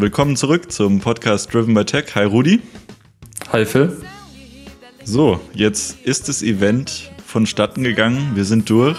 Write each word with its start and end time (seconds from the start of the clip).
willkommen 0.00 0.34
zurück 0.34 0.72
zum 0.72 1.00
Podcast 1.00 1.52
Driven 1.52 1.74
by 1.74 1.84
Tech. 1.84 2.14
Hi 2.14 2.24
Rudi. 2.24 2.62
Hi 3.52 3.66
Phil. 3.66 3.94
So, 5.04 5.40
jetzt 5.52 5.98
ist 6.04 6.28
das 6.28 6.42
Event 6.42 7.10
vonstatten 7.26 7.82
gegangen. 7.82 8.32
Wir 8.34 8.46
sind 8.46 8.70
durch. 8.70 8.96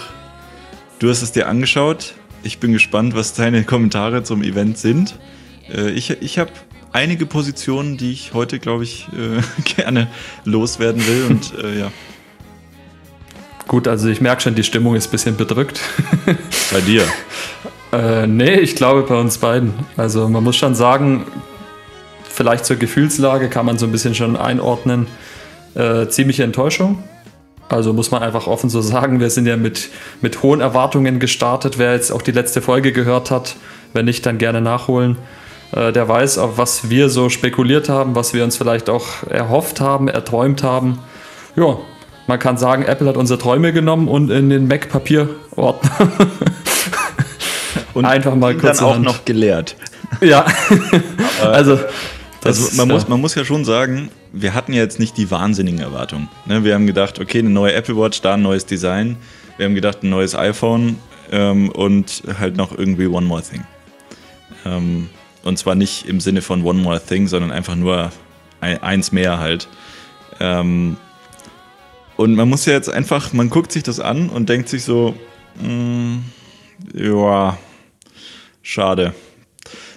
Du 1.00 1.10
hast 1.10 1.22
es 1.22 1.32
dir 1.32 1.48
angeschaut. 1.48 2.14
Ich 2.44 2.60
bin 2.60 2.72
gespannt, 2.72 3.16
was 3.16 3.34
deine 3.34 3.64
Kommentare 3.64 4.22
zum 4.22 4.44
Event 4.44 4.78
sind. 4.78 5.18
Äh, 5.68 5.90
ich 5.90 6.10
ich 6.10 6.38
habe 6.38 6.52
einige 6.92 7.26
Positionen, 7.26 7.96
die 7.96 8.12
ich 8.12 8.32
heute, 8.32 8.60
glaube 8.60 8.84
ich, 8.84 9.08
äh, 9.08 9.42
gerne 9.74 10.08
loswerden 10.44 11.04
will. 11.04 11.24
Und 11.28 11.52
äh, 11.64 11.80
ja. 11.80 11.92
Gut, 13.66 13.88
also 13.88 14.08
ich 14.08 14.20
merke 14.20 14.42
schon, 14.42 14.54
die 14.54 14.64
Stimmung 14.64 14.94
ist 14.94 15.08
ein 15.08 15.10
bisschen 15.10 15.36
bedrückt. 15.36 15.80
Bei 16.72 16.80
dir? 16.80 17.04
äh, 17.92 18.26
nee, 18.26 18.54
ich 18.54 18.74
glaube 18.74 19.02
bei 19.02 19.18
uns 19.18 19.38
beiden. 19.38 19.74
Also 19.96 20.28
man 20.28 20.42
muss 20.42 20.56
schon 20.56 20.74
sagen, 20.74 21.26
vielleicht 22.24 22.64
zur 22.64 22.76
Gefühlslage 22.76 23.48
kann 23.48 23.66
man 23.66 23.78
so 23.78 23.86
ein 23.86 23.92
bisschen 23.92 24.14
schon 24.14 24.36
einordnen. 24.36 25.06
Äh, 25.74 26.08
ziemliche 26.08 26.44
Enttäuschung. 26.44 27.02
Also 27.68 27.92
muss 27.92 28.10
man 28.10 28.22
einfach 28.22 28.46
offen 28.46 28.68
so 28.68 28.82
sagen, 28.82 29.20
wir 29.20 29.30
sind 29.30 29.46
ja 29.46 29.56
mit, 29.56 29.88
mit 30.20 30.42
hohen 30.42 30.60
Erwartungen 30.60 31.20
gestartet. 31.20 31.78
Wer 31.78 31.94
jetzt 31.94 32.10
auch 32.12 32.22
die 32.22 32.32
letzte 32.32 32.60
Folge 32.60 32.92
gehört 32.92 33.30
hat, 33.30 33.56
wenn 33.92 34.04
nicht, 34.04 34.26
dann 34.26 34.38
gerne 34.38 34.60
nachholen. 34.60 35.16
Äh, 35.72 35.92
der 35.92 36.08
weiß, 36.08 36.38
auf 36.38 36.58
was 36.58 36.90
wir 36.90 37.08
so 37.08 37.28
spekuliert 37.28 37.88
haben, 37.88 38.14
was 38.14 38.34
wir 38.34 38.44
uns 38.44 38.56
vielleicht 38.56 38.90
auch 38.90 39.26
erhofft 39.28 39.80
haben, 39.80 40.08
erträumt 40.08 40.62
haben. 40.62 40.98
Ja, 41.56 41.78
man 42.26 42.38
kann 42.38 42.56
sagen, 42.56 42.84
Apple 42.84 43.08
hat 43.08 43.16
unsere 43.16 43.38
Träume 43.38 43.72
genommen 43.72 44.08
und 44.08 44.30
in 44.30 44.48
den 44.48 44.68
Mac-Papierordner 44.68 46.12
und 47.94 48.04
einfach 48.04 48.34
mal 48.34 48.56
kurz 48.56 48.78
dann 48.78 48.86
auch 48.86 48.94
Hand. 48.94 49.04
noch 49.04 49.24
gelehrt. 49.24 49.76
Ja, 50.20 50.44
also 51.42 51.78
also 52.44 52.76
man, 52.76 52.88
muss, 52.88 53.08
man 53.08 53.20
muss 53.20 53.34
ja 53.34 53.44
schon 53.44 53.64
sagen, 53.64 54.10
wir 54.32 54.54
hatten 54.54 54.72
ja 54.72 54.82
jetzt 54.82 54.98
nicht 54.98 55.16
die 55.16 55.30
wahnsinnigen 55.30 55.80
Erwartungen. 55.80 56.28
Ne? 56.46 56.64
Wir 56.64 56.74
haben 56.74 56.86
gedacht, 56.86 57.20
okay, 57.20 57.38
eine 57.38 57.50
neue 57.50 57.72
Apple 57.72 57.96
Watch, 57.96 58.20
da 58.20 58.34
ein 58.34 58.42
neues 58.42 58.66
Design. 58.66 59.16
Wir 59.56 59.66
haben 59.66 59.74
gedacht, 59.74 60.02
ein 60.02 60.10
neues 60.10 60.34
iPhone 60.34 60.98
ähm, 61.30 61.68
und 61.68 62.22
halt 62.38 62.56
noch 62.56 62.76
irgendwie 62.76 63.06
One 63.06 63.26
More 63.26 63.42
Thing. 63.42 63.64
Ähm, 64.64 65.08
und 65.44 65.58
zwar 65.58 65.74
nicht 65.74 66.08
im 66.08 66.20
Sinne 66.20 66.42
von 66.42 66.64
One 66.64 66.80
More 66.80 67.00
Thing, 67.00 67.28
sondern 67.28 67.52
einfach 67.52 67.76
nur 67.76 68.10
ein, 68.60 68.82
eins 68.82 69.12
mehr 69.12 69.38
halt. 69.38 69.68
Ähm, 70.40 70.96
und 72.16 72.34
man 72.34 72.48
muss 72.48 72.66
ja 72.66 72.72
jetzt 72.72 72.90
einfach, 72.90 73.32
man 73.32 73.50
guckt 73.50 73.72
sich 73.72 73.82
das 73.82 74.00
an 74.00 74.28
und 74.28 74.48
denkt 74.48 74.68
sich 74.68 74.84
so, 74.84 75.14
mh, 75.60 75.68
mm, 75.68 76.24
ja, 76.94 77.56
schade. 78.62 79.14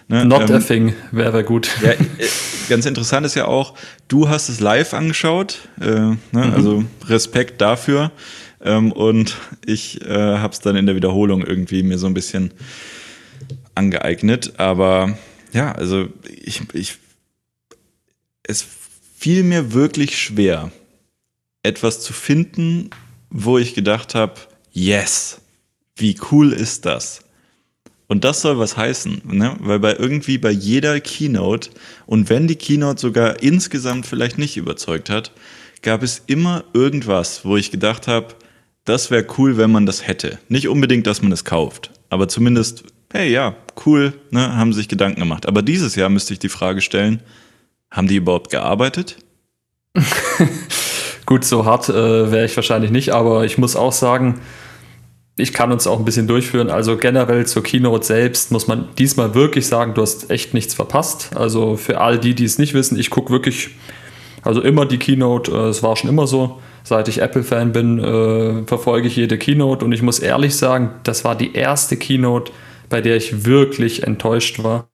Ne? 0.07 0.25
Not 0.25 0.49
ähm, 0.49 0.55
a 0.55 0.59
thing 0.59 0.93
wäre 1.11 1.43
gut. 1.43 1.69
Ja, 1.81 1.91
äh, 1.91 1.97
ganz 2.69 2.85
interessant 2.85 3.25
ist 3.25 3.35
ja 3.35 3.45
auch, 3.45 3.75
du 4.07 4.29
hast 4.29 4.49
es 4.49 4.59
live 4.59 4.93
angeschaut, 4.93 5.67
äh, 5.79 5.85
ne? 5.85 6.17
mhm. 6.31 6.53
also 6.53 6.83
Respekt 7.07 7.61
dafür. 7.61 8.11
Ähm, 8.61 8.91
und 8.91 9.37
ich 9.65 10.01
äh, 10.01 10.37
habe 10.37 10.53
es 10.53 10.59
dann 10.59 10.75
in 10.75 10.85
der 10.85 10.95
Wiederholung 10.95 11.43
irgendwie 11.43 11.83
mir 11.83 11.97
so 11.97 12.07
ein 12.07 12.13
bisschen 12.13 12.51
angeeignet. 13.73 14.53
Aber 14.57 15.17
ja, 15.53 15.71
also 15.71 16.07
ich, 16.29 16.61
ich 16.73 16.97
es 18.43 18.65
fiel 19.17 19.43
mir 19.43 19.73
wirklich 19.73 20.17
schwer, 20.19 20.71
etwas 21.63 22.01
zu 22.01 22.13
finden, 22.13 22.91
wo 23.29 23.57
ich 23.57 23.73
gedacht 23.73 24.13
habe, 24.15 24.35
yes, 24.71 25.41
wie 25.95 26.17
cool 26.31 26.53
ist 26.53 26.85
das? 26.85 27.24
Und 28.07 28.23
das 28.23 28.41
soll 28.41 28.59
was 28.59 28.77
heißen, 28.77 29.21
ne? 29.25 29.55
weil 29.59 29.79
bei 29.79 29.95
irgendwie 29.95 30.37
bei 30.37 30.51
jeder 30.51 30.99
Keynote 30.99 31.71
und 32.05 32.29
wenn 32.29 32.47
die 32.47 32.55
Keynote 32.55 33.01
sogar 33.01 33.41
insgesamt 33.41 34.05
vielleicht 34.05 34.37
nicht 34.37 34.57
überzeugt 34.57 35.09
hat, 35.09 35.31
gab 35.81 36.03
es 36.03 36.21
immer 36.27 36.63
irgendwas, 36.73 37.45
wo 37.45 37.57
ich 37.57 37.71
gedacht 37.71 38.07
habe, 38.07 38.35
das 38.83 39.09
wäre 39.09 39.25
cool, 39.37 39.57
wenn 39.57 39.71
man 39.71 39.87
das 39.87 40.07
hätte. 40.07 40.37
Nicht 40.49 40.67
unbedingt, 40.67 41.07
dass 41.07 41.23
man 41.23 41.31
es 41.31 41.45
kauft, 41.45 41.91
aber 42.09 42.27
zumindest, 42.27 42.83
hey 43.11 43.31
ja, 43.31 43.55
cool, 43.85 44.13
ne? 44.29 44.55
haben 44.55 44.73
sich 44.73 44.87
Gedanken 44.87 45.21
gemacht. 45.21 45.47
Aber 45.47 45.63
dieses 45.63 45.95
Jahr 45.95 46.09
müsste 46.09 46.33
ich 46.33 46.39
die 46.39 46.49
Frage 46.49 46.81
stellen, 46.81 47.21
haben 47.89 48.07
die 48.07 48.17
überhaupt 48.17 48.51
gearbeitet? 48.51 49.17
Gut, 51.25 51.43
so 51.43 51.65
hart 51.65 51.89
äh, 51.89 52.31
wäre 52.31 52.45
ich 52.45 52.55
wahrscheinlich 52.55 52.91
nicht, 52.91 53.11
aber 53.13 53.45
ich 53.45 53.57
muss 53.57 53.75
auch 53.75 53.93
sagen, 53.93 54.41
ich 55.37 55.51
kann 55.51 55.71
uns 55.71 55.85
auch 55.85 55.99
ein 55.99 56.05
bisschen 56.05 56.27
durchführen. 56.27 56.69
Also 56.69 56.95
generell 56.95 57.45
zur 57.45 57.61
Keynote 57.61 58.05
selbst 58.05 58.51
muss 58.51 58.67
man 58.67 58.87
diesmal 58.97 59.35
wirklich 59.35 59.67
sagen, 59.67 59.93
du 59.93 60.01
hast 60.01 60.29
echt 60.31 60.53
nichts 60.53 60.73
verpasst. 60.73 61.31
Also 61.35 61.75
für 61.75 61.99
all 61.99 62.17
die, 62.17 62.35
die 62.35 62.45
es 62.45 62.57
nicht 62.57 62.73
wissen, 62.73 62.97
ich 62.97 63.09
gucke 63.09 63.31
wirklich, 63.31 63.71
also 64.43 64.61
immer 64.61 64.85
die 64.85 64.97
Keynote, 64.97 65.51
äh, 65.51 65.69
es 65.69 65.83
war 65.83 65.95
schon 65.97 66.09
immer 66.09 66.27
so. 66.27 66.61
Seit 66.83 67.07
ich 67.07 67.21
Apple-Fan 67.21 67.71
bin, 67.71 67.99
äh, 67.99 68.63
verfolge 68.65 69.07
ich 69.07 69.15
jede 69.15 69.37
Keynote 69.37 69.83
und 69.83 69.91
ich 69.91 70.03
muss 70.03 70.19
ehrlich 70.19 70.55
sagen, 70.55 70.91
das 71.03 71.25
war 71.25 71.35
die 71.35 71.53
erste 71.53 71.97
Keynote, 71.97 72.51
bei 72.89 73.01
der 73.01 73.17
ich 73.17 73.45
wirklich 73.45 74.03
enttäuscht 74.03 74.63
war. 74.63 74.87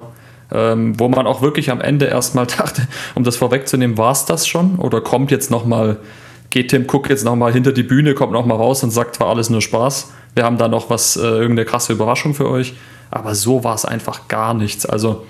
Ähm, 0.54 1.00
wo 1.00 1.08
man 1.08 1.28
auch 1.28 1.42
wirklich 1.42 1.70
am 1.70 1.80
Ende 1.80 2.08
erstmal 2.08 2.46
dachte, 2.58 2.88
um 3.14 3.24
das 3.24 3.38
vorwegzunehmen, 3.38 3.98
war 3.98 4.12
es 4.12 4.26
das 4.26 4.48
schon 4.48 4.80
oder 4.80 5.02
kommt 5.02 5.32
jetzt 5.32 5.52
nochmal, 5.52 5.98
geht 6.50 6.72
Tim 6.72 6.88
Cook 6.92 7.10
jetzt 7.10 7.24
nochmal 7.24 7.54
hinter 7.54 7.72
die 7.72 7.84
Bühne, 7.84 8.16
kommt 8.16 8.34
nochmal 8.34 8.58
raus 8.58 8.84
und 8.84 8.92
sagt, 8.92 9.20
war 9.20 9.28
alles 9.28 9.50
nur 9.50 9.62
Spaß 9.62 10.12
wir 10.36 10.44
haben 10.44 10.58
da 10.58 10.68
noch 10.68 10.90
was, 10.90 11.18
äh, 11.18 11.22
irgendeine 11.22 11.66
krasse 11.66 11.94
Überraschung 11.94 12.34
für 12.34 12.50
euch. 12.50 12.74
Aber 13.10 13.36
so 13.36 13.64
war 13.64 13.76
es 13.76 13.86
einfach 13.86 14.28
gar 14.28 14.54
nichts. 14.54 14.86
Also 14.86 15.26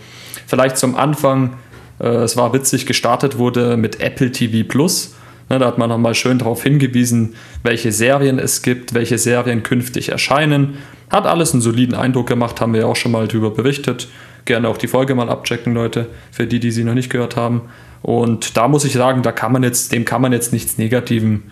vielleicht 0.45 0.77
zum 0.77 0.95
Anfang, 0.95 1.57
äh, 1.99 2.07
es 2.07 2.37
war 2.37 2.53
witzig, 2.53 2.85
gestartet 2.85 3.37
wurde 3.37 3.77
mit 3.77 3.99
Apple 3.99 4.31
TV 4.31 4.67
Plus. 4.67 5.15
Ne, 5.49 5.59
da 5.59 5.65
hat 5.65 5.77
man 5.77 5.89
nochmal 5.89 6.15
schön 6.15 6.37
darauf 6.37 6.63
hingewiesen, 6.63 7.35
welche 7.63 7.91
Serien 7.91 8.39
es 8.39 8.61
gibt, 8.61 8.93
welche 8.93 9.17
Serien 9.17 9.63
künftig 9.63 10.09
erscheinen. 10.09 10.77
Hat 11.09 11.25
alles 11.25 11.51
einen 11.51 11.61
soliden 11.61 11.95
Eindruck 11.95 12.27
gemacht, 12.27 12.61
haben 12.61 12.73
wir 12.73 12.81
ja 12.81 12.87
auch 12.87 12.95
schon 12.95 13.11
mal 13.11 13.27
darüber 13.27 13.51
berichtet. 13.51 14.07
Gerne 14.45 14.69
auch 14.69 14.77
die 14.77 14.87
Folge 14.87 15.13
mal 15.13 15.29
abchecken, 15.29 15.73
Leute, 15.73 16.07
für 16.31 16.47
die, 16.47 16.59
die 16.59 16.71
sie 16.71 16.83
noch 16.83 16.93
nicht 16.93 17.09
gehört 17.09 17.35
haben. 17.35 17.63
Und 18.01 18.55
da 18.55 18.67
muss 18.67 18.85
ich 18.85 18.93
sagen, 18.93 19.23
da 19.23 19.31
kann 19.31 19.51
man 19.51 19.63
jetzt, 19.63 19.91
dem 19.91 20.05
kann 20.05 20.21
man 20.21 20.31
jetzt 20.31 20.53
nichts 20.53 20.77
Negativen 20.77 21.51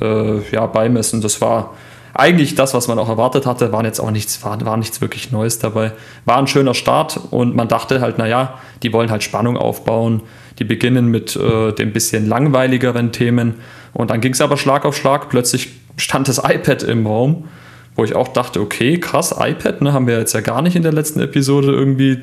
äh, 0.00 0.40
ja, 0.50 0.66
beimessen. 0.66 1.20
Das 1.20 1.40
war 1.40 1.74
eigentlich 2.18 2.54
das, 2.54 2.74
was 2.74 2.88
man 2.88 2.98
auch 2.98 3.08
erwartet 3.08 3.46
hatte, 3.46 3.72
war 3.72 3.84
jetzt 3.84 4.00
auch 4.00 4.10
nichts, 4.10 4.42
war, 4.42 4.64
war 4.64 4.76
nichts 4.76 5.00
wirklich 5.00 5.32
Neues 5.32 5.58
dabei. 5.58 5.92
War 6.24 6.38
ein 6.38 6.46
schöner 6.46 6.74
Start 6.74 7.20
und 7.30 7.54
man 7.54 7.68
dachte 7.68 8.00
halt, 8.00 8.18
naja, 8.18 8.58
die 8.82 8.92
wollen 8.92 9.10
halt 9.10 9.22
Spannung 9.22 9.56
aufbauen. 9.56 10.22
Die 10.58 10.64
beginnen 10.64 11.06
mit 11.06 11.36
äh, 11.36 11.72
den 11.72 11.92
bisschen 11.92 12.26
langweiligeren 12.28 13.12
Themen 13.12 13.54
und 13.92 14.10
dann 14.10 14.20
ging 14.20 14.32
es 14.32 14.40
aber 14.40 14.56
Schlag 14.56 14.84
auf 14.84 14.96
Schlag. 14.96 15.28
Plötzlich 15.28 15.70
stand 15.96 16.28
das 16.28 16.38
iPad 16.38 16.82
im 16.82 17.06
Raum, 17.06 17.48
wo 17.94 18.04
ich 18.04 18.14
auch 18.14 18.28
dachte, 18.28 18.60
okay, 18.60 18.98
krass, 18.98 19.34
iPad, 19.38 19.82
ne, 19.82 19.92
haben 19.92 20.06
wir 20.06 20.18
jetzt 20.18 20.32
ja 20.32 20.40
gar 20.40 20.62
nicht 20.62 20.76
in 20.76 20.82
der 20.82 20.92
letzten 20.92 21.20
Episode 21.20 21.72
irgendwie 21.72 22.22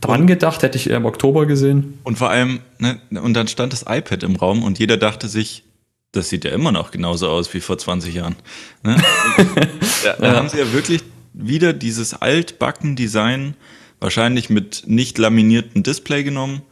dran 0.00 0.26
gedacht, 0.26 0.62
hätte 0.62 0.78
ich 0.78 0.90
eher 0.90 0.96
im 0.96 1.06
Oktober 1.06 1.46
gesehen. 1.46 1.98
Und 2.04 2.18
vor 2.18 2.30
allem, 2.30 2.60
ne, 2.78 2.98
und 3.22 3.34
dann 3.34 3.48
stand 3.48 3.72
das 3.72 3.84
iPad 3.88 4.22
im 4.22 4.36
Raum 4.36 4.62
und 4.62 4.78
jeder 4.78 4.96
dachte 4.96 5.28
sich, 5.28 5.64
das 6.12 6.28
sieht 6.28 6.44
ja 6.44 6.50
immer 6.50 6.72
noch 6.72 6.90
genauso 6.90 7.28
aus 7.28 7.52
wie 7.54 7.60
vor 7.60 7.78
20 7.78 8.14
Jahren. 8.14 8.36
Ne? 8.82 8.96
da, 10.04 10.12
da 10.14 10.26
ja. 10.26 10.36
haben 10.36 10.48
sie 10.48 10.58
ja 10.58 10.72
wirklich 10.72 11.02
wieder 11.32 11.72
dieses 11.72 12.14
Altbacken-Design, 12.14 13.54
wahrscheinlich 14.00 14.50
mit 14.50 14.84
nicht 14.86 15.18
laminiertem 15.18 15.82
Display 15.82 16.24
genommen, 16.24 16.62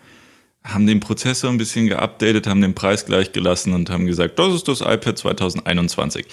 haben 0.64 0.86
den 0.86 1.00
Prozessor 1.00 1.50
ein 1.50 1.58
bisschen 1.58 1.86
geupdatet, 1.86 2.46
haben 2.46 2.60
den 2.60 2.74
Preis 2.74 3.06
gleich 3.06 3.32
gelassen 3.32 3.72
und 3.72 3.90
haben 3.90 4.06
gesagt, 4.06 4.38
das 4.38 4.54
ist 4.54 4.68
das 4.68 4.80
iPad 4.80 5.16
2021. 5.16 6.26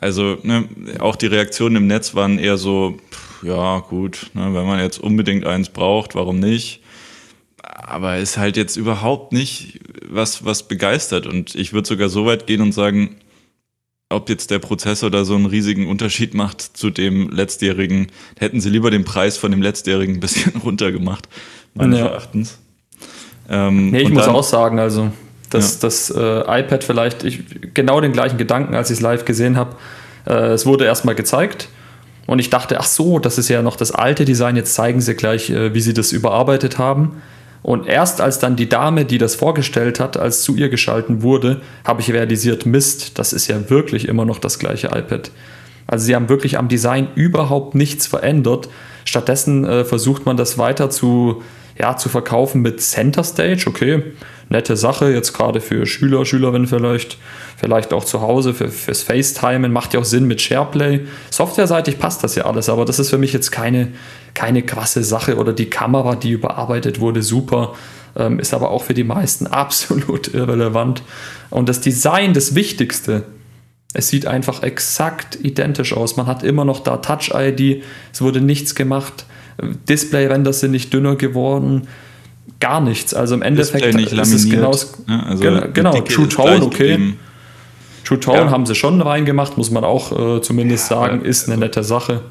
Also 0.00 0.38
ne, 0.42 0.68
auch 0.98 1.16
die 1.16 1.26
Reaktionen 1.26 1.76
im 1.76 1.86
Netz 1.86 2.14
waren 2.14 2.38
eher 2.38 2.56
so, 2.56 2.98
ja 3.42 3.78
gut, 3.78 4.30
ne, 4.34 4.54
wenn 4.54 4.66
man 4.66 4.80
jetzt 4.80 4.98
unbedingt 4.98 5.46
eins 5.46 5.68
braucht, 5.68 6.14
warum 6.14 6.40
nicht? 6.40 6.79
Aber 7.72 8.18
ist 8.18 8.36
halt 8.36 8.56
jetzt 8.56 8.76
überhaupt 8.76 9.32
nicht 9.32 9.80
was, 10.08 10.44
was 10.44 10.64
begeistert. 10.64 11.26
Und 11.26 11.54
ich 11.54 11.72
würde 11.72 11.88
sogar 11.88 12.08
so 12.08 12.26
weit 12.26 12.46
gehen 12.46 12.60
und 12.60 12.72
sagen, 12.72 13.16
ob 14.08 14.28
jetzt 14.28 14.50
der 14.50 14.58
Prozessor 14.58 15.10
da 15.10 15.24
so 15.24 15.36
einen 15.36 15.46
riesigen 15.46 15.86
Unterschied 15.86 16.34
macht 16.34 16.60
zu 16.62 16.90
dem 16.90 17.30
letztjährigen, 17.30 18.08
hätten 18.38 18.60
sie 18.60 18.70
lieber 18.70 18.90
den 18.90 19.04
Preis 19.04 19.36
von 19.36 19.52
dem 19.52 19.62
letztjährigen 19.62 20.16
ein 20.16 20.20
bisschen 20.20 20.60
runtergemacht, 20.64 21.28
meines 21.74 22.00
ja. 22.00 22.06
Erachtens. 22.06 22.58
Ähm, 23.48 23.90
nee, 23.90 24.02
ich 24.02 24.10
muss 24.10 24.26
dann, 24.26 24.34
auch 24.34 24.44
sagen, 24.44 24.78
also 24.78 25.10
dass 25.50 25.74
ja. 25.74 25.78
das 25.82 26.10
äh, 26.10 26.60
iPad 26.60 26.84
vielleicht, 26.84 27.24
ich, 27.24 27.42
genau 27.74 28.00
den 28.00 28.12
gleichen 28.12 28.38
Gedanken, 28.38 28.74
als 28.74 28.90
ich 28.90 28.98
es 28.98 29.00
live 29.00 29.24
gesehen 29.24 29.56
habe. 29.56 29.76
Äh, 30.26 30.52
es 30.52 30.64
wurde 30.64 30.84
erstmal 30.84 31.16
gezeigt 31.16 31.68
und 32.26 32.38
ich 32.38 32.50
dachte, 32.50 32.78
ach 32.78 32.84
so, 32.86 33.18
das 33.18 33.38
ist 33.38 33.48
ja 33.48 33.60
noch 33.60 33.76
das 33.76 33.90
alte 33.90 34.24
Design, 34.24 34.56
jetzt 34.56 34.74
zeigen 34.74 35.00
sie 35.00 35.14
gleich, 35.14 35.50
äh, 35.50 35.74
wie 35.74 35.80
sie 35.80 35.94
das 35.94 36.12
überarbeitet 36.12 36.78
haben. 36.78 37.22
Und 37.62 37.86
erst 37.86 38.20
als 38.20 38.38
dann 38.38 38.56
die 38.56 38.68
Dame, 38.68 39.04
die 39.04 39.18
das 39.18 39.34
vorgestellt 39.34 40.00
hat, 40.00 40.16
als 40.16 40.42
zu 40.42 40.56
ihr 40.56 40.68
geschalten 40.68 41.22
wurde, 41.22 41.60
habe 41.84 42.00
ich 42.00 42.12
realisiert, 42.12 42.64
Mist, 42.66 43.18
das 43.18 43.32
ist 43.32 43.48
ja 43.48 43.68
wirklich 43.68 44.08
immer 44.08 44.24
noch 44.24 44.38
das 44.38 44.58
gleiche 44.58 44.88
iPad. 44.88 45.30
Also 45.86 46.06
sie 46.06 46.14
haben 46.14 46.28
wirklich 46.28 46.56
am 46.56 46.68
Design 46.68 47.08
überhaupt 47.16 47.74
nichts 47.74 48.06
verändert. 48.06 48.68
Stattdessen 49.04 49.64
äh, 49.64 49.84
versucht 49.84 50.24
man 50.24 50.36
das 50.36 50.56
weiter 50.56 50.88
zu, 50.88 51.42
ja, 51.78 51.96
zu 51.96 52.08
verkaufen 52.08 52.62
mit 52.62 52.80
Center 52.80 53.24
Stage. 53.24 53.64
Okay, 53.66 54.04
nette 54.50 54.76
Sache, 54.76 55.10
jetzt 55.10 55.32
gerade 55.32 55.60
für 55.60 55.86
Schüler, 55.86 56.24
Schülerinnen 56.24 56.66
vielleicht, 56.66 57.18
vielleicht 57.56 57.92
auch 57.92 58.04
zu 58.04 58.20
Hause, 58.20 58.54
für, 58.54 58.68
fürs 58.68 59.02
FaceTimen, 59.02 59.72
macht 59.72 59.94
ja 59.94 60.00
auch 60.00 60.04
Sinn 60.04 60.26
mit 60.26 60.40
SharePlay. 60.40 61.06
Softwareseitig 61.30 61.98
passt 61.98 62.22
das 62.22 62.34
ja 62.34 62.44
alles, 62.44 62.68
aber 62.68 62.84
das 62.84 62.98
ist 62.98 63.10
für 63.10 63.18
mich 63.18 63.32
jetzt 63.32 63.50
keine, 63.50 63.88
keine 64.34 64.62
krasse 64.62 65.02
Sache 65.04 65.36
oder 65.36 65.52
die 65.52 65.70
Kamera, 65.70 66.16
die 66.16 66.30
überarbeitet 66.30 67.00
wurde, 67.00 67.22
super, 67.22 67.74
ähm, 68.16 68.38
ist 68.38 68.54
aber 68.54 68.70
auch 68.70 68.84
für 68.84 68.94
die 68.94 69.04
meisten 69.04 69.46
absolut 69.48 70.32
irrelevant. 70.34 71.02
Und 71.50 71.68
das 71.68 71.80
Design, 71.80 72.34
das 72.34 72.54
Wichtigste, 72.54 73.24
es 73.92 74.08
sieht 74.08 74.26
einfach 74.26 74.62
exakt 74.62 75.38
identisch 75.42 75.92
aus. 75.92 76.16
Man 76.16 76.26
hat 76.26 76.42
immer 76.42 76.64
noch 76.64 76.80
da 76.80 76.98
Touch-ID, 76.98 77.82
es 78.12 78.22
wurde 78.22 78.40
nichts 78.40 78.74
gemacht, 78.74 79.26
Display-Ränder 79.88 80.52
sind 80.52 80.70
nicht 80.70 80.92
dünner 80.92 81.16
geworden, 81.16 81.88
gar 82.60 82.80
nichts. 82.80 83.14
Also 83.14 83.34
im 83.34 83.42
Endeffekt 83.42 83.94
nicht 83.94 84.12
ist 84.12 84.32
es 84.32 84.48
genau, 84.48 84.72
ja, 85.08 85.20
also 85.20 85.42
genau, 85.42 85.66
genau 85.72 86.00
True 86.02 86.28
Tone, 86.28 86.62
okay. 86.62 86.90
Geblieben. 86.90 87.18
True 88.04 88.20
Tone 88.20 88.38
Ja. 88.38 88.50
haben 88.50 88.66
sie 88.66 88.74
schon 88.74 89.00
reingemacht, 89.00 89.56
muss 89.58 89.70
man 89.70 89.84
auch 89.84 90.36
äh, 90.36 90.42
zumindest 90.42 90.86
sagen, 90.86 91.22
ist 91.22 91.48
eine 91.48 91.58
nette 91.58 91.84
Sache. 91.84 92.22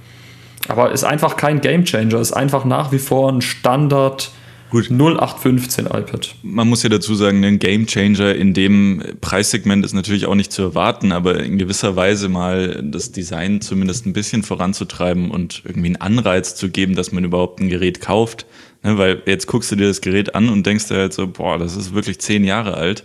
Aber 0.68 0.92
ist 0.92 1.04
einfach 1.04 1.38
kein 1.38 1.62
Gamechanger, 1.62 2.20
ist 2.20 2.34
einfach 2.34 2.66
nach 2.66 2.92
wie 2.92 3.00
vor 3.00 3.32
ein 3.32 3.42
Standard 3.42 4.32
Gut. 4.70 4.92
0815 4.92 5.88
iPad. 5.88 6.36
Man 6.44 6.68
muss 6.68 6.84
ja 6.84 6.90
dazu 6.90 7.16
sagen, 7.16 7.44
ein 7.44 7.58
Game 7.58 7.88
Changer 7.88 8.36
in 8.36 8.54
dem 8.54 9.02
Preissegment 9.20 9.84
ist 9.84 9.94
natürlich 9.94 10.28
auch 10.28 10.36
nicht 10.36 10.52
zu 10.52 10.62
erwarten, 10.62 11.12
aber 11.12 11.40
in 11.40 11.58
gewisser 11.58 11.96
Weise 11.96 12.30
mal 12.30 12.80
das 12.84 13.12
Design 13.12 13.62
zumindest 13.62 14.06
ein 14.06 14.14
bisschen 14.14 14.44
voranzutreiben 14.44 15.32
und 15.32 15.64
irgendwie 15.66 15.88
einen 15.88 15.96
Anreiz 15.96 16.54
zu 16.54 16.70
geben, 16.70 16.96
dass 16.96 17.12
man 17.12 17.24
überhaupt 17.24 17.60
ein 17.60 17.70
Gerät 17.70 18.00
kauft. 18.00 18.46
Ne, 18.84 18.98
weil 18.98 19.24
jetzt 19.26 19.48
guckst 19.48 19.72
du 19.72 19.76
dir 19.76 19.88
das 19.88 20.02
Gerät 20.02 20.36
an 20.36 20.50
und 20.50 20.66
denkst 20.66 20.88
dir 20.88 20.98
halt 20.98 21.14
so, 21.14 21.28
boah, 21.28 21.58
das 21.58 21.76
ist 21.76 21.96
wirklich 21.96 22.20
zehn 22.20 22.44
Jahre 22.44 22.76
alt. 22.76 23.04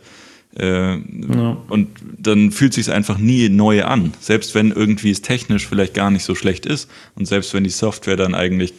Äh, 0.57 0.97
Und 1.69 1.89
dann 2.19 2.51
fühlt 2.53 2.75
sich 2.75 2.91
einfach 2.91 3.19
nie 3.19 3.49
neu 3.49 3.85
an. 3.85 4.13
Selbst 4.21 4.55
wenn 4.55 4.71
irgendwie 4.71 5.11
es 5.11 5.23
technisch 5.23 5.67
vielleicht 5.67 5.95
gar 5.95 6.11
nicht 6.11 6.25
so 6.25 6.35
schlecht 6.35 6.67
ist 6.67 6.89
und 7.17 7.27
selbst 7.27 7.55
wenn 7.55 7.65
die 7.65 7.71
Software 7.71 8.17
dann 8.17 8.35
eigentlich 8.35 8.73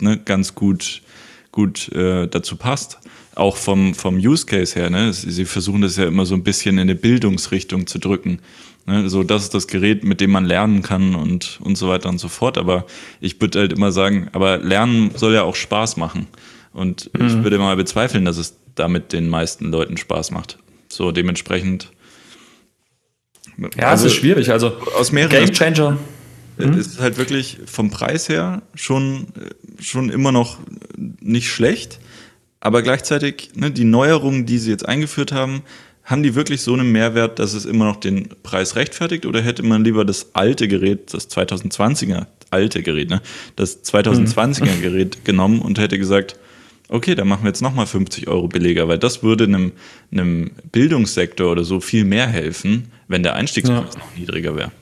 ne, 0.00 0.18
ganz 0.18 0.54
gut, 0.54 1.02
gut 1.50 1.90
äh, 1.92 2.26
dazu 2.28 2.56
passt. 2.56 2.98
Auch 3.34 3.56
vom, 3.56 3.94
vom 3.94 4.16
Use 4.16 4.44
Case 4.44 4.78
her, 4.78 4.90
ne? 4.90 5.10
Sie, 5.10 5.46
versuchen 5.46 5.80
das 5.80 5.96
ja 5.96 6.04
immer 6.04 6.26
so 6.26 6.34
ein 6.34 6.42
bisschen 6.42 6.76
in 6.76 6.82
eine 6.82 6.94
Bildungsrichtung 6.94 7.86
zu 7.86 7.98
drücken. 7.98 8.40
Ne? 8.84 9.08
So, 9.08 9.22
das 9.22 9.44
ist 9.44 9.54
das 9.54 9.68
Gerät, 9.68 10.04
mit 10.04 10.20
dem 10.20 10.32
man 10.32 10.44
lernen 10.44 10.82
kann 10.82 11.14
und, 11.14 11.58
und 11.62 11.78
so 11.78 11.88
weiter 11.88 12.10
und 12.10 12.18
so 12.18 12.28
fort. 12.28 12.58
Aber 12.58 12.84
ich 13.22 13.40
würde 13.40 13.60
halt 13.60 13.72
immer 13.72 13.90
sagen, 13.90 14.28
aber 14.32 14.58
Lernen 14.58 15.12
soll 15.14 15.32
ja 15.32 15.44
auch 15.44 15.54
Spaß 15.54 15.96
machen. 15.96 16.26
Und 16.74 17.10
ich 17.14 17.42
würde 17.42 17.58
mal 17.58 17.76
bezweifeln, 17.76 18.26
dass 18.26 18.36
es 18.36 18.56
damit 18.74 19.12
den 19.14 19.28
meisten 19.28 19.70
Leuten 19.70 19.96
Spaß 19.96 20.30
macht. 20.30 20.58
So 20.92 21.10
dementsprechend. 21.10 21.90
Ja, 23.78 23.88
Also, 23.88 24.06
es 24.06 24.12
ist 24.12 24.18
schwierig. 24.18 24.50
Also 24.50 24.76
aus 24.98 25.10
mehreren 25.10 25.46
Gamechanger. 25.46 25.98
es 26.58 26.86
ist 26.86 27.00
halt 27.00 27.16
wirklich 27.16 27.58
vom 27.64 27.90
Preis 27.90 28.28
her 28.28 28.60
schon, 28.74 29.28
äh, 29.36 29.82
schon 29.82 30.10
immer 30.10 30.32
noch 30.32 30.58
nicht 30.96 31.48
schlecht. 31.50 31.98
Aber 32.60 32.82
gleichzeitig, 32.82 33.50
ne, 33.54 33.70
die 33.70 33.84
Neuerungen, 33.84 34.44
die 34.44 34.58
sie 34.58 34.70
jetzt 34.70 34.86
eingeführt 34.86 35.32
haben, 35.32 35.62
haben 36.04 36.22
die 36.22 36.34
wirklich 36.34 36.60
so 36.60 36.74
einen 36.74 36.92
Mehrwert, 36.92 37.38
dass 37.38 37.54
es 37.54 37.64
immer 37.64 37.86
noch 37.86 37.96
den 37.96 38.28
Preis 38.42 38.76
rechtfertigt? 38.76 39.24
Oder 39.24 39.40
hätte 39.40 39.62
man 39.62 39.84
lieber 39.84 40.04
das 40.04 40.34
alte 40.34 40.68
Gerät, 40.68 41.14
das 41.14 41.30
2020er, 41.30 42.26
alte 42.50 42.82
Gerät, 42.82 43.08
ne, 43.08 43.22
das 43.56 43.82
2020er 43.82 44.80
Gerät 44.82 45.24
genommen 45.24 45.62
und 45.62 45.78
hätte 45.78 45.98
gesagt, 45.98 46.36
okay, 46.88 47.14
dann 47.14 47.28
machen 47.28 47.44
wir 47.44 47.48
jetzt 47.48 47.62
nochmal 47.62 47.86
50 47.86 48.28
Euro 48.28 48.48
billiger, 48.48 48.88
weil 48.88 48.98
das 48.98 49.22
würde 49.22 49.44
einem, 49.44 49.72
einem 50.10 50.50
Bildungssektor 50.70 51.50
oder 51.50 51.64
so 51.64 51.80
viel 51.80 52.04
mehr 52.04 52.26
helfen, 52.26 52.92
wenn 53.08 53.22
der 53.22 53.34
Einstiegspreis 53.34 53.96
noch 53.96 54.16
niedriger 54.16 54.56
wäre. 54.56 54.72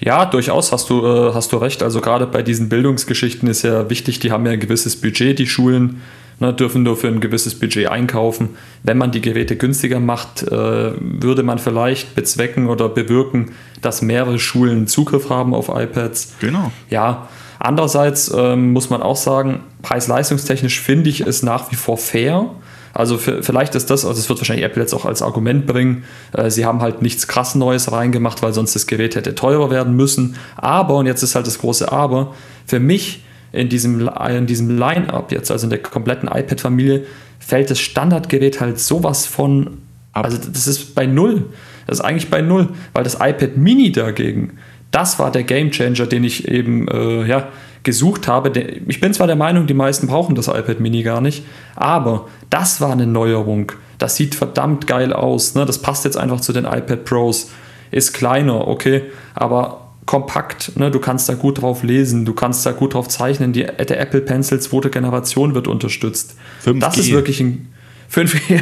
Ja, 0.00 0.24
durchaus 0.24 0.72
hast 0.72 0.90
du, 0.90 1.04
äh, 1.04 1.34
hast 1.34 1.52
du 1.52 1.56
recht. 1.56 1.82
Also 1.82 2.00
gerade 2.00 2.26
bei 2.26 2.42
diesen 2.42 2.68
Bildungsgeschichten 2.68 3.48
ist 3.48 3.62
ja 3.62 3.90
wichtig, 3.90 4.20
die 4.20 4.30
haben 4.30 4.46
ja 4.46 4.52
ein 4.52 4.60
gewisses 4.60 5.00
Budget, 5.00 5.38
die 5.38 5.46
Schulen 5.46 6.02
ne, 6.40 6.52
dürfen 6.52 6.82
nur 6.82 6.96
für 6.96 7.08
ein 7.08 7.20
gewisses 7.20 7.58
Budget 7.58 7.88
einkaufen. 7.88 8.50
Wenn 8.82 8.98
man 8.98 9.10
die 9.10 9.20
Geräte 9.20 9.56
günstiger 9.56 10.00
macht, 10.00 10.42
äh, 10.42 10.92
würde 11.00 11.42
man 11.42 11.58
vielleicht 11.58 12.14
bezwecken 12.14 12.68
oder 12.68 12.88
bewirken, 12.88 13.52
dass 13.80 14.02
mehrere 14.02 14.38
Schulen 14.38 14.86
Zugriff 14.86 15.30
haben 15.30 15.54
auf 15.54 15.68
iPads. 15.68 16.36
Genau. 16.40 16.70
Ja, 16.90 17.28
andererseits 17.64 18.32
ähm, 18.34 18.72
muss 18.72 18.90
man 18.90 19.02
auch 19.02 19.16
sagen, 19.16 19.60
preis-leistungstechnisch 19.82 20.80
finde 20.80 21.10
ich 21.10 21.20
es 21.20 21.42
nach 21.42 21.70
wie 21.72 21.76
vor 21.76 21.96
fair. 21.98 22.50
Also 22.92 23.18
vielleicht 23.18 23.74
ist 23.74 23.90
das, 23.90 24.04
also 24.04 24.20
es 24.20 24.28
wird 24.28 24.38
wahrscheinlich 24.38 24.64
Apple 24.64 24.80
jetzt 24.80 24.94
auch 24.94 25.04
als 25.04 25.20
Argument 25.20 25.66
bringen, 25.66 26.04
äh, 26.32 26.48
sie 26.48 26.64
haben 26.64 26.80
halt 26.80 27.02
nichts 27.02 27.26
krass 27.26 27.56
Neues 27.56 27.90
reingemacht, 27.90 28.40
weil 28.40 28.52
sonst 28.52 28.76
das 28.76 28.86
Gerät 28.86 29.16
hätte 29.16 29.34
teurer 29.34 29.70
werden 29.70 29.96
müssen. 29.96 30.36
Aber, 30.56 30.94
und 30.94 31.06
jetzt 31.06 31.22
ist 31.22 31.34
halt 31.34 31.46
das 31.48 31.58
große 31.58 31.90
Aber, 31.90 32.34
für 32.66 32.78
mich 32.78 33.24
in 33.50 33.68
diesem, 33.68 34.08
in 34.28 34.46
diesem 34.46 34.78
Line-Up 34.78 35.32
jetzt, 35.32 35.50
also 35.50 35.66
in 35.66 35.70
der 35.70 35.82
kompletten 35.82 36.28
iPad-Familie, 36.28 37.04
fällt 37.40 37.70
das 37.70 37.80
Standardgerät 37.80 38.60
halt 38.60 38.78
sowas 38.78 39.26
von, 39.26 39.78
also 40.12 40.38
das 40.38 40.68
ist 40.68 40.94
bei 40.94 41.06
null. 41.06 41.46
Das 41.86 41.98
ist 41.98 42.04
eigentlich 42.04 42.30
bei 42.30 42.40
null, 42.40 42.70
weil 42.92 43.04
das 43.04 43.14
iPad 43.14 43.56
Mini 43.56 43.92
dagegen, 43.92 44.58
das 44.94 45.18
war 45.18 45.32
der 45.32 45.42
Gamechanger, 45.42 46.06
den 46.06 46.22
ich 46.22 46.46
eben 46.46 46.86
äh, 46.86 47.26
ja, 47.26 47.48
gesucht 47.82 48.28
habe. 48.28 48.52
Ich 48.86 49.00
bin 49.00 49.12
zwar 49.12 49.26
der 49.26 49.34
Meinung, 49.34 49.66
die 49.66 49.74
meisten 49.74 50.06
brauchen 50.06 50.36
das 50.36 50.46
iPad 50.46 50.78
Mini 50.78 51.02
gar 51.02 51.20
nicht, 51.20 51.44
aber 51.74 52.28
das 52.48 52.80
war 52.80 52.92
eine 52.92 53.06
Neuerung. 53.06 53.72
Das 53.98 54.14
sieht 54.14 54.36
verdammt 54.36 54.86
geil 54.86 55.12
aus. 55.12 55.56
Ne? 55.56 55.66
Das 55.66 55.78
passt 55.82 56.04
jetzt 56.04 56.16
einfach 56.16 56.40
zu 56.40 56.52
den 56.52 56.64
iPad 56.64 57.04
Pros. 57.04 57.50
Ist 57.90 58.12
kleiner, 58.12 58.68
okay, 58.68 59.02
aber 59.34 59.88
kompakt. 60.06 60.76
Ne? 60.76 60.92
Du 60.92 61.00
kannst 61.00 61.28
da 61.28 61.34
gut 61.34 61.60
drauf 61.60 61.82
lesen, 61.82 62.24
du 62.24 62.32
kannst 62.32 62.64
da 62.64 62.70
gut 62.70 62.94
drauf 62.94 63.08
zeichnen. 63.08 63.52
Die, 63.52 63.64
der 63.64 64.00
Apple 64.00 64.20
Pencil 64.20 64.60
zweite 64.60 64.90
Generation 64.90 65.54
wird 65.54 65.66
unterstützt. 65.66 66.36
5G. 66.64 66.78
Das 66.78 66.98
ist 66.98 67.10
wirklich 67.10 67.40
ein 67.40 67.74
5G, 68.12 68.60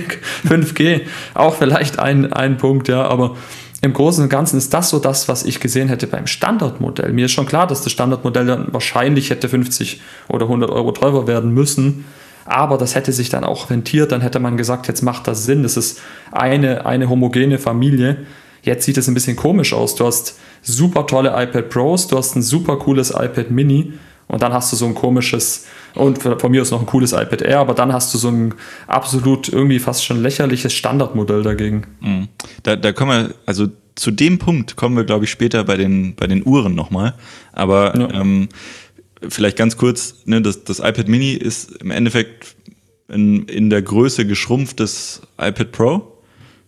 5G 0.49 1.01
auch 1.35 1.57
vielleicht 1.57 1.99
ein, 1.99 2.33
ein 2.33 2.57
Punkt, 2.57 2.89
ja, 2.89 3.03
aber 3.03 3.37
im 3.83 3.93
Großen 3.93 4.23
und 4.23 4.31
Ganzen 4.31 4.59
ist 4.59 4.73
das 4.73 4.91
so 4.91 5.01
das, 5.01 5.29
was 5.29 5.45
ich 5.45 5.59
gesehen 5.59 5.89
hätte 5.89 6.07
beim 6.07 6.29
Standardmodell. 6.29 7.13
Mir 7.13 7.27
ist 7.27 7.33
schon 7.33 7.47
klar, 7.47 7.67
dass 7.67 7.83
das 7.83 7.93
Standardmodell 7.93 8.47
dann 8.47 8.69
wahrscheinlich 8.73 9.31
hätte 9.31 9.49
50 9.49 10.01
oder 10.29 10.47
100 10.47 10.71
Euro 10.71 10.93
teurer 10.93 11.27
werden 11.27 11.53
müssen, 11.53 12.05
aber 12.45 12.79
das 12.79 12.95
hätte 12.95 13.13
sich 13.13 13.29
dann 13.29 13.43
auch 13.43 13.71
rentiert, 13.71 14.13
dann 14.13 14.21
hätte 14.21 14.39
man 14.39 14.57
gesagt, 14.57 14.87
jetzt 14.87 15.03
macht 15.03 15.27
das 15.27 15.45
Sinn, 15.45 15.65
das 15.65 15.77
ist 15.77 16.01
eine, 16.31 16.87
eine 16.87 17.09
homogene 17.09 17.59
Familie. 17.59 18.19
Jetzt 18.63 18.85
sieht 18.85 18.97
es 18.99 19.09
ein 19.09 19.15
bisschen 19.15 19.35
komisch 19.35 19.73
aus. 19.73 19.97
Du 19.97 20.07
hast 20.07 20.39
super 20.63 21.09
tolle 21.09 21.31
iPad 21.31 21.69
Pros, 21.69 22.07
du 22.07 22.17
hast 22.17 22.37
ein 22.37 22.43
super 22.43 22.77
cooles 22.77 23.11
iPad 23.11 23.51
Mini 23.51 23.95
und 24.33 24.43
dann 24.43 24.53
hast 24.55 24.73
du 24.73 24.77
so 24.77 24.87
ein 24.87 24.95
komisches, 24.95 25.67
und 25.95 26.23
von 26.23 26.51
mir 26.51 26.63
aus 26.63 26.71
noch 26.71 26.81
ein 26.81 26.87
cooles 26.87 27.13
iPad 27.13 27.43
Air, 27.43 27.61
aber 27.61 27.75
dann 27.75 27.93
hast 27.93 28.15
du 28.15 28.19
so 28.19 28.29
ein 28.29 28.55
absolut 28.87 29.51
irgendwie 29.51 29.79
fast 29.79 30.05
schon 30.07 30.23
lächerliches 30.23 30.73
Standardmodell 30.73 31.43
dagegen. 31.43 31.87
Mhm. 32.01 32.29
Da, 32.63 32.77
da 32.77 32.93
kommen 32.93 33.11
wir, 33.29 33.35
also 33.45 33.69
zu 33.95 34.11
dem 34.11 34.39
Punkt 34.39 34.75
kommen 34.75 34.97
wir, 34.97 35.05
glaube 35.05 35.27
ich, 35.27 35.31
später 35.31 35.65
bei 35.65 35.77
den, 35.77 36.15
bei 36.15 36.27
den 36.27 36.47
Uhren 36.47 36.75
nochmal. 36.75 37.13
Aber 37.53 37.95
Ja. 37.95 38.11
ähm, 38.23 38.49
vielleicht 39.29 39.59
ganz 39.59 39.77
kurz, 39.77 40.23
ne, 40.25 40.41
das, 40.41 40.65
das 40.65 40.79
iPad 40.79 41.09
Mini 41.09 41.33
ist 41.35 41.73
im 41.83 41.91
Endeffekt 41.91 42.57
in, 43.09 43.45
in 43.45 43.69
der 43.69 43.83
Größe 43.83 44.27
geschrumpftes 44.27 45.21
iPad 45.39 45.73
Pro, 45.73 46.19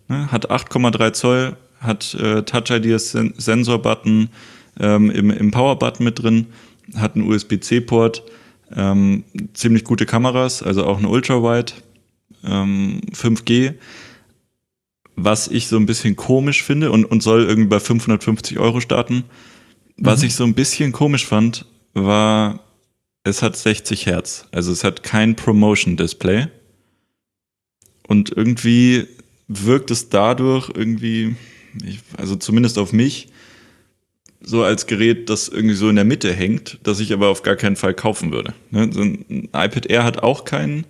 ne, 0.07 0.31
hat 0.31 0.51
8,3 0.51 1.13
Zoll, 1.13 1.57
hat 1.79 2.13
äh, 2.13 2.43
Touch 2.43 2.69
ID 2.69 2.93
als 2.93 3.11
Sen 3.11 3.33
Sensor-Button 3.35 4.29
ähm, 4.79 5.09
im, 5.09 5.31
im 5.31 5.49
Power-Button 5.49 6.03
mit 6.03 6.21
drin, 6.21 6.45
hat 6.95 7.15
einen 7.15 7.27
USB-C-Port, 7.27 8.23
ähm, 8.75 9.23
ziemlich 9.53 9.83
gute 9.83 10.05
Kameras, 10.05 10.63
also 10.63 10.85
auch 10.85 10.97
eine 10.97 11.09
Ultra-Wide, 11.09 11.73
ähm, 12.43 13.01
5G, 13.13 13.73
was 15.15 15.47
ich 15.47 15.67
so 15.67 15.77
ein 15.77 15.85
bisschen 15.85 16.15
komisch 16.15 16.63
finde 16.63 16.91
und, 16.91 17.05
und 17.05 17.23
soll 17.23 17.43
irgendwie 17.43 17.69
bei 17.69 17.79
550 17.79 18.59
Euro 18.59 18.81
starten. 18.81 19.23
Was 19.97 20.23
ich 20.23 20.35
so 20.35 20.43
ein 20.43 20.53
bisschen 20.53 20.91
komisch 20.91 21.25
fand, 21.25 21.65
war, 21.93 22.59
es 23.23 23.41
hat 23.41 23.55
60 23.55 24.05
Hertz. 24.07 24.45
Also 24.51 24.73
es 24.73 24.83
hat 24.83 25.03
kein 25.03 25.35
Promotion-Display. 25.35 26.47
Und 28.07 28.29
irgendwie 28.35 29.07
wirkt 29.47 29.91
es 29.91 30.09
dadurch 30.09 30.69
irgendwie, 30.73 31.35
ich, 31.83 32.01
also 32.17 32.35
zumindest 32.35 32.77
auf 32.77 32.91
mich, 32.91 33.29
so 34.45 34.63
als 34.63 34.85
Gerät, 34.85 35.29
das 35.29 35.47
irgendwie 35.49 35.75
so 35.75 35.89
in 35.89 35.95
der 35.95 36.05
Mitte 36.05 36.31
hängt, 36.31 36.79
das 36.83 36.99
ich 36.99 37.11
aber 37.11 37.29
auf 37.29 37.41
gar 37.41 37.55
keinen 37.55 37.75
Fall 37.75 37.93
kaufen 37.93 38.31
würde. 38.31 38.53
Ne? 38.69 38.89
So 38.91 39.01
ein 39.01 39.49
iPad 39.53 39.87
Air 39.87 40.03
hat 40.03 40.21
auch 40.21 40.45
keinen, 40.45 40.85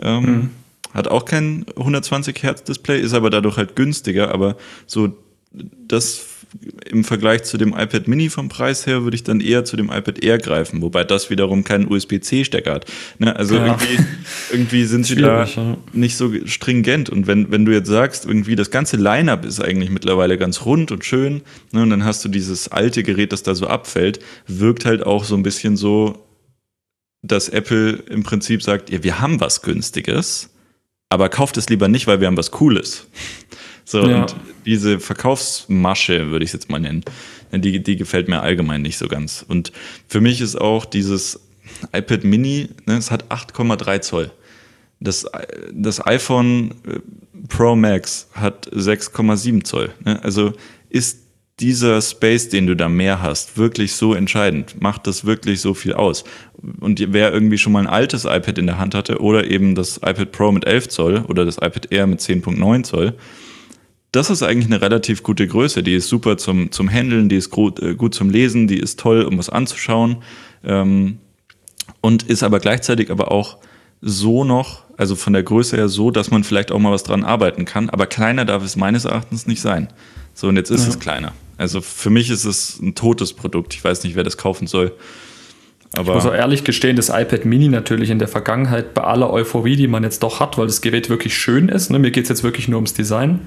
ähm, 0.00 0.50
hat 0.92 1.08
auch 1.08 1.24
kein 1.24 1.66
120 1.76 2.42
Hertz 2.42 2.62
Display, 2.62 3.00
ist 3.00 3.12
aber 3.12 3.30
dadurch 3.30 3.56
halt 3.56 3.74
günstiger, 3.74 4.32
aber 4.32 4.56
so 4.86 5.16
das 5.52 6.24
im 6.86 7.04
Vergleich 7.04 7.42
zu 7.44 7.56
dem 7.56 7.70
iPad 7.70 8.06
Mini 8.06 8.30
vom 8.30 8.48
Preis 8.48 8.86
her 8.86 9.02
würde 9.02 9.16
ich 9.16 9.24
dann 9.24 9.40
eher 9.40 9.64
zu 9.64 9.76
dem 9.76 9.90
iPad 9.90 10.22
Air 10.22 10.38
greifen, 10.38 10.82
wobei 10.82 11.04
das 11.04 11.30
wiederum 11.30 11.64
keinen 11.64 11.88
USB-C-Stecker 11.90 12.72
hat. 12.72 12.86
Ne? 13.18 13.34
Also 13.34 13.56
ja. 13.56 13.66
irgendwie, 13.66 13.98
irgendwie 14.50 14.84
sind 14.84 15.06
sie 15.06 15.16
da 15.16 15.46
nicht 15.92 16.16
so 16.16 16.32
stringent. 16.46 17.10
Und 17.10 17.26
wenn, 17.26 17.50
wenn 17.50 17.64
du 17.64 17.72
jetzt 17.72 17.88
sagst, 17.88 18.24
irgendwie 18.24 18.56
das 18.56 18.70
ganze 18.70 18.96
Line-Up 18.96 19.44
ist 19.44 19.60
eigentlich 19.60 19.90
mittlerweile 19.90 20.38
ganz 20.38 20.64
rund 20.64 20.92
und 20.92 21.04
schön, 21.04 21.42
ne? 21.72 21.82
und 21.82 21.90
dann 21.90 22.04
hast 22.04 22.24
du 22.24 22.28
dieses 22.28 22.68
alte 22.68 23.02
Gerät, 23.02 23.32
das 23.32 23.42
da 23.42 23.54
so 23.54 23.66
abfällt, 23.66 24.20
wirkt 24.46 24.84
halt 24.84 25.04
auch 25.04 25.24
so 25.24 25.34
ein 25.36 25.42
bisschen 25.42 25.76
so, 25.76 26.24
dass 27.22 27.48
Apple 27.48 28.02
im 28.08 28.22
Prinzip 28.22 28.62
sagt, 28.62 28.90
ja, 28.90 29.02
wir 29.02 29.20
haben 29.20 29.40
was 29.40 29.62
Günstiges, 29.62 30.50
aber 31.08 31.28
kauft 31.28 31.56
es 31.56 31.68
lieber 31.68 31.88
nicht, 31.88 32.06
weil 32.06 32.20
wir 32.20 32.26
haben 32.26 32.36
was 32.36 32.50
Cooles. 32.50 33.06
So, 33.84 34.08
ja. 34.08 34.22
und 34.22 34.36
diese 34.64 34.98
Verkaufsmasche, 34.98 36.30
würde 36.30 36.44
ich 36.44 36.50
es 36.50 36.54
jetzt 36.54 36.70
mal 36.70 36.80
nennen, 36.80 37.04
die, 37.52 37.82
die 37.82 37.96
gefällt 37.96 38.28
mir 38.28 38.40
allgemein 38.40 38.82
nicht 38.82 38.98
so 38.98 39.08
ganz. 39.08 39.44
Und 39.46 39.72
für 40.08 40.20
mich 40.20 40.40
ist 40.40 40.56
auch 40.56 40.84
dieses 40.84 41.40
iPad 41.92 42.24
Mini, 42.24 42.68
ne, 42.86 42.96
es 42.96 43.10
hat 43.10 43.30
8,3 43.30 44.00
Zoll. 44.00 44.30
Das, 45.00 45.26
das 45.72 46.04
iPhone 46.06 46.70
äh, 46.86 46.98
Pro 47.48 47.76
Max 47.76 48.28
hat 48.32 48.68
6,7 48.72 49.64
Zoll. 49.64 49.92
Ne? 50.04 50.22
Also 50.22 50.54
ist 50.88 51.24
dieser 51.60 52.00
Space, 52.02 52.48
den 52.48 52.66
du 52.66 52.74
da 52.74 52.88
mehr 52.88 53.22
hast, 53.22 53.56
wirklich 53.56 53.94
so 53.94 54.14
entscheidend? 54.14 54.80
Macht 54.80 55.06
das 55.06 55.24
wirklich 55.24 55.60
so 55.60 55.74
viel 55.74 55.92
aus? 55.92 56.24
Und 56.80 57.00
wer 57.12 57.32
irgendwie 57.32 57.58
schon 57.58 57.72
mal 57.72 57.80
ein 57.80 57.86
altes 57.86 58.24
iPad 58.24 58.58
in 58.58 58.66
der 58.66 58.78
Hand 58.78 58.94
hatte 58.94 59.20
oder 59.20 59.48
eben 59.48 59.74
das 59.74 59.98
iPad 59.98 60.32
Pro 60.32 60.52
mit 60.52 60.66
11 60.66 60.88
Zoll 60.88 61.24
oder 61.28 61.44
das 61.44 61.56
iPad 61.56 61.92
Air 61.92 62.06
mit 62.06 62.20
10.9 62.20 62.82
Zoll, 62.84 63.14
das 64.14 64.30
ist 64.30 64.44
eigentlich 64.44 64.66
eine 64.66 64.80
relativ 64.80 65.24
gute 65.24 65.46
Größe. 65.46 65.82
Die 65.82 65.94
ist 65.94 66.08
super 66.08 66.36
zum, 66.36 66.70
zum 66.70 66.88
Handeln, 66.88 67.28
die 67.28 67.36
ist 67.36 67.50
gut, 67.50 67.80
äh, 67.80 67.94
gut 67.94 68.14
zum 68.14 68.30
Lesen, 68.30 68.68
die 68.68 68.78
ist 68.78 69.00
toll, 69.00 69.22
um 69.22 69.38
was 69.38 69.50
anzuschauen. 69.50 70.18
Ähm, 70.62 71.18
und 72.00 72.22
ist 72.22 72.44
aber 72.44 72.60
gleichzeitig 72.60 73.10
aber 73.10 73.32
auch 73.32 73.58
so 74.00 74.44
noch, 74.44 74.84
also 74.96 75.16
von 75.16 75.32
der 75.32 75.42
Größe 75.42 75.76
her 75.76 75.88
so, 75.88 76.12
dass 76.12 76.30
man 76.30 76.44
vielleicht 76.44 76.70
auch 76.70 76.78
mal 76.78 76.92
was 76.92 77.02
dran 77.02 77.24
arbeiten 77.24 77.64
kann. 77.64 77.90
Aber 77.90 78.06
kleiner 78.06 78.44
darf 78.44 78.62
es 78.62 78.76
meines 78.76 79.04
Erachtens 79.04 79.48
nicht 79.48 79.60
sein. 79.60 79.88
So, 80.32 80.46
und 80.46 80.56
jetzt 80.56 80.70
ist 80.70 80.84
ja. 80.84 80.90
es 80.90 81.00
kleiner. 81.00 81.32
Also 81.56 81.80
für 81.80 82.10
mich 82.10 82.30
ist 82.30 82.44
es 82.44 82.80
ein 82.80 82.94
totes 82.94 83.32
Produkt. 83.32 83.74
Ich 83.74 83.82
weiß 83.82 84.04
nicht, 84.04 84.14
wer 84.14 84.22
das 84.22 84.36
kaufen 84.36 84.68
soll. 84.68 84.92
Aber 85.96 86.10
ich 86.10 86.22
muss 86.22 86.26
auch 86.26 86.34
ehrlich 86.34 86.62
gestehen, 86.62 86.94
das 86.94 87.08
iPad 87.08 87.44
Mini 87.44 87.68
natürlich 87.68 88.10
in 88.10 88.20
der 88.20 88.28
Vergangenheit 88.28 88.94
bei 88.94 89.02
aller 89.02 89.32
Euphorie, 89.32 89.76
die 89.76 89.88
man 89.88 90.04
jetzt 90.04 90.22
doch 90.22 90.38
hat, 90.38 90.56
weil 90.56 90.66
das 90.66 90.80
Gerät 90.80 91.08
wirklich 91.08 91.36
schön 91.36 91.68
ist. 91.68 91.90
Ne? 91.90 91.98
Mir 91.98 92.12
geht 92.12 92.24
es 92.24 92.28
jetzt 92.28 92.44
wirklich 92.44 92.68
nur 92.68 92.76
ums 92.76 92.94
Design 92.94 93.40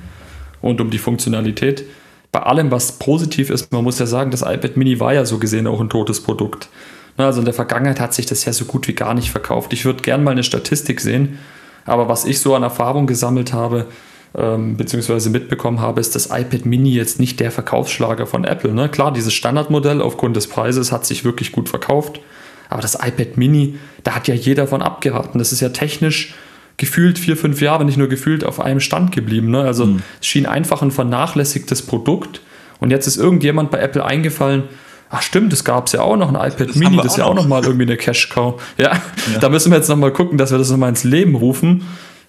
und 0.62 0.82
um 0.82 0.90
die 0.90 0.98
Funktionalität. 0.98 1.84
Bei 2.32 2.42
allem, 2.42 2.72
was 2.72 2.94
positiv 2.94 3.50
ist, 3.50 3.72
man 3.72 3.84
muss 3.84 4.00
ja 4.00 4.06
sagen, 4.06 4.32
das 4.32 4.42
iPad 4.42 4.78
Mini 4.78 5.00
war 5.00 5.14
ja 5.14 5.26
so 5.26 5.38
gesehen 5.38 5.68
auch 5.68 5.80
ein 5.80 5.90
totes 5.90 6.22
Produkt. 6.22 6.70
Also 7.16 7.40
in 7.40 7.46
der 7.46 7.54
Vergangenheit 7.54 8.00
hat 8.00 8.14
sich 8.14 8.26
das 8.28 8.46
ja 8.46 8.54
so 8.54 8.66
gut 8.66 8.88
wie 8.88 8.94
gar 8.94 9.14
nicht 9.14 9.32
verkauft. 9.32 9.74
Ich 9.74 9.86
würde 9.86 10.04
gerne 10.04 10.24
mal 10.24 10.32
eine 10.32 10.44
Statistik 10.44 11.02
sehen, 11.02 11.40
aber 11.86 12.08
was 12.08 12.26
ich 12.26 12.40
so 12.40 12.54
an 12.54 12.64
Erfahrung 12.64 13.08
gesammelt 13.08 13.54
habe, 13.54 13.88
ähm, 14.36 14.78
beziehungsweise 14.78 15.30
mitbekommen 15.30 15.82
habe, 15.82 16.00
ist 16.00 16.14
das 16.14 16.28
iPad 16.28 16.66
Mini 16.66 16.94
jetzt 16.94 17.20
nicht 17.20 17.40
der 17.40 17.50
Verkaufsschlager 17.50 18.28
von 18.28 18.44
Apple. 18.44 18.74
Ne? 18.74 18.90
Klar, 18.90 19.12
dieses 19.12 19.34
Standardmodell 19.34 20.02
aufgrund 20.02 20.36
des 20.36 20.48
Preises 20.48 20.92
hat 20.92 21.06
sich 21.06 21.24
wirklich 21.24 21.52
gut 21.52 21.70
verkauft, 21.70 22.20
aber 22.70 22.82
das 22.82 22.96
iPad 22.96 23.38
Mini, 23.38 23.80
da 24.04 24.16
hat 24.16 24.28
ja 24.28 24.36
jeder 24.36 24.68
von 24.68 24.82
abgeraten. 24.82 25.40
Das 25.40 25.52
ist 25.52 25.62
ja 25.62 25.70
technisch 25.70 26.36
gefühlt 26.78 27.18
vier, 27.18 27.36
fünf 27.36 27.60
Jahre 27.62 27.86
nicht 27.86 27.98
nur 27.98 28.08
gefühlt 28.08 28.44
auf 28.44 28.60
einem 28.60 28.80
Stand 28.80 29.12
geblieben. 29.12 29.50
Ne? 29.50 29.62
Also 29.62 29.86
mhm. 29.86 30.04
es 30.22 30.28
schien 30.28 30.46
einfach 30.46 30.82
ein 30.82 30.92
vernachlässigtes 30.92 31.82
Produkt. 31.82 32.42
Und 32.80 32.92
jetzt 32.92 33.08
ist 33.08 33.18
irgendjemand 33.18 33.72
bei 33.72 33.80
Apple 33.80 34.06
eingefallen, 34.06 34.64
ach 35.10 35.22
stimmt, 35.24 35.52
es 35.54 35.64
gab 35.64 35.92
ja 35.92 36.02
auch 36.02 36.16
noch 36.16 36.30
ein 36.30 36.36
iPad 36.36 36.70
das 36.70 36.76
Mini, 36.76 36.98
das 36.98 37.08
ist 37.08 37.18
ja 37.18 37.26
auch 37.26 37.34
noch 37.34 37.48
mal 37.48 37.64
irgendwie 37.64 37.86
eine 37.86 37.98
Cash-Cow. 37.98 38.62
Ja, 38.78 38.92
ja, 38.94 39.40
da 39.40 39.50
müssen 39.50 39.72
wir 39.72 39.78
jetzt 39.78 39.90
noch 39.90 39.96
mal 39.96 40.14
gucken, 40.14 40.38
dass 40.38 40.52
wir 40.52 40.60
das 40.60 40.70
noch 40.70 40.78
mal 40.78 40.90
ins 40.90 41.04
Leben 41.04 41.36
rufen. 41.36 41.84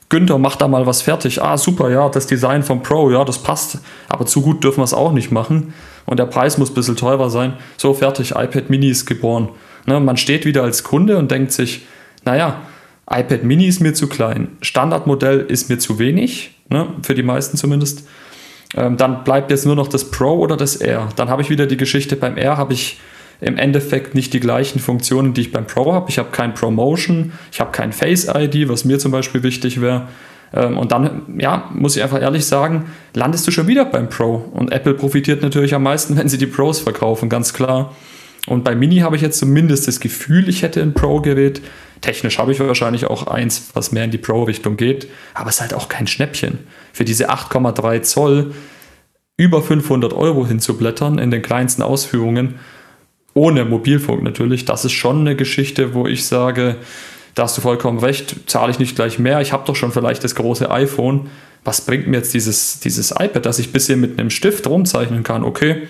Günther 0.09 0.39
macht 0.39 0.63
da 0.63 0.69
mal 0.69 0.87
was 0.87 1.03
fertig. 1.03 1.43
Ah, 1.43 1.59
super, 1.59 1.91
ja, 1.91 2.09
das 2.09 2.27
Design 2.27 2.63
vom 2.63 2.83
Pro, 2.83 3.11
ja, 3.11 3.25
das 3.25 3.43
passt. 3.43 3.81
Aber 4.09 4.25
zu 4.25 4.41
gut 4.41 4.65
dürfen 4.65 4.79
wir 4.79 4.85
es 4.85 4.95
auch 4.95 5.13
nicht 5.13 5.31
machen. 5.31 5.75
Und 6.07 6.19
der 6.19 6.25
Preis 6.25 6.57
muss 6.57 6.71
ein 6.71 6.75
bisschen 6.75 6.97
teurer 6.97 7.29
sein. 7.29 7.53
So, 7.77 7.93
fertig, 7.93 8.31
iPad 8.31 8.71
Mini 8.71 8.89
ist 8.89 9.05
geboren. 9.05 9.51
Ne, 9.85 10.01
man 10.01 10.17
steht 10.17 10.47
wieder 10.47 10.63
als 10.63 10.83
Kunde 10.83 11.19
und 11.19 11.31
denkt 11.31 11.53
sich, 11.53 11.87
naja, 12.25 12.63
iPad 13.11 13.45
Mini 13.45 13.67
ist 13.67 13.81
mir 13.81 13.95
zu 13.95 14.07
klein, 14.07 14.49
Standardmodell 14.61 15.41
ist 15.41 15.71
mir 15.71 15.79
zu 15.79 15.99
wenig, 15.99 16.55
ne, 16.69 16.89
für 17.03 17.15
die 17.15 17.23
meisten 17.23 17.57
zumindest. 17.57 18.07
Ähm, 18.77 18.97
dann 18.97 19.25
bleibt 19.25 19.51
jetzt 19.51 19.65
nur 19.65 19.77
noch 19.77 19.89
das 19.89 20.11
Pro 20.11 20.39
oder 20.39 20.57
das 20.57 20.77
Air. 20.77 21.09
Dann 21.17 21.31
habe 21.31 21.41
ich 21.41 21.49
wieder 21.49 21.67
die 21.67 21.79
Geschichte, 21.79 22.17
beim 22.17 22.37
Air 22.37 22.59
habe 22.59 22.75
ich 22.75 23.01
im 23.41 23.57
Endeffekt 23.57 24.15
nicht 24.15 24.33
die 24.33 24.41
gleichen 24.41 24.81
Funktionen, 24.81 25.33
die 25.33 25.43
ich 25.43 25.53
beim 25.53 25.67
Pro 25.67 25.93
habe. 25.93 26.11
Ich 26.11 26.19
habe 26.19 26.31
kein 26.33 26.55
Promotion, 26.55 27.33
ich 27.53 27.61
habe 27.61 27.71
kein 27.71 27.93
Face 27.93 28.29
ID, 28.35 28.69
was 28.69 28.85
mir 28.85 28.99
zum 28.99 29.13
Beispiel 29.13 29.43
wichtig 29.43 29.81
wäre. 29.81 30.09
Ähm, 30.53 30.77
und 30.77 30.93
dann, 30.93 31.23
ja, 31.39 31.71
muss 31.73 31.97
ich 31.97 32.03
einfach 32.03 32.21
ehrlich 32.21 32.45
sagen, 32.47 32.87
landest 33.15 33.47
du 33.47 33.51
schon 33.51 33.69
wieder 33.69 33.85
beim 33.85 34.09
Pro. 34.09 34.37
Und 34.53 34.73
Apple 34.73 34.95
profitiert 34.95 35.43
natürlich 35.43 35.75
am 35.75 35.83
meisten, 35.83 36.17
wenn 36.19 36.29
sie 36.29 36.39
die 36.39 36.47
Pros 36.47 36.81
verkaufen, 36.81 37.29
ganz 37.29 37.55
klar. 37.55 37.95
Und 38.47 38.65
bei 38.65 38.75
Mini 38.75 38.99
habe 38.99 39.17
ich 39.17 39.23
jetzt 39.23 39.39
zumindest 39.39 39.89
das 39.89 40.01
Gefühl, 40.01 40.49
ich 40.49 40.63
hätte 40.63 40.81
ein 40.81 40.95
Pro-Gerät. 40.95 41.61
Technisch 42.01 42.39
habe 42.39 42.53
ich 42.53 42.61
wahrscheinlich 42.61 43.07
auch 43.07 43.27
eins, 43.27 43.71
was 43.75 43.93
mehr 43.93 44.05
in 44.05 44.11
die 44.11 44.19
Pro-Richtung 44.19 44.77
geht, 44.77 45.09
aber 45.35 45.49
es 45.49 45.57
ist 45.57 45.61
halt 45.61 45.75
auch 45.75 45.89
kein 45.89 46.07
Schnäppchen. 46.07 46.59
Für 46.93 47.05
diese 47.05 47.31
8,3 47.31 48.03
Zoll 48.03 48.55
über 49.37 49.63
500 49.63 50.13
Euro 50.13 50.47
hinzublättern 50.47 51.19
in 51.19 51.31
den 51.31 51.43
kleinsten 51.43 51.83
Ausführungen, 51.83 52.57
ohne 53.35 53.65
Mobilfunk 53.65 54.23
natürlich, 54.23 54.65
das 54.65 54.85
ist 54.85 54.93
schon 54.93 55.21
eine 55.21 55.37
Geschichte, 55.37 55.95
wo 55.95 56.07
ich 56.07 56.27
sage, 56.27 56.77
da 57.35 57.45
hast 57.45 57.57
du 57.57 57.61
vollkommen 57.61 57.99
recht, 58.01 58.51
zahle 58.51 58.73
ich 58.73 58.81
nicht 58.81 58.97
gleich 58.97 59.19
mehr, 59.19 59.41
ich 59.41 59.53
habe 59.53 59.65
doch 59.65 59.77
schon 59.77 59.93
vielleicht 59.93 60.25
das 60.25 60.35
große 60.35 60.71
iPhone. 60.71 61.29
Was 61.65 61.83
bringt 61.83 62.07
mir 62.07 62.17
jetzt 62.17 62.35
dieses, 62.35 62.81
dieses 62.81 63.11
iPad, 63.13 63.45
dass 63.45 63.59
ich 63.59 63.69
ein 63.69 63.73
bisschen 63.73 64.01
mit 64.01 64.19
einem 64.19 64.31
Stift 64.31 64.67
rumzeichnen 64.67 65.23
kann? 65.23 65.45
Okay, 65.45 65.89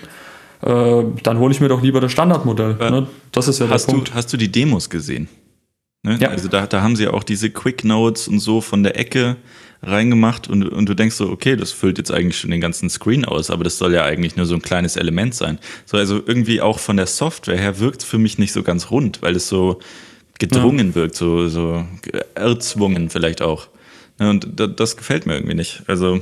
äh, 0.61 1.03
dann 1.23 1.39
hole 1.39 1.51
ich 1.51 1.61
mir 1.61 1.69
doch 1.69 1.81
lieber 1.81 2.01
das 2.01 2.11
Standardmodell. 2.11 2.77
Äh, 2.79 2.91
ne? 2.91 3.07
Das 3.31 3.47
ist 3.47 3.59
ja 3.59 3.69
hast 3.69 3.87
der 3.87 3.93
Punkt. 3.93 4.09
Du, 4.09 4.13
hast 4.13 4.31
du 4.33 4.37
die 4.37 4.51
Demos 4.51 4.89
gesehen? 4.89 5.27
Ne? 6.03 6.17
Ja. 6.19 6.29
Also 6.29 6.47
da, 6.47 6.65
da 6.65 6.81
haben 6.81 6.95
sie 6.95 7.03
ja 7.03 7.11
auch 7.11 7.23
diese 7.23 7.49
Quick 7.49 7.83
Notes 7.83 8.27
und 8.27 8.39
so 8.39 8.61
von 8.61 8.83
der 8.83 8.97
Ecke 8.97 9.37
reingemacht 9.81 10.49
und, 10.49 10.67
und 10.67 10.87
du 10.87 10.93
denkst 10.93 11.15
so, 11.15 11.29
okay, 11.29 11.55
das 11.55 11.71
füllt 11.71 11.97
jetzt 11.97 12.11
eigentlich 12.11 12.37
schon 12.37 12.51
den 12.51 12.61
ganzen 12.61 12.89
Screen 12.89 13.23
aus, 13.25 13.49
aber 13.49 13.63
das 13.63 13.77
soll 13.77 13.93
ja 13.93 14.03
eigentlich 14.03 14.35
nur 14.35 14.45
so 14.45 14.55
ein 14.55 14.61
kleines 14.61 14.97
Element 14.97 15.35
sein. 15.35 15.57
So, 15.85 15.97
also 15.97 16.21
irgendwie 16.25 16.61
auch 16.61 16.79
von 16.79 16.97
der 16.97 17.05
Software 17.05 17.57
her 17.57 17.79
wirkt 17.79 18.01
es 18.01 18.07
für 18.07 18.17
mich 18.17 18.37
nicht 18.37 18.51
so 18.51 18.63
ganz 18.63 18.91
rund, 18.91 19.21
weil 19.21 19.35
es 19.35 19.47
so 19.47 19.79
gedrungen 20.37 20.89
ja. 20.89 20.95
wirkt, 20.95 21.15
so, 21.15 21.47
so 21.47 21.85
erzwungen 22.35 23.09
vielleicht 23.09 23.41
auch. 23.41 23.67
Ja, 24.19 24.29
und 24.29 24.47
das, 24.55 24.69
das 24.75 24.97
gefällt 24.97 25.25
mir 25.25 25.35
irgendwie 25.35 25.55
nicht. 25.55 25.83
Also, 25.87 26.21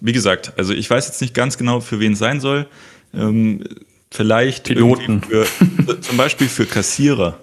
wie 0.00 0.12
gesagt, 0.12 0.54
also 0.56 0.72
ich 0.72 0.88
weiß 0.88 1.06
jetzt 1.06 1.20
nicht 1.20 1.34
ganz 1.34 1.58
genau, 1.58 1.80
für 1.80 2.00
wen 2.00 2.12
es 2.12 2.18
sein 2.18 2.40
soll. 2.40 2.66
Ähm, 3.12 3.64
vielleicht 4.10 4.64
Piloten. 4.64 5.22
Für, 5.22 5.46
zum 6.00 6.16
Beispiel 6.16 6.48
für 6.48 6.64
Kassierer. 6.64 7.38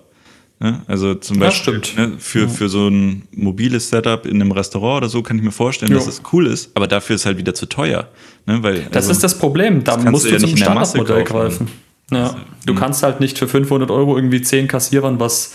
Ne? 0.63 0.81
Also 0.87 1.13
zum 1.15 1.39
Beispiel 1.39 1.81
ne, 1.97 2.13
für, 2.19 2.47
für 2.47 2.69
so 2.69 2.87
ein 2.87 3.23
mobiles 3.35 3.89
Setup 3.89 4.25
in 4.25 4.41
einem 4.41 4.53
Restaurant 4.53 4.99
oder 4.99 5.09
so 5.09 5.21
kann 5.21 5.35
ich 5.35 5.43
mir 5.43 5.51
vorstellen, 5.51 5.91
jo. 5.91 5.97
dass 5.97 6.07
es 6.07 6.21
cool 6.31 6.47
ist, 6.47 6.71
aber 6.73 6.87
dafür 6.87 7.17
ist 7.17 7.25
halt 7.25 7.37
wieder 7.37 7.53
zu 7.53 7.65
teuer. 7.65 8.07
Ne? 8.45 8.63
Weil, 8.63 8.83
das 8.83 8.95
also, 8.95 9.11
ist 9.11 9.23
das 9.25 9.37
Problem, 9.37 9.83
da 9.83 9.97
musst 9.97 10.23
du, 10.23 10.29
ja 10.29 10.37
zum 10.37 10.55
Standardmodell 10.55 11.25
greifen. 11.25 11.67
Ja. 12.11 12.27
Also, 12.27 12.35
du 12.65 12.73
hm. 12.73 12.79
kannst 12.79 13.03
halt 13.03 13.19
nicht 13.19 13.37
für 13.37 13.49
500 13.49 13.91
Euro 13.91 14.15
irgendwie 14.15 14.41
10 14.41 14.69
Kassierern 14.69 15.19
was 15.19 15.53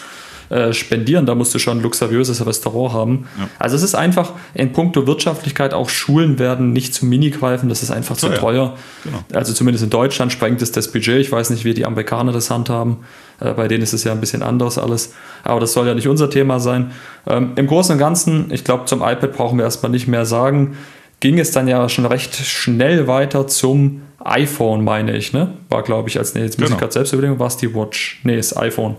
äh, 0.51 0.73
spendieren, 0.73 1.27
da 1.27 1.35
musst 1.35 1.55
du 1.55 1.59
schon 1.59 1.79
ein 1.79 1.83
luxuriöses 1.83 2.45
Restaurant 2.47 2.95
haben. 2.95 3.29
Ja. 3.39 3.49
Also 3.59 3.77
es 3.77 3.83
ist 3.83 3.95
einfach 3.95 4.33
in 4.55 4.73
puncto 4.73 5.07
Wirtschaftlichkeit 5.07 5.75
auch 5.75 5.91
Schulen 5.91 6.39
werden 6.39 6.73
nicht 6.73 6.95
zu 6.95 7.05
Mini 7.07 7.31
greifen, 7.31 7.69
das 7.69 7.83
ist 7.83 7.91
einfach 7.91 8.17
zu 8.17 8.29
ja, 8.29 8.37
teuer. 8.37 8.77
Genau. 9.05 9.19
Also 9.35 9.53
zumindest 9.53 9.85
in 9.85 9.91
Deutschland 9.91 10.33
sprengt 10.33 10.63
es 10.63 10.73
das 10.73 10.91
Budget. 10.91 11.21
Ich 11.21 11.31
weiß 11.31 11.51
nicht, 11.51 11.65
wie 11.65 11.75
die 11.75 11.85
Amerikaner 11.85 12.33
das 12.33 12.51
handhaben. 12.51 12.99
Äh, 13.41 13.53
bei 13.53 13.69
denen 13.69 13.83
ist 13.83 13.93
es 13.93 14.05
ja 14.05 14.13
ein 14.13 14.21
bisschen 14.21 14.43
anders 14.43 14.79
alles. 14.79 15.15
Aber 15.45 15.61
das 15.61 15.73
soll 15.73 15.87
ja 15.87 15.95
nicht 15.95 16.09
unser 16.09 16.31
Thema 16.31 16.61
sein. 16.61 16.93
Ähm, 17.27 17.53
Im 17.57 17.67
Großen 17.67 17.93
und 17.93 17.99
Ganzen, 17.99 18.51
ich 18.51 18.65
glaube, 18.65 18.87
zum 18.87 19.01
iPad 19.01 19.33
brauchen 19.33 19.59
wir 19.59 19.65
erstmal 19.65 19.93
nicht 19.93 20.09
mehr 20.09 20.25
sagen. 20.25 20.77
Ging 21.21 21.39
es 21.39 21.51
dann 21.51 21.69
ja 21.69 21.89
schon 21.89 22.07
recht 22.07 22.35
schnell 22.37 23.07
weiter 23.07 23.47
zum 23.49 24.03
iPhone, 24.25 24.85
meine 24.85 25.17
ich, 25.17 25.33
ne? 25.33 25.53
War, 25.69 25.83
glaube 25.83 26.09
ich, 26.09 26.19
als, 26.19 26.35
nee, 26.35 26.43
jetzt 26.43 26.59
muss 26.59 26.69
genau. 26.69 26.77
ich 26.77 26.81
gerade 26.81 26.93
selbst 26.93 27.13
überlegen, 27.13 27.39
war 27.39 27.47
es 27.47 27.57
die 27.57 27.75
Watch? 27.75 28.21
Nee, 28.25 28.37
das 28.37 28.57
iPhone. 28.57 28.97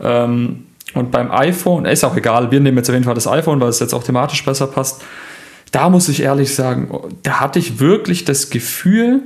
Ähm, 0.00 0.66
und 0.94 1.10
beim 1.10 1.30
iPhone, 1.30 1.84
ist 1.84 2.04
auch 2.04 2.16
egal, 2.16 2.50
wir 2.50 2.60
nehmen 2.60 2.78
jetzt 2.78 2.88
auf 2.88 2.94
jeden 2.94 3.04
Fall 3.04 3.14
das 3.14 3.26
iPhone, 3.26 3.60
weil 3.60 3.68
es 3.68 3.80
jetzt 3.80 3.92
auch 3.92 4.02
thematisch 4.02 4.44
besser 4.44 4.66
passt. 4.66 5.02
Da 5.72 5.90
muss 5.90 6.08
ich 6.08 6.22
ehrlich 6.22 6.54
sagen, 6.54 6.90
da 7.22 7.40
hatte 7.40 7.58
ich 7.58 7.80
wirklich 7.80 8.24
das 8.24 8.50
Gefühl, 8.50 9.20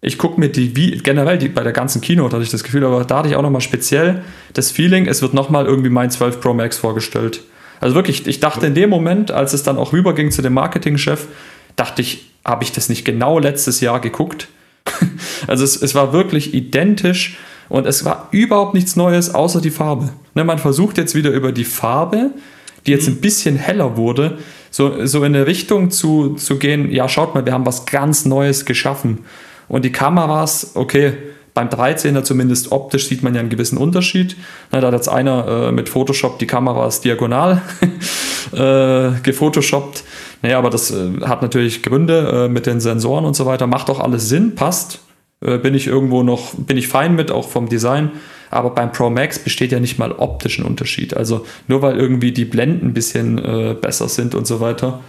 ich 0.00 0.18
gucke 0.18 0.38
mir 0.38 0.50
die, 0.50 0.76
wie 0.76 0.98
generell 0.98 1.38
die, 1.38 1.48
bei 1.48 1.62
der 1.62 1.72
ganzen 1.72 2.02
Keynote 2.02 2.34
hatte 2.34 2.44
ich 2.44 2.50
das 2.50 2.62
Gefühl, 2.62 2.84
aber 2.84 3.04
da 3.04 3.18
hatte 3.18 3.28
ich 3.28 3.36
auch 3.36 3.42
nochmal 3.42 3.62
speziell 3.62 4.22
das 4.52 4.70
Feeling, 4.70 5.06
es 5.06 5.22
wird 5.22 5.32
nochmal 5.32 5.64
irgendwie 5.64 5.88
mein 5.88 6.10
12 6.10 6.40
Pro 6.40 6.52
Max 6.52 6.76
vorgestellt. 6.76 7.42
Also 7.80 7.94
wirklich, 7.94 8.26
ich 8.26 8.40
dachte 8.40 8.66
in 8.66 8.74
dem 8.74 8.90
Moment, 8.90 9.30
als 9.30 9.54
es 9.54 9.62
dann 9.62 9.78
auch 9.78 9.92
rüberging 9.94 10.30
zu 10.30 10.42
dem 10.42 10.52
Marketingchef, 10.52 11.26
dachte 11.76 12.02
ich, 12.02 12.30
habe 12.44 12.64
ich 12.64 12.72
das 12.72 12.90
nicht 12.90 13.04
genau 13.04 13.38
letztes 13.38 13.80
Jahr 13.80 14.00
geguckt? 14.00 14.48
also 15.46 15.64
es, 15.64 15.80
es 15.80 15.94
war 15.94 16.12
wirklich 16.12 16.52
identisch 16.52 17.38
und 17.68 17.86
es 17.86 18.04
war 18.04 18.28
überhaupt 18.30 18.74
nichts 18.74 18.96
Neues 18.96 19.34
außer 19.34 19.60
die 19.60 19.70
Farbe. 19.70 20.10
Ne, 20.34 20.44
man 20.44 20.58
versucht 20.58 20.98
jetzt 20.98 21.14
wieder 21.14 21.30
über 21.30 21.52
die 21.52 21.64
Farbe, 21.64 22.30
die 22.86 22.90
jetzt 22.90 23.08
ein 23.08 23.20
bisschen 23.20 23.56
heller 23.56 23.96
wurde, 23.96 24.38
so, 24.70 25.06
so 25.06 25.18
in 25.18 25.34
eine 25.34 25.46
Richtung 25.46 25.90
zu, 25.90 26.34
zu 26.34 26.58
gehen, 26.58 26.90
ja, 26.90 27.08
schaut 27.08 27.34
mal, 27.34 27.46
wir 27.46 27.52
haben 27.52 27.66
was 27.66 27.86
ganz 27.86 28.24
Neues 28.24 28.64
geschaffen. 28.64 29.24
Und 29.68 29.84
die 29.84 29.92
Kameras, 29.92 30.72
okay, 30.74 31.14
beim 31.54 31.68
13er 31.68 32.24
zumindest 32.24 32.72
optisch 32.72 33.06
sieht 33.06 33.22
man 33.22 33.34
ja 33.34 33.40
einen 33.40 33.48
gewissen 33.48 33.78
Unterschied. 33.78 34.36
Na, 34.72 34.80
da 34.80 34.88
hat 34.88 34.94
jetzt 34.94 35.08
einer 35.08 35.68
äh, 35.68 35.72
mit 35.72 35.88
Photoshop 35.88 36.40
die 36.40 36.48
Kameras 36.48 37.00
diagonal 37.00 37.62
äh, 38.52 39.20
gefotoshoppt. 39.22 40.02
Naja, 40.42 40.58
aber 40.58 40.70
das 40.70 40.90
äh, 40.90 41.20
hat 41.22 41.42
natürlich 41.42 41.84
Gründe 41.84 42.46
äh, 42.46 42.48
mit 42.48 42.66
den 42.66 42.80
Sensoren 42.80 43.24
und 43.24 43.36
so 43.36 43.46
weiter. 43.46 43.68
Macht 43.68 43.88
doch 43.88 44.00
alles 44.00 44.28
Sinn, 44.28 44.56
passt. 44.56 45.03
Äh, 45.44 45.58
bin 45.58 45.74
ich 45.74 45.86
irgendwo 45.86 46.22
noch, 46.22 46.54
bin 46.54 46.76
ich 46.76 46.88
fein 46.88 47.14
mit, 47.14 47.30
auch 47.30 47.48
vom 47.48 47.68
Design. 47.68 48.10
Aber 48.50 48.70
beim 48.70 48.92
Pro 48.92 49.10
Max 49.10 49.38
besteht 49.38 49.72
ja 49.72 49.80
nicht 49.80 49.98
mal 49.98 50.12
optischen 50.12 50.64
Unterschied. 50.64 51.16
Also 51.16 51.44
nur 51.66 51.82
weil 51.82 51.96
irgendwie 51.96 52.32
die 52.32 52.44
Blenden 52.44 52.88
ein 52.88 52.94
bisschen 52.94 53.38
äh, 53.38 53.74
besser 53.80 54.08
sind 54.08 54.34
und 54.34 54.46
so 54.46 54.60
weiter. 54.60 55.00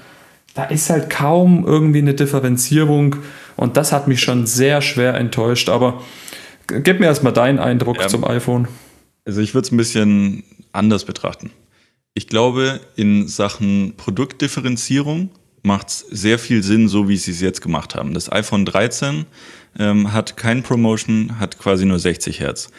Da 0.55 0.63
ist 0.63 0.89
halt 0.89 1.09
kaum 1.09 1.65
irgendwie 1.65 1.99
eine 1.99 2.13
Differenzierung 2.13 3.17
und 3.55 3.77
das 3.77 3.91
hat 3.91 4.07
mich 4.07 4.21
schon 4.21 4.45
sehr 4.47 4.81
schwer 4.81 5.15
enttäuscht. 5.15 5.69
Aber 5.69 6.01
Gib 6.67 6.99
mir 6.99 7.05
erstmal 7.05 7.33
deinen 7.33 7.59
Eindruck 7.59 7.99
ja, 7.99 8.07
zum 8.07 8.23
iPhone. 8.23 8.67
Also 9.25 9.41
ich 9.41 9.53
würde 9.53 9.65
es 9.65 9.71
ein 9.71 9.77
bisschen 9.77 10.43
anders 10.71 11.05
betrachten. 11.05 11.51
Ich 12.13 12.27
glaube, 12.27 12.79
in 12.95 13.27
Sachen 13.27 13.93
Produktdifferenzierung 13.97 15.29
macht 15.63 15.89
es 15.89 15.99
sehr 15.99 16.39
viel 16.39 16.63
Sinn, 16.63 16.87
so 16.87 17.07
wie 17.09 17.17
sie 17.17 17.31
es 17.31 17.41
jetzt 17.41 17.61
gemacht 17.61 17.95
haben. 17.95 18.13
Das 18.13 18.31
iPhone 18.31 18.65
13 18.65 19.25
ähm, 19.79 20.13
hat 20.13 20.37
kein 20.37 20.63
Promotion, 20.63 21.39
hat 21.39 21.57
quasi 21.59 21.85
nur 21.85 21.99
60 21.99 22.39
Hertz. 22.39 22.69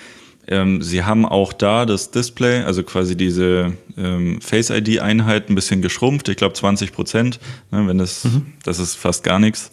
Ähm, 0.48 0.80
sie 0.80 1.02
haben 1.02 1.26
auch 1.26 1.52
da 1.52 1.86
das 1.86 2.10
Display, 2.12 2.62
also 2.62 2.82
quasi 2.84 3.16
diese 3.16 3.72
ähm, 3.96 4.40
Face 4.40 4.70
ID-Einheit 4.70 5.50
ein 5.50 5.54
bisschen 5.54 5.82
geschrumpft. 5.82 6.28
Ich 6.28 6.36
glaube 6.36 6.54
20 6.54 6.92
Prozent, 6.92 7.40
ne, 7.72 7.86
wenn 7.88 7.98
das, 7.98 8.24
mhm. 8.24 8.52
das 8.62 8.78
ist 8.78 8.94
fast 8.94 9.24
gar 9.24 9.38
nichts. 9.38 9.72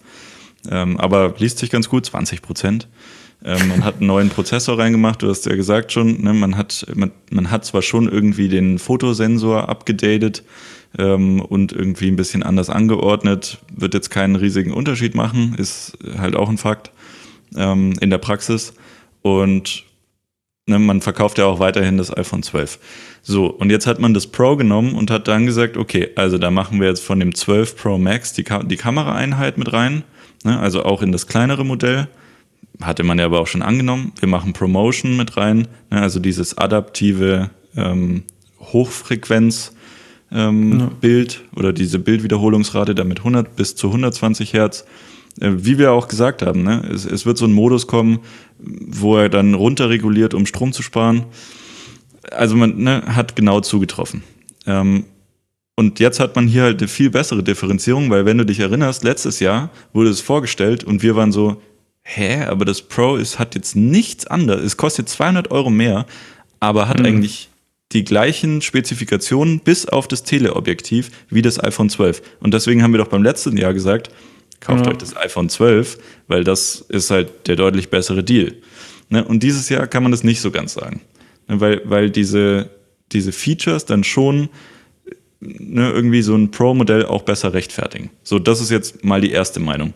Ähm, 0.68 0.98
aber 0.98 1.34
liest 1.38 1.58
sich 1.58 1.70
ganz 1.70 1.88
gut, 1.88 2.06
20 2.06 2.42
Prozent. 2.42 2.88
Ähm, 3.44 3.68
man 3.68 3.84
hat 3.84 3.96
einen 3.98 4.06
neuen 4.06 4.30
Prozessor 4.30 4.78
reingemacht, 4.78 5.22
du 5.22 5.28
hast 5.28 5.46
ja 5.46 5.54
gesagt 5.54 5.92
schon, 5.92 6.22
ne, 6.22 6.32
man, 6.32 6.56
hat, 6.56 6.86
man, 6.94 7.12
man 7.30 7.50
hat 7.50 7.64
zwar 7.64 7.82
schon 7.82 8.08
irgendwie 8.08 8.48
den 8.48 8.78
Fotosensor 8.78 9.68
abgedatet 9.68 10.42
ähm, 10.98 11.40
und 11.40 11.72
irgendwie 11.72 12.08
ein 12.08 12.16
bisschen 12.16 12.42
anders 12.42 12.70
angeordnet, 12.70 13.58
wird 13.70 13.94
jetzt 13.94 14.10
keinen 14.10 14.36
riesigen 14.36 14.72
Unterschied 14.72 15.14
machen, 15.14 15.54
ist 15.58 15.98
halt 16.18 16.34
auch 16.34 16.48
ein 16.48 16.58
Fakt 16.58 16.90
ähm, 17.56 17.94
in 18.00 18.10
der 18.10 18.18
Praxis. 18.18 18.74
Und 19.22 19.84
ne, 20.66 20.78
man 20.78 21.00
verkauft 21.00 21.38
ja 21.38 21.46
auch 21.46 21.58
weiterhin 21.58 21.98
das 21.98 22.14
iPhone 22.16 22.42
12. 22.42 22.78
So, 23.22 23.46
und 23.46 23.70
jetzt 23.70 23.86
hat 23.86 23.98
man 24.00 24.14
das 24.14 24.26
Pro 24.26 24.56
genommen 24.56 24.94
und 24.94 25.10
hat 25.10 25.28
dann 25.28 25.46
gesagt, 25.46 25.76
okay, 25.76 26.10
also 26.16 26.38
da 26.38 26.50
machen 26.50 26.80
wir 26.80 26.88
jetzt 26.88 27.02
von 27.02 27.20
dem 27.20 27.34
12 27.34 27.76
Pro 27.76 27.98
Max 27.98 28.32
die, 28.32 28.44
Ka 28.44 28.62
die 28.62 28.76
Kameraeinheit 28.76 29.56
mit 29.56 29.72
rein, 29.72 30.04
ne, 30.44 30.58
also 30.58 30.84
auch 30.84 31.02
in 31.02 31.12
das 31.12 31.26
kleinere 31.26 31.64
Modell 31.64 32.08
hatte 32.82 33.04
man 33.04 33.18
ja 33.18 33.26
aber 33.26 33.40
auch 33.40 33.46
schon 33.46 33.62
angenommen. 33.62 34.12
Wir 34.18 34.28
machen 34.28 34.52
Promotion 34.52 35.16
mit 35.16 35.36
rein, 35.36 35.68
ne, 35.90 36.02
also 36.02 36.20
dieses 36.20 36.58
adaptive 36.58 37.50
ähm, 37.76 38.24
Hochfrequenz 38.60 39.72
ähm, 40.32 40.80
ja. 40.80 40.90
Bild 41.00 41.44
oder 41.54 41.72
diese 41.72 41.98
Bildwiederholungsrate 41.98 42.94
damit 42.94 43.18
100 43.18 43.56
bis 43.56 43.76
zu 43.76 43.88
120 43.88 44.52
Hertz. 44.52 44.84
Äh, 45.40 45.50
wie 45.56 45.78
wir 45.78 45.92
auch 45.92 46.08
gesagt 46.08 46.42
haben, 46.42 46.62
ne, 46.62 46.88
es, 46.92 47.04
es, 47.04 47.26
wird 47.26 47.38
so 47.38 47.44
ein 47.44 47.52
Modus 47.52 47.86
kommen, 47.86 48.20
wo 48.58 49.16
er 49.16 49.28
dann 49.28 49.54
runterreguliert, 49.54 50.34
um 50.34 50.46
Strom 50.46 50.72
zu 50.72 50.82
sparen. 50.82 51.24
Also 52.30 52.56
man 52.56 52.78
ne, 52.78 53.02
hat 53.06 53.36
genau 53.36 53.60
zugetroffen. 53.60 54.22
Ähm, 54.66 55.04
und 55.76 55.98
jetzt 55.98 56.20
hat 56.20 56.36
man 56.36 56.46
hier 56.46 56.62
halt 56.62 56.80
eine 56.80 56.88
viel 56.88 57.10
bessere 57.10 57.42
Differenzierung, 57.42 58.08
weil 58.10 58.26
wenn 58.26 58.38
du 58.38 58.46
dich 58.46 58.60
erinnerst, 58.60 59.02
letztes 59.02 59.40
Jahr 59.40 59.70
wurde 59.92 60.10
es 60.10 60.20
vorgestellt 60.20 60.84
und 60.84 61.02
wir 61.02 61.16
waren 61.16 61.32
so, 61.32 61.60
hä, 62.02 62.44
aber 62.44 62.64
das 62.64 62.82
Pro 62.82 63.16
ist, 63.16 63.38
hat 63.40 63.56
jetzt 63.56 63.74
nichts 63.74 64.26
anderes. 64.26 64.62
Es 64.62 64.76
kostet 64.76 65.08
200 65.08 65.50
Euro 65.50 65.70
mehr, 65.70 66.06
aber 66.60 66.88
hat 66.88 67.00
mhm. 67.00 67.06
eigentlich 67.06 67.48
die 67.92 68.04
gleichen 68.04 68.62
Spezifikationen 68.62 69.60
bis 69.60 69.86
auf 69.86 70.06
das 70.06 70.22
Teleobjektiv 70.22 71.10
wie 71.28 71.42
das 71.42 71.62
iPhone 71.62 71.90
12. 71.90 72.22
Und 72.40 72.54
deswegen 72.54 72.82
haben 72.82 72.92
wir 72.92 72.98
doch 72.98 73.08
beim 73.08 73.22
letzten 73.22 73.56
Jahr 73.56 73.74
gesagt, 73.74 74.10
kauft 74.64 74.86
ja. 74.86 74.92
euch 74.92 74.98
das 74.98 75.16
iPhone 75.16 75.48
12, 75.48 75.98
weil 76.26 76.44
das 76.44 76.84
ist 76.88 77.10
halt 77.10 77.46
der 77.46 77.56
deutlich 77.56 77.90
bessere 77.90 78.24
Deal. 78.24 78.54
Ne? 79.08 79.24
Und 79.24 79.42
dieses 79.42 79.68
Jahr 79.68 79.86
kann 79.86 80.02
man 80.02 80.12
das 80.12 80.24
nicht 80.24 80.40
so 80.40 80.50
ganz 80.50 80.74
sagen. 80.74 81.00
Ne? 81.48 81.60
Weil, 81.60 81.82
weil 81.84 82.10
diese, 82.10 82.70
diese 83.12 83.32
Features 83.32 83.84
dann 83.84 84.04
schon 84.04 84.48
ne, 85.40 85.90
irgendwie 85.90 86.22
so 86.22 86.34
ein 86.34 86.50
Pro-Modell 86.50 87.06
auch 87.06 87.22
besser 87.22 87.52
rechtfertigen. 87.52 88.10
So, 88.22 88.38
das 88.38 88.60
ist 88.60 88.70
jetzt 88.70 89.04
mal 89.04 89.20
die 89.20 89.30
erste 89.30 89.60
Meinung. 89.60 89.92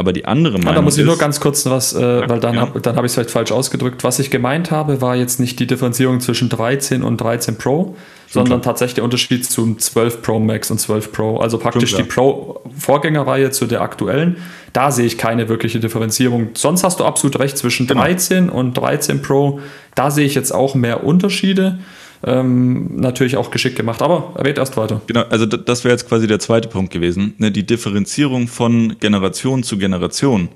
Aber 0.00 0.14
die 0.14 0.24
andere 0.24 0.54
Meinung. 0.54 0.72
Ah, 0.72 0.74
da 0.76 0.80
muss 0.80 0.96
ich 0.96 1.04
nur 1.04 1.18
ganz 1.18 1.40
kurz 1.40 1.66
was, 1.66 1.92
äh, 1.92 2.26
weil 2.26 2.40
dann 2.40 2.54
ja. 2.54 2.62
habe 2.62 2.80
hab 2.82 2.98
ich 3.00 3.04
es 3.04 3.14
vielleicht 3.14 3.30
falsch 3.30 3.52
ausgedrückt. 3.52 4.02
Was 4.02 4.18
ich 4.18 4.30
gemeint 4.30 4.70
habe, 4.70 5.02
war 5.02 5.14
jetzt 5.14 5.40
nicht 5.40 5.60
die 5.60 5.66
Differenzierung 5.66 6.20
zwischen 6.20 6.48
13 6.48 7.02
und 7.02 7.18
13 7.18 7.58
Pro, 7.58 7.82
Schon 7.84 7.96
sondern 8.28 8.62
klar. 8.62 8.72
tatsächlich 8.72 8.94
der 8.94 9.04
Unterschied 9.04 9.44
zum 9.44 9.78
12 9.78 10.22
Pro 10.22 10.38
Max 10.38 10.70
und 10.70 10.78
12 10.78 11.12
Pro. 11.12 11.36
Also 11.36 11.58
praktisch 11.58 11.94
die 11.94 12.02
Pro-Vorgängerreihe 12.02 13.50
zu 13.50 13.66
der 13.66 13.82
aktuellen. 13.82 14.38
Da 14.72 14.90
sehe 14.90 15.04
ich 15.04 15.18
keine 15.18 15.50
wirkliche 15.50 15.80
Differenzierung. 15.80 16.48
Sonst 16.54 16.82
hast 16.82 16.98
du 17.00 17.04
absolut 17.04 17.38
recht 17.38 17.58
zwischen 17.58 17.86
13 17.86 18.46
genau. 18.46 18.58
und 18.58 18.72
13 18.72 19.20
Pro. 19.20 19.60
Da 19.94 20.10
sehe 20.10 20.24
ich 20.24 20.34
jetzt 20.34 20.52
auch 20.52 20.74
mehr 20.74 21.04
Unterschiede 21.04 21.78
ähm, 22.24 22.96
natürlich 22.96 23.36
auch 23.36 23.50
geschickt 23.50 23.76
gemacht. 23.76 24.02
Aber 24.02 24.34
red 24.38 24.58
erst 24.58 24.76
weiter. 24.76 25.00
Genau, 25.06 25.22
also 25.30 25.46
das 25.46 25.84
wäre 25.84 25.92
jetzt 25.92 26.08
quasi 26.08 26.26
der 26.26 26.38
zweite 26.38 26.68
Punkt 26.68 26.92
gewesen. 26.92 27.34
Ne, 27.38 27.50
die 27.50 27.64
Differenzierung 27.64 28.48
von 28.48 28.96
Generation 29.00 29.62
zu 29.62 29.78
Generation, 29.78 30.48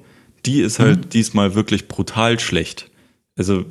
die 0.47 0.61
ist 0.61 0.79
halt 0.79 1.07
mhm. 1.07 1.09
diesmal 1.11 1.55
wirklich 1.55 1.89
brutal 1.89 2.39
schlecht. 2.39 2.91
Also 3.37 3.65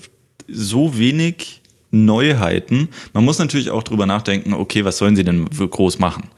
so 0.47 0.97
wenig 0.97 1.61
Neuheiten. 1.91 2.89
Man 3.13 3.23
muss 3.23 3.37
natürlich 3.37 3.69
auch 3.69 3.83
drüber 3.83 4.05
nachdenken, 4.05 4.53
okay, 4.53 4.83
was 4.83 4.97
sollen 4.97 5.15
sie 5.15 5.23
denn 5.23 5.45
groß 5.45 5.99
machen? 5.99 6.29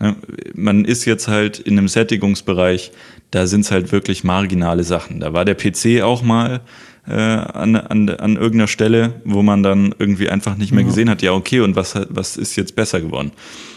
Ne, 0.00 0.16
man 0.54 0.84
ist 0.86 1.04
jetzt 1.04 1.28
halt 1.28 1.58
in 1.58 1.78
einem 1.78 1.88
Sättigungsbereich, 1.88 2.92
da 3.30 3.46
sind 3.46 3.62
es 3.62 3.70
halt 3.70 3.92
wirklich 3.92 4.24
marginale 4.24 4.84
Sachen. 4.84 5.20
Da 5.20 5.32
war 5.32 5.44
der 5.44 5.54
PC 5.54 6.02
auch 6.02 6.22
mal 6.22 6.62
äh, 7.06 7.12
an, 7.12 7.76
an, 7.76 8.08
an 8.08 8.36
irgendeiner 8.36 8.68
Stelle, 8.68 9.20
wo 9.24 9.42
man 9.42 9.62
dann 9.62 9.94
irgendwie 9.98 10.28
einfach 10.28 10.56
nicht 10.56 10.72
mehr 10.72 10.82
ja. 10.82 10.88
gesehen 10.88 11.10
hat, 11.10 11.22
ja, 11.22 11.32
okay, 11.32 11.60
und 11.60 11.74
was, 11.76 11.98
was 12.08 12.36
ist 12.36 12.56
jetzt 12.56 12.76
besser 12.76 13.00
geworden? 13.00 13.32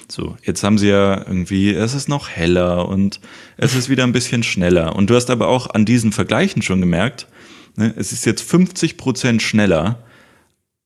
So, 0.08 0.38
jetzt 0.44 0.64
haben 0.64 0.78
sie 0.78 0.90
ja 0.90 1.18
irgendwie, 1.18 1.74
es 1.74 1.96
ist 1.96 2.08
noch 2.08 2.30
heller 2.30 2.88
und 2.88 3.20
es 3.58 3.76
ist 3.76 3.90
wieder 3.90 4.04
ein 4.04 4.12
bisschen 4.12 4.44
schneller. 4.44 4.96
Und 4.96 5.10
du 5.10 5.16
hast 5.16 5.32
aber 5.32 5.48
auch 5.48 5.74
an 5.74 5.86
diesen 5.86 6.12
Vergleichen 6.12 6.62
schon 6.62 6.80
gemerkt, 6.80 7.28
ne, 7.76 7.94
es 7.98 8.12
ist 8.12 8.26
jetzt 8.26 8.42
50 8.44 8.98
Prozent 8.98 9.42
schneller. 9.42 10.04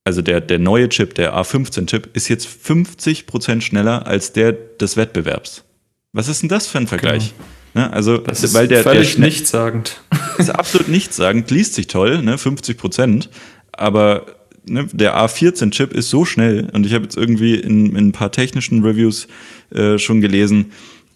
Also 0.06 0.22
der, 0.22 0.40
der 0.40 0.60
neue 0.60 0.88
Chip, 0.88 1.14
der 1.16 1.36
A15-Chip, 1.36 2.16
ist 2.16 2.30
jetzt 2.30 2.48
50 2.48 3.28
Prozent 3.28 3.64
schneller 3.64 4.08
als 4.08 4.32
der 4.32 4.54
des 4.54 4.96
Wettbewerbs. 4.96 5.66
Was 6.14 6.30
ist 6.30 6.42
denn 6.42 6.50
das 6.50 6.68
für 6.68 6.78
ein 6.78 6.88
Vergleich? 6.88 7.34
Genau. 7.38 7.50
Ne? 7.74 7.92
Also, 7.92 8.18
das 8.18 8.44
ist 8.44 8.54
weil 8.54 8.68
der, 8.68 8.84
völlig 8.84 9.16
der 9.16 9.26
nichtssagend. 9.26 10.02
Ist 10.38 10.52
absolut 10.52 10.88
nichtssagend, 10.88 11.52
liest 11.52 11.74
sich 11.74 11.88
toll, 11.88 12.22
ne? 12.22 12.38
50 12.38 12.78
Prozent, 12.78 13.30
aber 13.74 14.26
ne, 14.66 14.88
der 14.94 15.18
A14-Chip 15.18 15.94
ist 15.94 16.10
so 16.10 16.24
schnell 16.24 16.70
und 16.72 16.86
ich 16.86 16.94
habe 16.94 17.04
jetzt 17.04 17.18
irgendwie 17.18 17.56
in, 17.56 17.88
in, 17.88 18.08
ein 18.08 18.12
paar 18.14 18.32
technischen 18.32 18.82
Reviews 18.84 19.28
äh, 19.72 19.98
schon 19.98 20.22
gelesen, 20.22 20.72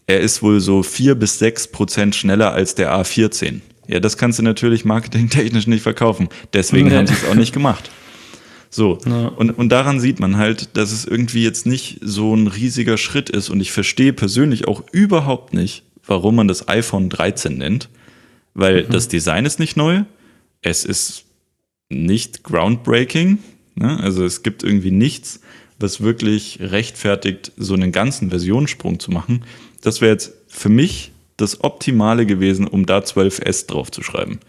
er 0.08 0.20
ist 0.20 0.44
wohl 0.44 0.60
so 0.60 0.84
vier 0.84 1.16
bis 1.16 1.40
sechs 1.40 1.68
Prozent 1.68 2.16
schneller 2.16 2.52
als 2.52 2.76
der 2.76 2.94
A14. 2.94 3.62
Ja, 3.88 4.00
das 4.00 4.18
kannst 4.18 4.40
du 4.40 4.44
natürlich 4.44 4.86
marketingtechnisch 4.86 5.68
nicht 5.68 5.84
verkaufen. 5.84 6.30
Deswegen 6.54 6.90
nee. 6.90 6.96
haben 6.96 7.08
sie 7.08 7.14
es 7.14 7.30
auch 7.30 7.36
nicht 7.36 7.54
gemacht. 7.54 7.90
So, 8.70 8.98
ja. 9.06 9.28
und, 9.28 9.52
und 9.52 9.70
daran 9.70 10.00
sieht 10.00 10.20
man 10.20 10.38
halt, 10.38 10.76
dass 10.78 10.92
es 10.92 11.06
irgendwie 11.06 11.44
jetzt 11.44 11.66
nicht 11.66 12.00
so 12.02 12.36
ein 12.36 12.48
riesiger 12.48 12.98
Schritt 12.98 13.30
ist. 13.30 13.50
Und 13.50 13.60
ich 13.60 13.72
verstehe 13.72 14.14
persönlich 14.14 14.68
auch 14.68 14.84
überhaupt 14.92 15.54
nicht, 15.54 15.84
warum 16.06 16.36
man 16.36 16.48
das 16.48 16.68
iPhone 16.68 17.10
13 17.10 17.58
nennt, 17.58 17.90
weil 18.54 18.84
mhm. 18.84 18.92
das 18.92 19.08
Design 19.08 19.46
ist 19.46 19.60
nicht 19.60 19.78
neu, 19.78 20.04
es 20.62 20.86
ist 20.86 21.26
nicht 21.90 22.44
groundbreaking, 22.44 23.40
ne? 23.76 24.00
also 24.00 24.26
es 24.26 24.44
gibt 24.44 24.64
irgendwie 24.64 24.92
nichts, 24.92 25.42
was 25.80 26.02
wirklich 26.02 26.60
rechtfertigt, 26.62 27.52
so 27.58 27.74
einen 27.74 27.92
ganzen 27.92 28.30
Versionssprung 28.30 29.00
zu 29.00 29.12
machen. 29.12 29.44
Das 29.82 30.02
wäre 30.02 30.14
jetzt 30.14 30.34
für 30.48 30.70
mich 30.70 31.12
das 31.38 31.64
Optimale 31.64 32.26
gewesen, 32.26 32.68
um 32.68 32.86
da 32.86 33.00
12S 33.00 33.68
drauf 33.68 33.92
zu 33.92 34.02
schreiben. 34.02 34.40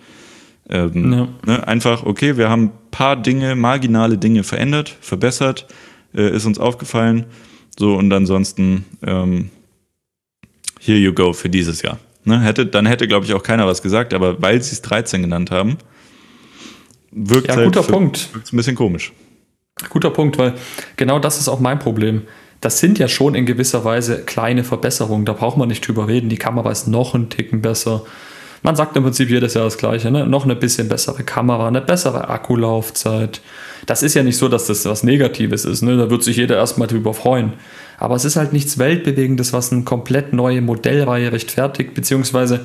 Ähm, 0.69 1.13
ja. 1.13 1.29
ne? 1.45 1.67
Einfach, 1.67 2.05
okay, 2.05 2.37
wir 2.37 2.49
haben 2.49 2.65
ein 2.67 2.73
paar 2.91 3.17
Dinge, 3.17 3.57
marginale 3.57 4.19
Dinge 4.19 4.45
verändert, 4.45 4.97
verbessert, 5.01 5.67
äh, 6.15 6.35
ist 6.35 6.47
uns 6.47 6.59
aufgefallen. 6.59 7.27
So, 7.79 7.97
und 7.97 8.13
ansonsten 8.13 8.85
ähm, 9.05 9.51
here 10.85 10.99
you 10.99 11.13
go 11.13 11.33
für 11.33 11.49
dieses 11.49 11.83
Jahr. 11.83 11.99
Ne, 12.25 12.41
hätte, 12.41 12.65
dann 12.67 12.87
hätte, 12.87 13.07
glaube 13.07 13.27
ich, 13.27 13.35
auch 13.35 13.43
keiner 13.43 13.67
was 13.67 13.83
gesagt, 13.83 14.15
aber 14.15 14.41
weil 14.41 14.63
sie 14.63 14.73
es 14.73 14.83
13 14.83 15.23
genannt 15.23 15.51
haben, 15.51 15.77
wirkt 17.11 17.49
Ja, 17.49 17.57
halt 17.57 17.67
guter 17.67 17.83
für- 17.83 17.93
Punkt. 17.93 18.31
wirkt's 18.35 18.53
ein 18.53 18.57
bisschen 18.57 18.77
komisch. 18.77 19.13
Guter 19.91 20.11
Punkt, 20.11 20.39
weil 20.39 20.55
genau 20.97 21.19
das 21.19 21.39
ist 21.39 21.49
auch 21.49 21.61
mein 21.61 21.79
Problem. 21.79 22.23
Das 22.61 22.79
sind 22.79 22.99
ja 22.99 23.09
schon 23.09 23.35
in 23.35 23.45
gewisser 23.45 23.85
Weise 23.85 24.23
kleine 24.23 24.65
Verbesserungen. 24.65 25.27
Da 25.27 25.33
braucht 25.35 25.57
man 25.59 25.69
nicht 25.69 25.87
drüber 25.87 26.09
reden. 26.09 26.29
Die 26.31 26.37
Kamera 26.39 26.71
ist 26.71 26.87
noch 26.89 27.15
einen 27.15 27.29
Ticken 27.29 27.61
besser. 27.61 28.05
Man 28.63 28.77
sagt 28.77 28.97
im 28.97 29.03
Prinzip 29.03 29.29
jedes 29.29 29.53
Jahr 29.53 29.65
das 29.65 29.77
Gleiche. 29.77 30.11
Ne? 30.11 30.27
Noch 30.27 30.45
eine 30.45 30.57
bisschen 30.57 30.89
bessere 30.89 31.23
Kamera, 31.25 31.69
eine 31.69 31.83
bessere 31.83 32.29
Akkulaufzeit. 32.31 33.43
Das 33.85 34.03
ist 34.03 34.15
ja 34.15 34.23
nicht 34.23 34.39
so, 34.39 34.49
dass 34.49 34.67
das 34.69 34.87
was 34.87 35.03
Negatives 35.03 35.67
ist. 35.67 35.83
Ne? 35.83 35.99
Da 35.99 36.09
wird 36.09 36.23
sich 36.23 36.39
jeder 36.39 36.57
erstmal 36.57 36.89
drüber 36.89 37.13
freuen. 37.13 37.53
Aber 37.99 38.15
es 38.15 38.25
ist 38.25 38.37
halt 38.37 38.53
nichts 38.53 38.79
Weltbewegendes, 38.79 39.53
was 39.53 39.73
eine 39.73 39.85
komplett 39.85 40.33
neue 40.33 40.61
Modellreihe 40.61 41.33
rechtfertigt, 41.33 41.95
beziehungsweise 41.95 42.61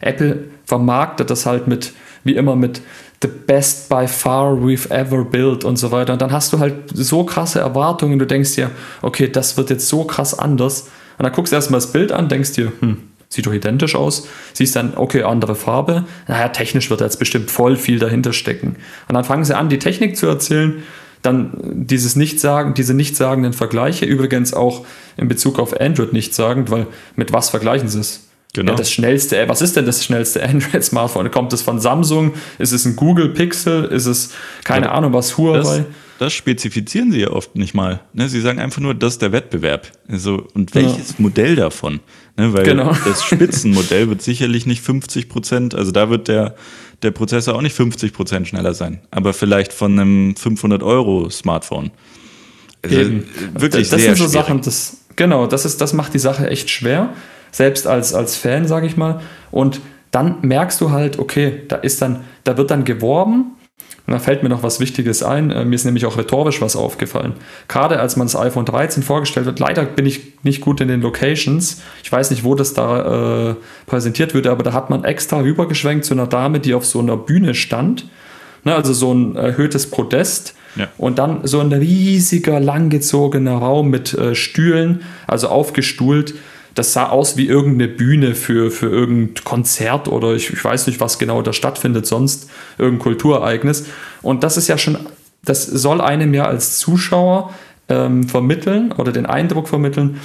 Apple 0.00 0.44
vermarktet 0.64 1.30
das 1.30 1.46
halt 1.46 1.68
mit, 1.68 1.92
wie 2.24 2.36
immer, 2.36 2.56
mit 2.56 2.82
the 3.22 3.28
best 3.28 3.88
by 3.88 4.06
far 4.06 4.52
we've 4.54 4.90
ever 4.90 5.24
built 5.24 5.64
und 5.64 5.76
so 5.76 5.90
weiter. 5.90 6.12
Und 6.12 6.22
dann 6.22 6.32
hast 6.32 6.52
du 6.52 6.58
halt 6.58 6.74
so 6.92 7.24
krasse 7.24 7.60
Erwartungen, 7.60 8.18
du 8.18 8.26
denkst 8.26 8.54
dir, 8.54 8.70
okay, 9.02 9.28
das 9.28 9.56
wird 9.56 9.70
jetzt 9.70 9.88
so 9.88 10.04
krass 10.04 10.38
anders. 10.38 10.82
Und 11.18 11.24
dann 11.24 11.32
guckst 11.32 11.52
du 11.52 11.56
erstmal 11.56 11.80
das 11.80 11.92
Bild 11.92 12.12
an, 12.12 12.28
denkst 12.28 12.52
dir, 12.52 12.72
hm, 12.80 12.98
sieht 13.28 13.46
doch 13.46 13.52
identisch 13.52 13.94
aus. 13.94 14.28
Siehst 14.52 14.76
dann, 14.76 14.92
okay, 14.96 15.22
andere 15.22 15.54
Farbe. 15.54 16.04
Naja, 16.28 16.48
technisch 16.48 16.90
wird 16.90 17.00
jetzt 17.00 17.18
bestimmt 17.18 17.50
voll 17.50 17.76
viel 17.76 17.98
dahinter 17.98 18.32
stecken. 18.32 18.76
Und 19.08 19.14
dann 19.14 19.24
fangen 19.24 19.44
sie 19.44 19.56
an, 19.56 19.68
die 19.68 19.78
Technik 19.78 20.16
zu 20.16 20.26
erzählen. 20.26 20.82
Dann 21.26 21.50
dieses 21.86 22.14
Nichtsagen, 22.14 22.74
diese 22.74 22.94
nichtssagenden 22.94 23.52
Vergleiche, 23.52 24.04
übrigens 24.06 24.54
auch 24.54 24.86
in 25.16 25.26
Bezug 25.28 25.58
auf 25.58 25.78
Android 25.80 26.12
nichtssagend, 26.12 26.70
weil 26.70 26.86
mit 27.16 27.32
was 27.32 27.50
vergleichen 27.50 27.88
sie 27.88 27.98
es? 28.00 28.28
Genau. 28.54 28.72
Ja, 28.72 28.78
das 28.78 28.90
schnellste, 28.90 29.48
was 29.48 29.60
ist 29.60 29.76
denn 29.76 29.84
das 29.86 30.04
schnellste 30.04 30.42
Android-Smartphone? 30.48 31.30
Kommt 31.30 31.52
es 31.52 31.62
von 31.62 31.80
Samsung? 31.80 32.32
Ist 32.58 32.72
es 32.72 32.84
ein 32.86 32.94
Google 32.96 33.30
Pixel? 33.30 33.84
Ist 33.86 34.06
es, 34.06 34.30
keine 34.64 34.86
Ja, 34.86 34.92
Ahnung, 34.92 35.12
was 35.12 35.36
Huawei? 35.36 35.78
Das, 35.78 35.84
das 36.18 36.32
spezifizieren 36.32 37.12
sie 37.12 37.20
ja 37.20 37.30
oft 37.30 37.56
nicht 37.56 37.74
mal. 37.74 38.00
Ne? 38.14 38.28
Sie 38.28 38.40
sagen 38.40 38.58
einfach 38.58 38.80
nur, 38.80 38.94
das 38.94 39.14
ist 39.14 39.22
der 39.22 39.32
Wettbewerb. 39.32 39.90
Also, 40.08 40.46
und 40.54 40.74
welches 40.74 41.18
Modell 41.18 41.56
davon? 41.56 42.00
Ne? 42.38 42.52
Weil 42.54 42.62
Genau. 42.64 42.96
das 43.04 43.24
Spitzenmodell 43.24 44.08
wird 44.08 44.22
sicherlich 44.22 44.64
nicht 44.64 44.80
50 44.82 45.28
Prozent, 45.28 45.74
also 45.74 45.90
da 45.92 46.08
wird 46.08 46.28
der, 46.28 46.54
der 47.02 47.10
Prozessor 47.10 47.54
auch 47.54 47.62
nicht 47.62 47.74
50 47.74 48.12
Prozent 48.12 48.48
schneller 48.48 48.74
sein, 48.74 49.00
aber 49.10 49.32
vielleicht 49.32 49.72
von 49.72 49.98
einem 49.98 50.36
500 50.36 50.82
Euro 50.82 51.30
Smartphone. 51.30 51.90
Also, 52.82 53.00
Eben. 53.00 53.28
Wirklich 53.54 53.88
das 53.88 54.00
sehr 54.00 54.14
sind 54.14 54.24
so 54.24 54.30
schwierig. 54.30 54.46
Sachen, 54.46 54.62
das, 54.62 54.98
genau, 55.16 55.46
das, 55.46 55.64
ist, 55.64 55.80
das 55.80 55.92
macht 55.92 56.14
die 56.14 56.18
Sache 56.18 56.48
echt 56.48 56.70
schwer, 56.70 57.10
selbst 57.50 57.86
als, 57.86 58.14
als 58.14 58.36
Fan, 58.36 58.66
sage 58.66 58.86
ich 58.86 58.96
mal. 58.96 59.20
Und 59.50 59.80
dann 60.10 60.36
merkst 60.42 60.80
du 60.80 60.90
halt, 60.90 61.18
okay, 61.18 61.62
da 61.68 61.76
ist 61.76 62.00
dann, 62.00 62.24
da 62.44 62.56
wird 62.56 62.70
dann 62.70 62.84
geworben. 62.84 63.56
Und 64.06 64.12
da 64.12 64.20
fällt 64.20 64.42
mir 64.42 64.48
noch 64.48 64.62
was 64.62 64.78
Wichtiges 64.78 65.22
ein. 65.22 65.50
Äh, 65.50 65.64
Mir 65.64 65.74
ist 65.74 65.84
nämlich 65.84 66.06
auch 66.06 66.16
rhetorisch 66.16 66.60
was 66.60 66.76
aufgefallen. 66.76 67.32
Gerade 67.66 67.98
als 67.98 68.16
man 68.16 68.26
das 68.26 68.36
iPhone 68.36 68.64
13 68.64 69.02
vorgestellt 69.02 69.46
hat, 69.46 69.58
leider 69.58 69.84
bin 69.84 70.06
ich 70.06 70.34
nicht 70.44 70.60
gut 70.60 70.80
in 70.80 70.88
den 70.88 71.00
Locations. 71.00 71.82
Ich 72.04 72.12
weiß 72.12 72.30
nicht, 72.30 72.44
wo 72.44 72.54
das 72.54 72.72
da 72.72 73.50
äh, 73.50 73.54
präsentiert 73.86 74.32
wird, 74.32 74.46
aber 74.46 74.62
da 74.62 74.72
hat 74.72 74.90
man 74.90 75.02
extra 75.04 75.40
rübergeschwenkt 75.40 76.04
zu 76.04 76.14
einer 76.14 76.26
Dame, 76.26 76.60
die 76.60 76.74
auf 76.74 76.86
so 76.86 77.00
einer 77.00 77.16
Bühne 77.16 77.54
stand. 77.54 78.08
Ne, 78.64 78.74
also 78.74 78.92
so 78.92 79.12
ein 79.12 79.36
erhöhtes 79.36 79.90
Podest. 79.90 80.54
Ja. 80.76 80.88
Und 80.98 81.18
dann 81.18 81.46
so 81.46 81.60
ein 81.60 81.72
riesiger, 81.72 82.60
langgezogener 82.60 83.56
Raum 83.56 83.88
mit 83.88 84.14
äh, 84.14 84.34
Stühlen, 84.34 85.02
also 85.26 85.48
aufgestuhlt. 85.48 86.34
Das 86.76 86.92
sah 86.92 87.08
aus 87.08 87.36
wie 87.36 87.48
irgendeine 87.48 87.88
Bühne 87.88 88.36
für, 88.36 88.70
für 88.70 88.86
irgendein 88.86 89.42
Konzert 89.42 90.06
oder 90.06 90.34
ich, 90.34 90.50
ich 90.52 90.64
weiß 90.64 90.86
nicht, 90.86 91.00
was 91.00 91.18
genau 91.18 91.42
da 91.42 91.52
stattfindet 91.52 92.06
sonst, 92.06 92.48
irgendein 92.78 93.02
Kulturereignis. 93.02 93.86
Und 94.22 94.44
das 94.44 94.56
ist 94.56 94.68
ja 94.68 94.78
schon, 94.78 94.98
das 95.44 95.66
soll 95.66 96.00
einem 96.00 96.32
ja 96.34 96.44
als 96.44 96.78
Zuschauer 96.78 97.52
ähm, 97.88 98.28
vermitteln 98.28 98.92
oder 98.92 99.10
den 99.10 99.26
Eindruck 99.26 99.68
vermitteln, 99.68 100.20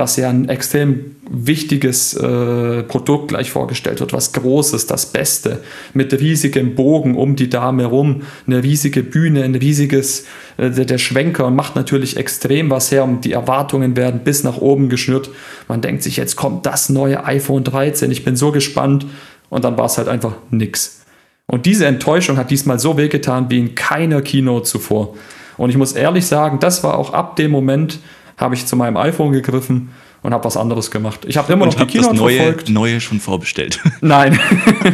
dass 0.00 0.16
ja 0.16 0.30
ein 0.30 0.48
extrem 0.48 1.16
wichtiges 1.28 2.14
äh, 2.14 2.82
Produkt 2.84 3.28
gleich 3.28 3.50
vorgestellt 3.50 4.00
wird, 4.00 4.14
was 4.14 4.32
Großes, 4.32 4.86
das 4.86 5.04
Beste, 5.04 5.60
mit 5.92 6.18
riesigem 6.18 6.74
Bogen 6.74 7.16
um 7.16 7.36
die 7.36 7.50
Dame 7.50 7.84
rum, 7.84 8.22
eine 8.46 8.62
riesige 8.62 9.02
Bühne, 9.02 9.44
ein 9.44 9.54
riesiges, 9.54 10.24
äh, 10.56 10.70
der, 10.70 10.86
der 10.86 10.96
Schwenker 10.96 11.46
und 11.46 11.54
macht 11.54 11.76
natürlich 11.76 12.16
extrem 12.16 12.70
was 12.70 12.90
her 12.90 13.04
und 13.04 13.26
die 13.26 13.32
Erwartungen 13.32 13.94
werden 13.94 14.20
bis 14.24 14.42
nach 14.42 14.56
oben 14.56 14.88
geschnürt. 14.88 15.28
Man 15.68 15.82
denkt 15.82 16.02
sich, 16.02 16.16
jetzt 16.16 16.34
kommt 16.34 16.64
das 16.64 16.88
neue 16.88 17.22
iPhone 17.26 17.62
13, 17.62 18.10
ich 18.10 18.24
bin 18.24 18.36
so 18.36 18.52
gespannt 18.52 19.04
und 19.50 19.64
dann 19.64 19.76
war 19.76 19.84
es 19.84 19.98
halt 19.98 20.08
einfach 20.08 20.32
nix. 20.50 21.02
Und 21.46 21.66
diese 21.66 21.84
Enttäuschung 21.84 22.38
hat 22.38 22.50
diesmal 22.50 22.78
so 22.78 22.96
wehgetan 22.96 23.50
wie 23.50 23.58
in 23.58 23.74
keiner 23.74 24.22
Keynote 24.22 24.64
zuvor. 24.64 25.14
Und 25.58 25.68
ich 25.68 25.76
muss 25.76 25.92
ehrlich 25.92 26.24
sagen, 26.24 26.58
das 26.58 26.82
war 26.84 26.96
auch 26.96 27.12
ab 27.12 27.36
dem 27.36 27.50
Moment, 27.50 27.98
habe 28.40 28.54
ich 28.54 28.66
zu 28.66 28.76
meinem 28.76 28.96
iPhone 28.96 29.32
gegriffen 29.32 29.90
und 30.22 30.34
habe 30.34 30.44
was 30.44 30.56
anderes 30.56 30.90
gemacht. 30.90 31.20
Ich 31.26 31.36
habe 31.36 31.52
immer 31.52 31.66
noch 31.66 31.78
Und 31.78 31.92
die 31.92 31.98
hab 31.98 32.04
das 32.04 32.10
Keynote 32.10 32.16
neue, 32.16 32.36
verfolgt. 32.36 32.68
neue 32.68 33.00
schon 33.00 33.20
vorbestellt. 33.20 33.80
Nein. 34.00 34.38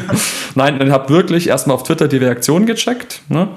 Nein, 0.55 0.81
und 0.81 0.91
habe 0.91 1.09
wirklich 1.09 1.49
erstmal 1.49 1.75
auf 1.75 1.83
Twitter 1.83 2.09
die 2.09 2.19
Reaktion 2.19 2.67
gecheckt. 2.67 3.23
Ne? 3.29 3.49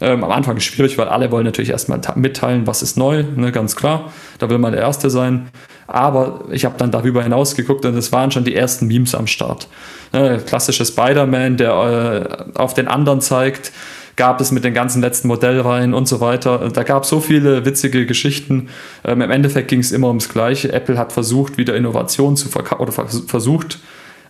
Ähm, 0.00 0.24
am 0.24 0.30
Anfang 0.30 0.56
ist 0.56 0.64
es 0.64 0.74
schwierig, 0.74 0.98
weil 0.98 1.08
alle 1.08 1.30
wollen 1.30 1.44
natürlich 1.46 1.70
erstmal 1.70 2.00
mitteilen, 2.16 2.66
was 2.66 2.82
ist 2.82 2.96
neu, 2.96 3.24
ne? 3.34 3.50
ganz 3.50 3.76
klar. 3.76 4.12
Da 4.38 4.50
will 4.50 4.58
man 4.58 4.72
der 4.72 4.82
Erste 4.82 5.10
sein. 5.10 5.48
Aber 5.86 6.44
ich 6.50 6.64
habe 6.64 6.74
dann 6.78 6.90
darüber 6.90 7.22
hinaus 7.22 7.54
geguckt 7.54 7.84
und 7.84 7.96
es 7.96 8.12
waren 8.12 8.30
schon 8.30 8.44
die 8.44 8.54
ersten 8.54 8.86
Memes 8.86 9.14
am 9.14 9.26
Start. 9.26 9.68
Ne? 10.12 10.40
Klassische 10.46 10.84
Spider-Man, 10.84 11.56
der 11.56 12.48
äh, 12.54 12.58
auf 12.58 12.74
den 12.74 12.88
anderen 12.88 13.20
zeigt, 13.20 13.72
gab 14.16 14.40
es 14.40 14.50
mit 14.50 14.64
den 14.64 14.74
ganzen 14.74 15.02
letzten 15.02 15.28
Modellreihen 15.28 15.94
und 15.94 16.08
so 16.08 16.20
weiter. 16.20 16.70
Da 16.70 16.82
gab 16.82 17.04
es 17.04 17.10
so 17.10 17.20
viele 17.20 17.64
witzige 17.64 18.06
Geschichten. 18.06 18.70
Ähm, 19.04 19.20
Im 19.20 19.30
Endeffekt 19.30 19.68
ging 19.68 19.80
es 19.80 19.92
immer 19.92 20.08
ums 20.08 20.28
Gleiche. 20.28 20.72
Apple 20.72 20.98
hat 20.98 21.12
versucht, 21.12 21.58
wieder 21.58 21.76
Innovation 21.76 22.36
zu 22.36 22.48
verkaufen 22.48 22.82
oder 22.82 22.92
vers 22.92 23.22
versucht, 23.26 23.78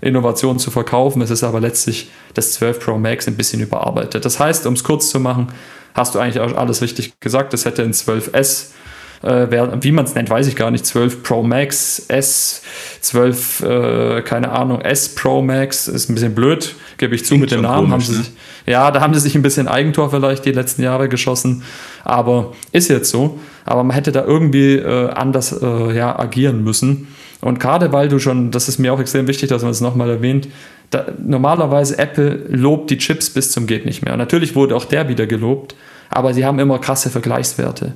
Innovation 0.01 0.59
zu 0.59 0.71
verkaufen. 0.71 1.23
Es 1.23 1.31
ist 1.31 1.45
aber 1.45 1.61
letztlich 1.61 2.11
das 2.35 2.53
12 2.55 2.81
Pro 2.81 2.99
Max 2.99 3.29
ein 3.29 3.37
bisschen 3.37 3.63
überarbeitet. 3.63 4.25
Das 4.25 4.41
heißt, 4.41 4.67
um 4.67 4.75
es 4.75 4.85
kurz 4.85 5.09
zu 5.09 5.21
machen, 5.21 5.49
hast 5.95 6.15
du 6.15 6.19
eigentlich 6.19 6.41
auch 6.41 6.55
alles 6.57 6.83
richtig 6.83 7.19
gesagt. 7.21 7.55
Es 7.55 7.65
hätte 7.65 7.83
ein 7.83 7.93
12S, 7.93 8.73
äh, 9.23 9.47
wer, 9.51 9.83
wie 9.83 9.93
man 9.93 10.05
es 10.05 10.15
nennt, 10.15 10.31
weiß 10.31 10.47
ich 10.47 10.57
gar 10.57 10.71
nicht. 10.71 10.87
12 10.87 11.23
Pro 11.23 11.43
Max, 11.43 12.05
S, 12.09 12.63
12, 13.01 13.61
äh, 13.61 14.23
keine 14.23 14.53
Ahnung, 14.53 14.81
S 14.81 15.15
Pro 15.15 15.43
Max, 15.43 15.89
ist 15.89 16.09
ein 16.09 16.15
bisschen 16.15 16.35
blöd, 16.35 16.75
gebe 16.99 17.15
ich 17.15 17.25
zu 17.25 17.29
Klingt 17.29 17.43
mit 17.43 17.51
den 17.51 17.57
schon 17.57 17.63
Namen. 17.65 17.91
komisch, 17.91 17.93
haben 17.93 18.01
sie 18.03 18.19
ne? 18.19 18.25
sich, 18.25 18.33
ja, 18.67 18.91
da 18.91 19.01
haben 19.01 19.15
sie 19.15 19.21
sich 19.21 19.35
ein 19.35 19.43
bisschen 19.43 19.69
Eigentor 19.69 20.11
vielleicht 20.11 20.45
die 20.45 20.53
letzten 20.53 20.83
Jahre 20.83 21.09
geschossen. 21.09 21.63
Aber 22.05 22.53
ist 22.73 22.89
jetzt 22.89 23.11
so. 23.11 23.39
Aber 23.65 23.83
man 23.83 23.95
hätte 23.95 24.13
da 24.13 24.25
irgendwie 24.25 24.77
äh, 24.77 25.11
anders 25.11 25.61
äh, 25.61 25.97
ja, 25.97 26.19
agieren 26.19 26.63
müssen. 26.63 27.09
Und 27.41 27.61
gerade 27.61 27.93
weil 27.93 28.09
du 28.09 28.19
schon, 28.19 28.51
das 28.51 28.69
ist 28.69 28.79
mir 28.79 28.93
auch 28.93 29.01
extrem 29.01 29.27
wichtig, 29.27 29.49
dass 29.49 29.63
man 29.63 29.71
es 29.71 29.81
nochmal 29.81 30.11
erwähnt, 30.11 30.49
da, 30.91 31.07
normalerweise 31.19 31.99
Apple 31.99 32.47
lobt 32.49 32.91
die 32.91 32.99
Chips 32.99 33.31
bis 33.31 33.51
zum 33.51 33.67
geht 33.67 33.87
nicht 33.87 34.05
mehr. 34.05 34.17
Natürlich 34.17 34.55
wurde 34.55 34.77
auch 34.77 34.85
der 34.85 35.09
wieder 35.09 35.27
gelobt, 35.27 35.75
aber 36.11 36.35
sie 36.35 36.45
haben 36.45 36.59
immer 36.59 36.79
krasse 36.79 37.11
Vergleichswerte. 37.11 37.95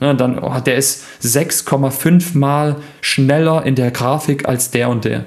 Ne, 0.00 0.14
dann, 0.14 0.38
oh, 0.38 0.58
der 0.60 0.76
ist 0.76 1.04
6,5 1.22 2.36
mal 2.36 2.76
schneller 3.00 3.64
in 3.64 3.74
der 3.74 3.90
Grafik 3.90 4.48
als 4.48 4.70
der 4.70 4.88
und 4.88 5.04
der. 5.04 5.24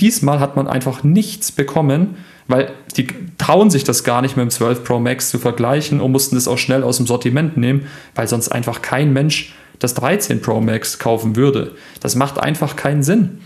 Diesmal 0.00 0.38
hat 0.40 0.56
man 0.56 0.68
einfach 0.68 1.02
nichts 1.02 1.50
bekommen, 1.50 2.16
weil 2.46 2.70
die 2.96 3.08
trauen 3.36 3.70
sich 3.70 3.84
das 3.84 4.04
gar 4.04 4.22
nicht 4.22 4.36
mit 4.36 4.44
dem 4.44 4.50
12 4.50 4.84
Pro 4.84 4.98
Max 4.98 5.30
zu 5.30 5.38
vergleichen 5.38 6.00
und 6.00 6.12
mussten 6.12 6.34
das 6.34 6.48
auch 6.48 6.58
schnell 6.58 6.82
aus 6.82 6.96
dem 6.96 7.06
Sortiment 7.06 7.56
nehmen, 7.56 7.86
weil 8.14 8.28
sonst 8.28 8.48
einfach 8.48 8.82
kein 8.82 9.12
Mensch 9.12 9.54
das 9.78 9.94
13 9.94 10.40
Pro 10.40 10.60
Max 10.60 10.98
kaufen 10.98 11.36
würde. 11.36 11.72
Das 12.00 12.16
macht 12.16 12.38
einfach 12.38 12.76
keinen 12.76 13.02
Sinn. 13.02 13.40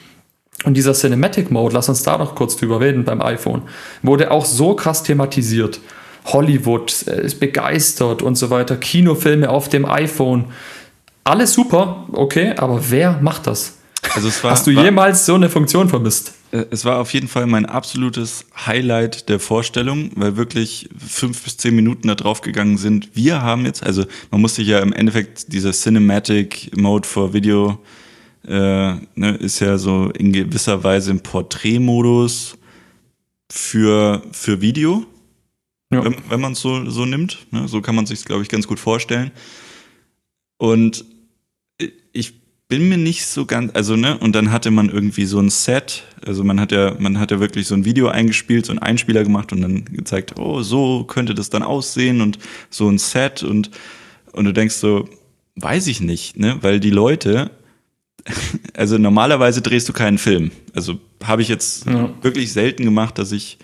Und 0.64 0.74
dieser 0.76 0.92
Cinematic 0.92 1.50
Mode, 1.50 1.74
lass 1.74 1.88
uns 1.88 2.02
da 2.02 2.18
noch 2.18 2.34
kurz 2.34 2.56
drüber 2.56 2.80
reden 2.80 3.04
beim 3.04 3.20
iPhone, 3.20 3.62
wurde 4.02 4.30
auch 4.30 4.44
so 4.44 4.74
krass 4.74 5.02
thematisiert. 5.02 5.80
Hollywood 6.26 7.06
äh, 7.06 7.24
ist 7.24 7.40
begeistert 7.40 8.22
und 8.22 8.36
so 8.36 8.50
weiter, 8.50 8.76
Kinofilme 8.76 9.48
auf 9.48 9.68
dem 9.68 9.84
iPhone. 9.84 10.46
Alles 11.24 11.52
super, 11.54 12.06
okay, 12.12 12.54
aber 12.56 12.90
wer 12.90 13.18
macht 13.20 13.46
das? 13.46 13.78
Also 14.14 14.28
es 14.28 14.42
war, 14.42 14.50
Hast 14.50 14.66
du 14.66 14.74
war, 14.74 14.84
jemals 14.84 15.24
so 15.26 15.34
eine 15.34 15.48
Funktion 15.48 15.88
vermisst? 15.88 16.34
Äh, 16.50 16.64
Es 16.70 16.84
war 16.84 17.00
auf 17.00 17.12
jeden 17.12 17.28
Fall 17.28 17.46
mein 17.46 17.66
absolutes 17.66 18.44
Highlight 18.66 19.28
der 19.28 19.38
Vorstellung, 19.38 20.10
weil 20.16 20.36
wirklich 20.36 20.88
fünf 20.98 21.42
bis 21.42 21.56
zehn 21.56 21.74
Minuten 21.74 22.08
da 22.08 22.14
drauf 22.14 22.40
gegangen 22.40 22.76
sind. 22.78 23.10
Wir 23.14 23.42
haben 23.42 23.64
jetzt, 23.64 23.82
also 23.82 24.04
man 24.30 24.40
muss 24.40 24.56
sich 24.56 24.68
ja 24.68 24.80
im 24.80 24.92
Endeffekt 24.92 25.52
dieser 25.52 25.72
Cinematic 25.72 26.76
Mode 26.76 27.06
for 27.06 27.32
Video 27.32 27.78
äh, 28.46 28.94
ne, 29.14 29.36
ist 29.38 29.60
ja 29.60 29.78
so 29.78 30.10
in 30.10 30.32
gewisser 30.32 30.82
Weise 30.82 31.12
ein 31.12 31.20
Porträtmodus 31.20 32.56
für, 33.50 34.22
für 34.32 34.60
Video, 34.60 35.04
Ja. 35.92 36.04
wenn, 36.04 36.16
wenn 36.28 36.40
man 36.40 36.52
es 36.52 36.60
so, 36.60 36.88
so 36.90 37.04
nimmt. 37.04 37.46
Ne? 37.50 37.68
So 37.68 37.80
kann 37.80 37.94
man 37.94 38.06
sich 38.06 38.24
glaube 38.24 38.42
ich, 38.42 38.48
ganz 38.48 38.66
gut 38.66 38.80
vorstellen. 38.80 39.30
Und 40.58 41.04
ich 42.12 42.34
bin 42.68 42.88
mir 42.88 42.96
nicht 42.96 43.26
so 43.26 43.44
ganz, 43.44 43.70
also 43.74 43.96
ne, 43.96 44.16
und 44.16 44.34
dann 44.34 44.50
hatte 44.50 44.70
man 44.70 44.88
irgendwie 44.88 45.26
so 45.26 45.38
ein 45.38 45.50
Set, 45.50 46.04
also 46.24 46.42
man 46.42 46.58
hat 46.58 46.72
ja, 46.72 46.96
man 46.98 47.18
hat 47.18 47.30
ja 47.30 47.38
wirklich 47.38 47.66
so 47.66 47.74
ein 47.74 47.84
Video 47.84 48.08
eingespielt, 48.08 48.64
so 48.64 48.72
einen 48.72 48.78
Einspieler 48.78 49.24
gemacht 49.24 49.52
und 49.52 49.60
dann 49.60 49.84
gezeigt, 49.84 50.38
oh, 50.38 50.62
so 50.62 51.04
könnte 51.04 51.34
das 51.34 51.50
dann 51.50 51.62
aussehen 51.62 52.22
und 52.22 52.38
so 52.70 52.88
ein 52.88 52.96
Set 52.96 53.42
und, 53.42 53.70
und 54.32 54.46
du 54.46 54.52
denkst 54.52 54.76
so, 54.76 55.06
weiß 55.56 55.86
ich 55.88 56.00
nicht, 56.00 56.38
ne, 56.38 56.56
weil 56.62 56.80
die 56.80 56.88
Leute, 56.88 57.50
also 58.74 58.96
normalerweise 58.96 59.60
drehst 59.60 59.90
du 59.90 59.92
keinen 59.92 60.16
Film. 60.16 60.50
Also 60.74 60.98
habe 61.22 61.42
ich 61.42 61.48
jetzt 61.48 61.84
ja. 61.86 62.14
wirklich 62.22 62.54
selten 62.54 62.84
gemacht, 62.84 63.18
dass 63.18 63.32
ich 63.32 63.58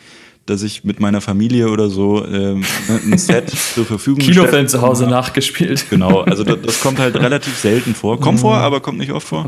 dass 0.48 0.62
ich 0.62 0.84
mit 0.84 1.00
meiner 1.00 1.20
Familie 1.20 1.68
oder 1.68 1.88
so 1.90 2.24
ähm, 2.26 2.64
ein 2.88 3.18
Set 3.18 3.50
zur 3.50 3.84
Verfügung 3.84 4.20
stelle. 4.20 4.40
Kinofilm 4.40 4.68
zu 4.68 4.80
Hause 4.80 5.06
nachgespielt. 5.06 5.86
Genau, 5.90 6.20
also 6.22 6.44
das, 6.44 6.58
das, 6.62 6.80
kommt 6.80 6.98
halt 6.98 7.16
relativ 7.16 7.56
selten 7.56 7.94
vor. 7.94 8.18
Kommt 8.20 8.40
vor, 8.40 8.56
aber 8.56 8.80
kommt 8.80 8.98
nicht 8.98 9.12
oft 9.12 9.26
vor. 9.26 9.46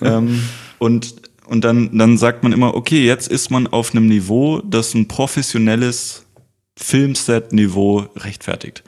Ähm, 0.00 0.42
und 0.78 1.14
und 1.46 1.64
dann, 1.64 1.96
dann 1.98 2.16
sagt 2.16 2.42
man 2.44 2.52
immer, 2.52 2.74
okay, 2.74 3.04
jetzt 3.04 3.28
ist 3.28 3.50
man 3.50 3.66
auf 3.66 3.92
einem 3.92 4.06
Niveau, 4.06 4.60
das 4.64 4.94
ein 4.94 5.06
professionelles 5.06 6.24
Filmset-Niveau 6.76 8.06
rechtfertigt. 8.16 8.82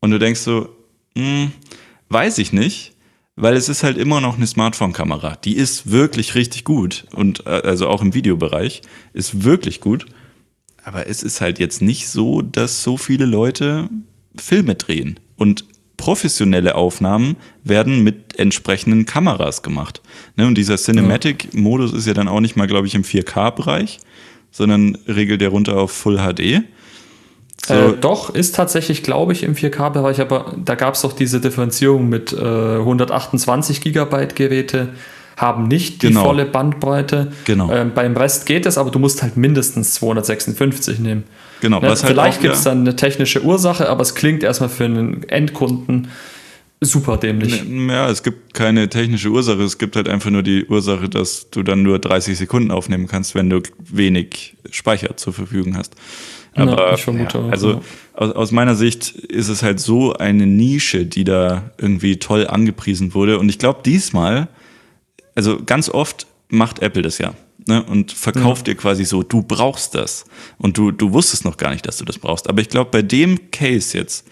Und 0.00 0.10
du 0.10 0.18
denkst 0.18 0.40
so, 0.40 0.70
hm, 1.16 1.52
weiß 2.08 2.38
ich 2.38 2.52
nicht, 2.52 2.94
weil 3.36 3.54
es 3.54 3.68
ist 3.68 3.82
halt 3.82 3.98
immer 3.98 4.20
noch 4.20 4.36
eine 4.36 4.46
Smartphone-Kamera. 4.46 5.36
Die 5.44 5.56
ist 5.56 5.90
wirklich 5.90 6.34
richtig 6.34 6.64
gut 6.64 7.06
und 7.12 7.46
äh, 7.46 7.50
also 7.50 7.88
auch 7.88 8.02
im 8.02 8.14
Videobereich 8.14 8.82
ist 9.12 9.44
wirklich 9.44 9.80
gut. 9.80 10.06
Aber 10.84 11.08
es 11.08 11.22
ist 11.22 11.40
halt 11.40 11.58
jetzt 11.58 11.82
nicht 11.82 12.08
so, 12.08 12.42
dass 12.42 12.82
so 12.82 12.96
viele 12.96 13.26
Leute 13.26 13.88
Filme 14.36 14.74
drehen. 14.74 15.20
Und 15.36 15.64
professionelle 15.96 16.76
Aufnahmen 16.76 17.36
werden 17.62 18.02
mit 18.02 18.38
entsprechenden 18.38 19.04
Kameras 19.04 19.62
gemacht. 19.62 20.00
Ne, 20.36 20.46
und 20.46 20.56
dieser 20.56 20.76
Cinematic-Modus 20.76 21.92
ist 21.92 22.06
ja 22.06 22.14
dann 22.14 22.26
auch 22.26 22.40
nicht 22.40 22.56
mal, 22.56 22.66
glaube 22.66 22.86
ich, 22.86 22.94
im 22.94 23.04
4K-Bereich, 23.04 23.98
sondern 24.50 24.96
regelt 25.06 25.42
der 25.42 25.50
runter 25.50 25.76
auf 25.76 25.92
Full 25.92 26.16
HD. 26.16 26.62
So. 27.66 27.74
Äh, 27.74 27.96
doch, 28.00 28.34
ist 28.34 28.54
tatsächlich, 28.54 29.02
glaube 29.02 29.34
ich, 29.34 29.42
im 29.42 29.54
4K-Bereich, 29.54 30.20
aber 30.22 30.56
da 30.64 30.74
gab 30.74 30.94
es 30.94 31.02
doch 31.02 31.12
diese 31.12 31.40
Differenzierung 31.40 32.08
mit 32.08 32.32
äh, 32.32 32.36
128 32.36 33.82
Gigabyte 33.82 34.34
Geräte 34.34 34.94
haben 35.40 35.68
nicht 35.68 36.02
die 36.02 36.08
genau. 36.08 36.24
volle 36.24 36.44
Bandbreite. 36.44 37.32
Genau. 37.44 37.72
Ähm, 37.72 37.92
beim 37.94 38.16
Rest 38.16 38.44
geht 38.44 38.66
es, 38.66 38.76
aber 38.76 38.90
du 38.90 38.98
musst 38.98 39.22
halt 39.22 39.36
mindestens 39.36 39.94
256 39.94 40.98
nehmen. 40.98 41.24
Genau. 41.60 41.80
Ne? 41.80 41.88
Halt 41.88 41.98
Vielleicht 41.98 42.42
gibt 42.42 42.54
es 42.54 42.64
dann 42.64 42.80
eine 42.80 42.96
technische 42.96 43.42
Ursache, 43.42 43.88
aber 43.88 44.02
es 44.02 44.14
klingt 44.14 44.42
erstmal 44.42 44.68
für 44.68 44.84
einen 44.84 45.22
Endkunden 45.28 46.08
super 46.80 47.16
dämlich. 47.16 47.62
Ja, 47.88 48.10
es 48.10 48.22
gibt 48.22 48.54
keine 48.54 48.88
technische 48.88 49.28
Ursache. 49.30 49.62
Es 49.62 49.78
gibt 49.78 49.96
halt 49.96 50.08
einfach 50.08 50.30
nur 50.30 50.42
die 50.42 50.66
Ursache, 50.66 51.08
dass 51.08 51.48
du 51.50 51.62
dann 51.62 51.82
nur 51.82 51.98
30 51.98 52.36
Sekunden 52.36 52.70
aufnehmen 52.70 53.06
kannst, 53.06 53.34
wenn 53.34 53.48
du 53.48 53.60
wenig 53.78 54.56
Speicher 54.70 55.16
zur 55.16 55.32
Verfügung 55.32 55.76
hast. 55.76 55.94
Aber 56.54 56.88
ja, 56.88 56.94
ich 56.94 57.02
vermute 57.02 57.38
ja, 57.38 57.48
also 57.48 57.70
ja. 57.72 57.80
aus, 58.14 58.32
aus 58.32 58.52
meiner 58.52 58.74
Sicht 58.74 59.10
ist 59.10 59.48
es 59.48 59.62
halt 59.62 59.78
so 59.78 60.14
eine 60.14 60.46
Nische, 60.46 61.06
die 61.06 61.24
da 61.24 61.70
irgendwie 61.78 62.18
toll 62.18 62.46
angepriesen 62.46 63.14
wurde. 63.14 63.38
Und 63.38 63.48
ich 63.48 63.58
glaube, 63.58 63.80
diesmal 63.84 64.48
also 65.40 65.58
ganz 65.64 65.88
oft 65.88 66.26
macht 66.50 66.80
Apple 66.80 67.00
das 67.00 67.16
ja. 67.16 67.32
Ne, 67.66 67.82
und 67.82 68.12
verkauft 68.12 68.68
ja. 68.68 68.74
dir 68.74 68.80
quasi 68.80 69.06
so, 69.06 69.22
du 69.22 69.42
brauchst 69.42 69.94
das. 69.94 70.26
Und 70.58 70.76
du, 70.76 70.90
du 70.90 71.12
wusstest 71.12 71.46
noch 71.46 71.56
gar 71.56 71.70
nicht, 71.70 71.86
dass 71.86 71.96
du 71.96 72.04
das 72.04 72.18
brauchst. 72.18 72.48
Aber 72.48 72.60
ich 72.60 72.68
glaube, 72.68 72.90
bei 72.90 73.00
dem 73.00 73.50
Case 73.50 73.96
jetzt 73.96 74.26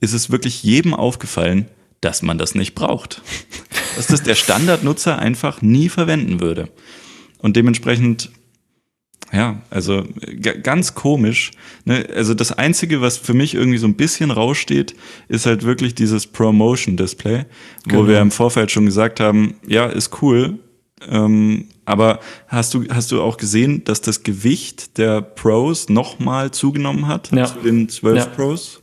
ist 0.00 0.14
es 0.14 0.30
wirklich 0.30 0.62
jedem 0.62 0.94
aufgefallen, 0.94 1.66
dass 2.00 2.22
man 2.22 2.38
das 2.38 2.54
nicht 2.54 2.74
braucht. 2.74 3.20
dass 3.96 4.06
das 4.06 4.22
der 4.22 4.34
Standardnutzer 4.34 5.18
einfach 5.18 5.60
nie 5.60 5.90
verwenden 5.90 6.40
würde. 6.40 6.70
Und 7.38 7.56
dementsprechend, 7.56 8.30
ja, 9.32 9.56
also 9.70 10.04
ganz 10.62 10.94
komisch. 10.94 11.50
Ne? 11.84 12.06
Also 12.14 12.34
das 12.34 12.52
Einzige, 12.52 13.00
was 13.00 13.18
für 13.18 13.34
mich 13.34 13.54
irgendwie 13.54 13.78
so 13.78 13.86
ein 13.86 13.94
bisschen 13.94 14.30
raussteht, 14.30 14.94
ist 15.28 15.46
halt 15.46 15.64
wirklich 15.64 15.94
dieses 15.94 16.26
Promotion-Display, 16.26 17.44
genau. 17.84 18.02
wo 18.02 18.08
wir 18.08 18.20
im 18.20 18.30
Vorfeld 18.30 18.70
schon 18.70 18.86
gesagt 18.86 19.20
haben, 19.20 19.54
ja, 19.66 19.86
ist 19.86 20.22
cool, 20.22 20.58
ähm, 21.10 21.66
aber 21.84 22.20
hast 22.48 22.74
du, 22.74 22.84
hast 22.88 23.12
du 23.12 23.22
auch 23.22 23.36
gesehen, 23.36 23.84
dass 23.84 24.00
das 24.00 24.22
Gewicht 24.22 24.98
der 24.98 25.20
Pros 25.20 25.88
nochmal 25.88 26.50
zugenommen 26.50 27.06
hat 27.06 27.30
ja. 27.32 27.46
zu 27.46 27.58
den 27.58 27.88
12 27.88 28.16
ja. 28.16 28.26
Pros? 28.26 28.82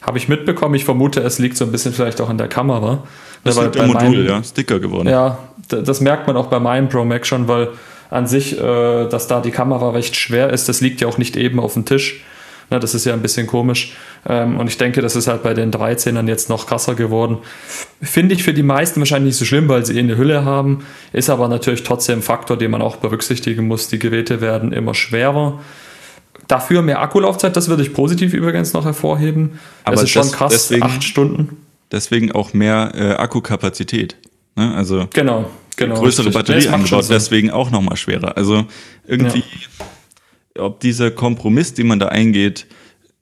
Habe 0.00 0.18
ich 0.18 0.28
mitbekommen. 0.28 0.74
Ich 0.74 0.84
vermute, 0.84 1.20
es 1.20 1.38
liegt 1.38 1.56
so 1.56 1.64
ein 1.64 1.72
bisschen 1.72 1.92
vielleicht 1.92 2.20
auch 2.20 2.28
an 2.28 2.38
der 2.38 2.48
Kamera. 2.48 3.04
Das 3.44 3.56
ist 3.56 3.74
der 3.74 3.86
Modul, 3.86 4.10
meinem, 4.10 4.26
ja, 4.26 4.42
Sticker 4.42 4.80
geworden. 4.80 5.08
Ja, 5.08 5.38
das 5.68 6.00
merkt 6.00 6.26
man 6.26 6.36
auch 6.36 6.46
bei 6.46 6.60
meinem 6.60 6.88
Pro 6.88 7.04
Max 7.04 7.28
schon, 7.28 7.46
weil 7.46 7.68
an 8.10 8.26
sich, 8.26 8.58
äh, 8.58 9.08
dass 9.08 9.26
da 9.26 9.40
die 9.40 9.50
Kamera 9.50 9.90
recht 9.90 10.16
schwer 10.16 10.50
ist, 10.50 10.68
das 10.68 10.80
liegt 10.80 11.00
ja 11.00 11.08
auch 11.08 11.18
nicht 11.18 11.36
eben 11.36 11.60
auf 11.60 11.74
dem 11.74 11.84
Tisch. 11.84 12.22
Na, 12.70 12.78
das 12.78 12.94
ist 12.94 13.06
ja 13.06 13.14
ein 13.14 13.22
bisschen 13.22 13.46
komisch. 13.46 13.96
Ähm, 14.26 14.58
und 14.58 14.66
ich 14.66 14.76
denke, 14.76 15.00
das 15.00 15.16
ist 15.16 15.26
halt 15.26 15.42
bei 15.42 15.54
den 15.54 15.70
13ern 15.72 16.28
jetzt 16.28 16.50
noch 16.50 16.66
krasser 16.66 16.94
geworden. 16.94 17.38
Finde 18.02 18.34
ich 18.34 18.42
für 18.42 18.52
die 18.52 18.62
meisten 18.62 19.00
wahrscheinlich 19.00 19.28
nicht 19.28 19.38
so 19.38 19.46
schlimm, 19.46 19.68
weil 19.68 19.86
sie 19.86 19.96
eh 19.96 20.00
eine 20.00 20.18
Hülle 20.18 20.44
haben. 20.44 20.84
Ist 21.12 21.30
aber 21.30 21.48
natürlich 21.48 21.82
trotzdem 21.82 22.18
ein 22.18 22.22
Faktor, 22.22 22.58
den 22.58 22.70
man 22.70 22.82
auch 22.82 22.96
berücksichtigen 22.96 23.66
muss. 23.66 23.88
Die 23.88 23.98
Geräte 23.98 24.42
werden 24.42 24.72
immer 24.72 24.94
schwerer. 24.94 25.60
Dafür 26.46 26.82
mehr 26.82 27.00
Akkulaufzeit, 27.00 27.56
das 27.56 27.68
würde 27.68 27.82
ich 27.82 27.92
positiv 27.92 28.34
übrigens 28.34 28.72
noch 28.72 28.84
hervorheben. 28.84 29.58
Aber 29.84 29.96
es 29.96 30.02
ist 30.02 30.10
schon 30.10 30.30
krass, 30.30 30.52
deswegen, 30.52 30.82
acht 30.82 31.04
Stunden. 31.04 31.56
Deswegen 31.90 32.32
auch 32.32 32.52
mehr 32.52 32.92
äh, 32.94 33.12
Akkukapazität. 33.12 34.16
Ne? 34.56 34.74
Also 34.74 35.08
genau, 35.12 35.50
genau. 35.78 36.00
Größere 36.00 36.26
richtig. 36.26 36.34
Batterie 36.34 36.66
nee, 36.66 36.74
angebaut, 36.74 37.06
deswegen 37.08 37.50
auch 37.50 37.70
nochmal 37.70 37.96
schwerer. 37.96 38.36
Also 38.36 38.66
irgendwie. 39.06 39.38
Ja 39.38 39.86
ob 40.58 40.80
dieser 40.80 41.10
Kompromiss, 41.10 41.74
den 41.74 41.86
man 41.86 41.98
da 41.98 42.08
eingeht, 42.08 42.66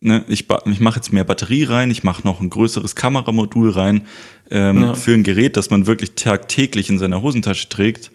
ne, 0.01 0.25
ich, 0.29 0.47
ich 0.67 0.81
mache 0.81 0.97
jetzt 0.97 1.13
mehr 1.13 1.25
Batterie 1.25 1.65
rein, 1.65 1.91
ich 1.91 2.05
mache 2.05 2.27
noch 2.27 2.41
ein 2.41 2.51
größeres 2.51 2.97
Kameramodul 2.97 3.71
rein 3.71 4.07
ähm, 4.51 4.83
ja. 4.83 4.95
für 4.95 5.15
ein 5.15 5.23
Gerät, 5.23 5.57
das 5.57 5.71
man 5.71 5.87
wirklich 5.87 6.13
tagtäglich 6.15 6.91
in 6.91 6.99
seiner 6.99 7.23
Hosentasche 7.23 7.69
trägt 7.69 8.11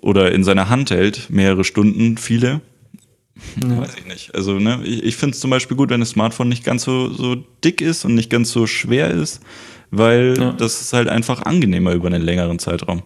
oder 0.00 0.32
in 0.32 0.44
seiner 0.44 0.68
Hand 0.68 0.90
hält, 0.90 1.30
mehrere 1.30 1.64
Stunden, 1.64 2.18
viele. 2.18 2.60
Ja. 3.62 3.80
Weiß 3.80 3.96
ich 3.98 4.06
nicht. 4.06 4.34
Also, 4.34 4.58
ne, 4.58 4.80
ich, 4.84 5.02
ich 5.02 5.16
finde 5.16 5.34
es 5.34 5.40
zum 5.40 5.50
Beispiel 5.50 5.76
gut, 5.76 5.90
wenn 5.90 6.00
das 6.00 6.10
Smartphone 6.10 6.48
nicht 6.48 6.64
ganz 6.64 6.84
so, 6.84 7.12
so 7.12 7.36
dick 7.64 7.80
ist 7.80 8.04
und 8.04 8.14
nicht 8.14 8.30
ganz 8.30 8.50
so 8.50 8.66
schwer 8.66 9.10
ist, 9.10 9.40
weil 9.90 10.36
ja. 10.38 10.52
das 10.52 10.80
ist 10.80 10.92
halt 10.92 11.08
einfach 11.08 11.42
angenehmer 11.42 11.92
über 11.92 12.06
einen 12.08 12.22
längeren 12.22 12.58
Zeitraum. 12.58 13.02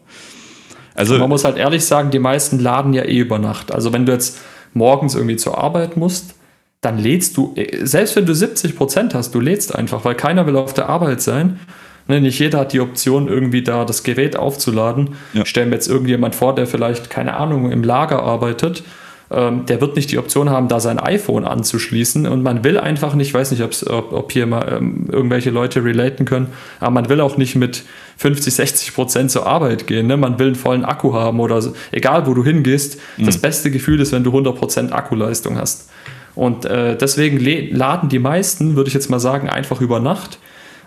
Also, 0.95 1.19
man 1.19 1.29
muss 1.29 1.45
halt 1.45 1.57
ehrlich 1.57 1.85
sagen, 1.85 2.11
die 2.11 2.19
meisten 2.19 2.59
laden 2.59 2.93
ja 2.93 3.05
eh 3.05 3.19
über 3.19 3.39
Nacht. 3.39 3.73
Also 3.73 3.93
wenn 3.93 4.07
du 4.07 4.13
jetzt 4.13 4.39
morgens 4.75 5.15
irgendwie 5.15 5.37
zur 5.37 5.59
Arbeit 5.59 5.97
musst, 5.97 6.35
dann 6.81 6.99
lädst 6.99 7.37
du, 7.37 7.53
äh, 7.57 7.85
selbst 7.85 8.17
wenn 8.17 8.27
du 8.27 8.35
70 8.35 8.77
Prozent 8.77 9.15
hast, 9.15 9.35
du 9.35 9.41
lädst 9.41 9.75
einfach, 9.75 10.05
weil 10.05 10.15
keiner 10.15 10.47
will 10.47 10.57
auf 10.57 10.75
der 10.75 10.89
Arbeit 10.89 11.21
sein. 11.21 11.61
Ne, 12.09 12.21
nicht 12.21 12.39
jeder 12.39 12.61
hat 12.61 12.73
die 12.73 12.81
Option, 12.81 13.29
irgendwie 13.29 13.63
da 13.63 13.85
das 13.85 14.03
Gerät 14.03 14.37
aufzuladen. 14.37 15.11
Ja. 15.33 15.45
Stellen 15.45 15.71
wir 15.71 15.77
jetzt 15.77 15.89
irgendjemand 15.89 16.35
vor, 16.35 16.55
der 16.55 16.67
vielleicht, 16.67 17.11
keine 17.11 17.37
Ahnung, 17.37 17.71
im 17.71 17.85
Lager 17.85 18.23
arbeitet 18.23 18.83
ähm, 19.33 19.65
der 19.67 19.81
wird 19.81 19.95
nicht 19.95 20.11
die 20.11 20.19
Option 20.19 20.51
haben, 20.51 20.67
da 20.67 20.81
sein 20.81 20.99
iPhone 20.99 21.45
anzuschließen. 21.45 22.27
Und 22.27 22.43
man 22.43 22.65
will 22.65 22.79
einfach 22.79 23.15
nicht, 23.15 23.29
ich 23.29 23.35
weiß 23.35 23.53
nicht, 23.53 23.63
ob, 23.63 24.13
ob 24.13 24.33
hier 24.33 24.47
mal 24.47 24.79
ähm, 24.79 25.07
irgendwelche 25.11 25.51
Leute 25.51 25.85
relaten 25.85 26.25
können, 26.25 26.49
aber 26.81 26.91
man 26.91 27.09
will 27.09 27.21
auch 27.21 27.37
nicht 27.37 27.55
mit 27.55 27.85
50, 28.17 28.53
60 28.53 28.95
Prozent 28.95 29.31
zur 29.31 29.47
Arbeit 29.47 29.87
gehen. 29.87 30.09
Ne? 30.09 30.17
Man 30.17 30.39
will 30.39 30.49
einen 30.49 30.57
vollen 30.57 30.85
Akku 30.85 31.15
haben 31.15 31.39
oder 31.39 31.63
so. 31.63 31.75
egal 31.93 32.27
wo 32.27 32.35
du 32.35 32.45
hingehst. 32.45 32.99
Mhm. 33.17 33.27
Das 33.27 33.39
beste 33.39 33.71
Gefühl 33.71 34.01
ist, 34.01 34.13
wenn 34.13 34.25
du 34.25 34.31
100 34.31 34.57
Prozent 34.57 34.93
Akkuleistung 34.93 35.57
hast. 35.57 35.91
Und 36.35 36.65
äh, 36.65 36.97
deswegen 36.97 37.39
laden 37.75 38.09
die 38.09 38.19
meisten, 38.19 38.77
würde 38.77 38.89
ich 38.89 38.95
jetzt 38.95 39.11
mal 39.11 39.21
sagen, 39.21 39.49
einfach 39.49 39.81
über 39.81 40.01
Nacht. 40.01 40.39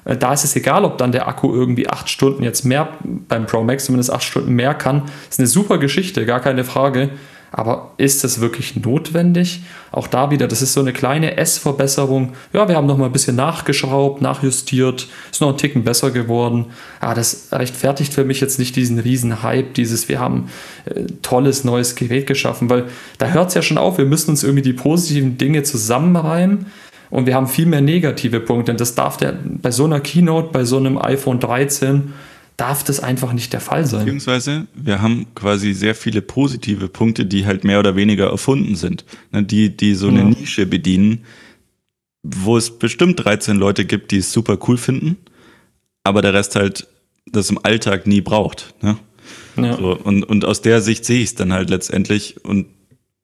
Äh, 0.06 0.18
da 0.18 0.34
ist 0.34 0.44
es 0.44 0.56
egal, 0.56 0.84
ob 0.84 0.98
dann 0.98 1.12
der 1.12 1.28
Akku 1.28 1.54
irgendwie 1.54 1.90
acht 1.90 2.10
Stunden 2.10 2.44
jetzt 2.44 2.66
mehr, 2.66 2.90
beim 3.04 3.46
Pro 3.46 3.64
Max 3.64 3.86
zumindest 3.86 4.12
acht 4.12 4.24
Stunden 4.24 4.54
mehr 4.54 4.74
kann. 4.74 5.04
Ist 5.30 5.40
eine 5.40 5.48
super 5.48 5.78
Geschichte, 5.78 6.26
gar 6.26 6.40
keine 6.40 6.64
Frage. 6.64 7.10
Aber 7.56 7.92
ist 7.98 8.24
das 8.24 8.42
wirklich 8.42 8.76
notwendig? 8.76 9.62
Auch 9.92 10.08
da 10.08 10.32
wieder, 10.32 10.48
das 10.48 10.64
ist 10.64 10.74
so 10.74 10.80
eine 10.80 10.92
kleine 10.92 11.38
S-Verbesserung. 11.38 12.34
Ja, 12.52 12.68
wir 12.68 12.76
haben 12.76 12.88
noch 12.88 12.98
mal 12.98 13.06
ein 13.06 13.12
bisschen 13.12 13.36
nachgeschraubt, 13.36 14.24
nachjustiert, 14.24 15.08
ist 15.32 15.40
noch 15.40 15.50
ein 15.50 15.58
Ticken 15.58 15.84
besser 15.84 16.10
geworden. 16.10 16.66
Ja, 17.00 17.14
das 17.14 17.50
rechtfertigt 17.52 18.12
für 18.12 18.26
mich 18.26 18.42
jetzt 18.42 18.58
nicht 18.58 18.76
diesen 18.76 18.98
riesen 18.98 19.44
Hype, 19.44 19.76
dieses, 19.76 20.10
wir 20.10 20.20
haben 20.20 20.50
äh, 20.86 21.04
tolles 21.22 21.64
neues 21.64 21.94
Gerät 21.94 22.26
geschaffen, 22.26 22.72
weil 22.72 22.86
da 23.20 23.28
hört 23.28 23.50
es 23.50 23.54
ja 23.54 23.62
schon 23.62 23.78
auf, 23.78 24.00
wir 24.00 24.06
müssen 24.06 24.32
uns 24.32 24.44
irgendwie 24.44 24.64
die 24.64 24.74
positiven 24.74 25.38
Dinge 25.38 25.62
zusammenreimen 25.62 26.66
und 27.12 27.28
wir 27.28 27.36
haben 27.36 27.46
viel 27.46 27.68
mehr 27.68 27.82
negative 27.82 28.40
Punkte. 28.40 28.72
Und 28.72 28.82
das 28.82 28.96
darf 28.96 29.18
der 29.18 29.36
bei 29.44 29.70
so 29.70 29.86
einer 29.86 30.00
Keynote, 30.00 30.50
bei 30.52 30.64
so 30.64 30.78
einem 30.78 30.98
iPhone 30.98 31.40
13 31.40 32.14
darf 32.58 32.84
das 32.84 33.00
einfach 33.00 33.34
nicht 33.34 33.54
der 33.54 33.62
Fall 33.62 33.86
sein. 33.86 34.02
Beziehungsweise, 34.02 34.68
wir 34.74 35.02
haben 35.02 35.28
quasi 35.36 35.74
sehr 35.74 35.96
viele 35.96 36.22
positive 36.22 36.88
Punkte, 36.88 37.26
die 37.26 37.46
halt 37.46 37.64
mehr 37.64 37.80
oder 37.80 37.96
weniger 37.96 38.30
erfunden 38.30 38.76
sind, 38.76 39.06
ne, 39.32 39.44
die, 39.44 39.76
die 39.76 39.96
so 39.96 40.08
eine 40.08 40.20
ja. 40.20 40.26
Nische 40.26 40.66
bedienen, 40.66 41.26
wo 42.24 42.58
es 42.58 42.78
bestimmt 42.78 43.24
13 43.24 43.58
Leute 43.58 43.86
gibt, 43.86 44.12
die 44.12 44.18
es 44.18 44.32
super 44.32 44.58
cool 44.68 44.78
finden, 44.78 45.18
aber 46.04 46.22
der 46.22 46.34
Rest 46.34 46.56
halt 46.56 46.88
das 47.26 47.50
im 47.50 47.60
Alltag 47.64 48.08
nie 48.08 48.22
braucht. 48.22 48.76
Ne? 48.82 48.98
Ja. 49.56 49.78
So, 49.78 49.98
und, 49.98 50.24
und 50.24 50.46
aus 50.46 50.62
der 50.62 50.82
Sicht 50.82 51.06
sehe 51.06 51.20
ich 51.20 51.30
es 51.30 51.36
dann 51.36 51.54
halt 51.54 51.70
letztendlich. 51.70 52.44
Und 52.44 52.68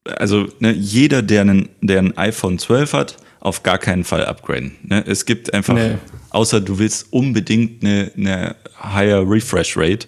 also 0.06 0.48
ne, 0.60 0.72
jeder, 0.72 1.22
der, 1.22 1.42
einen, 1.42 1.70
der 1.82 2.00
ein 2.00 2.18
iPhone 2.18 2.60
12 2.60 2.94
hat, 2.94 3.18
auf 3.40 3.64
gar 3.64 3.78
keinen 3.78 4.04
Fall 4.04 4.26
upgraden. 4.26 4.76
Ne? 4.84 5.04
Es 5.06 5.26
gibt 5.26 5.54
einfach, 5.54 5.76
nee. 5.76 5.98
Außer 6.30 6.62
du 6.62 6.80
willst 6.80 7.12
unbedingt 7.12 7.84
eine, 7.84 8.12
eine 8.16 8.56
higher 8.82 9.30
Refresh 9.30 9.78
Rate. 9.78 10.08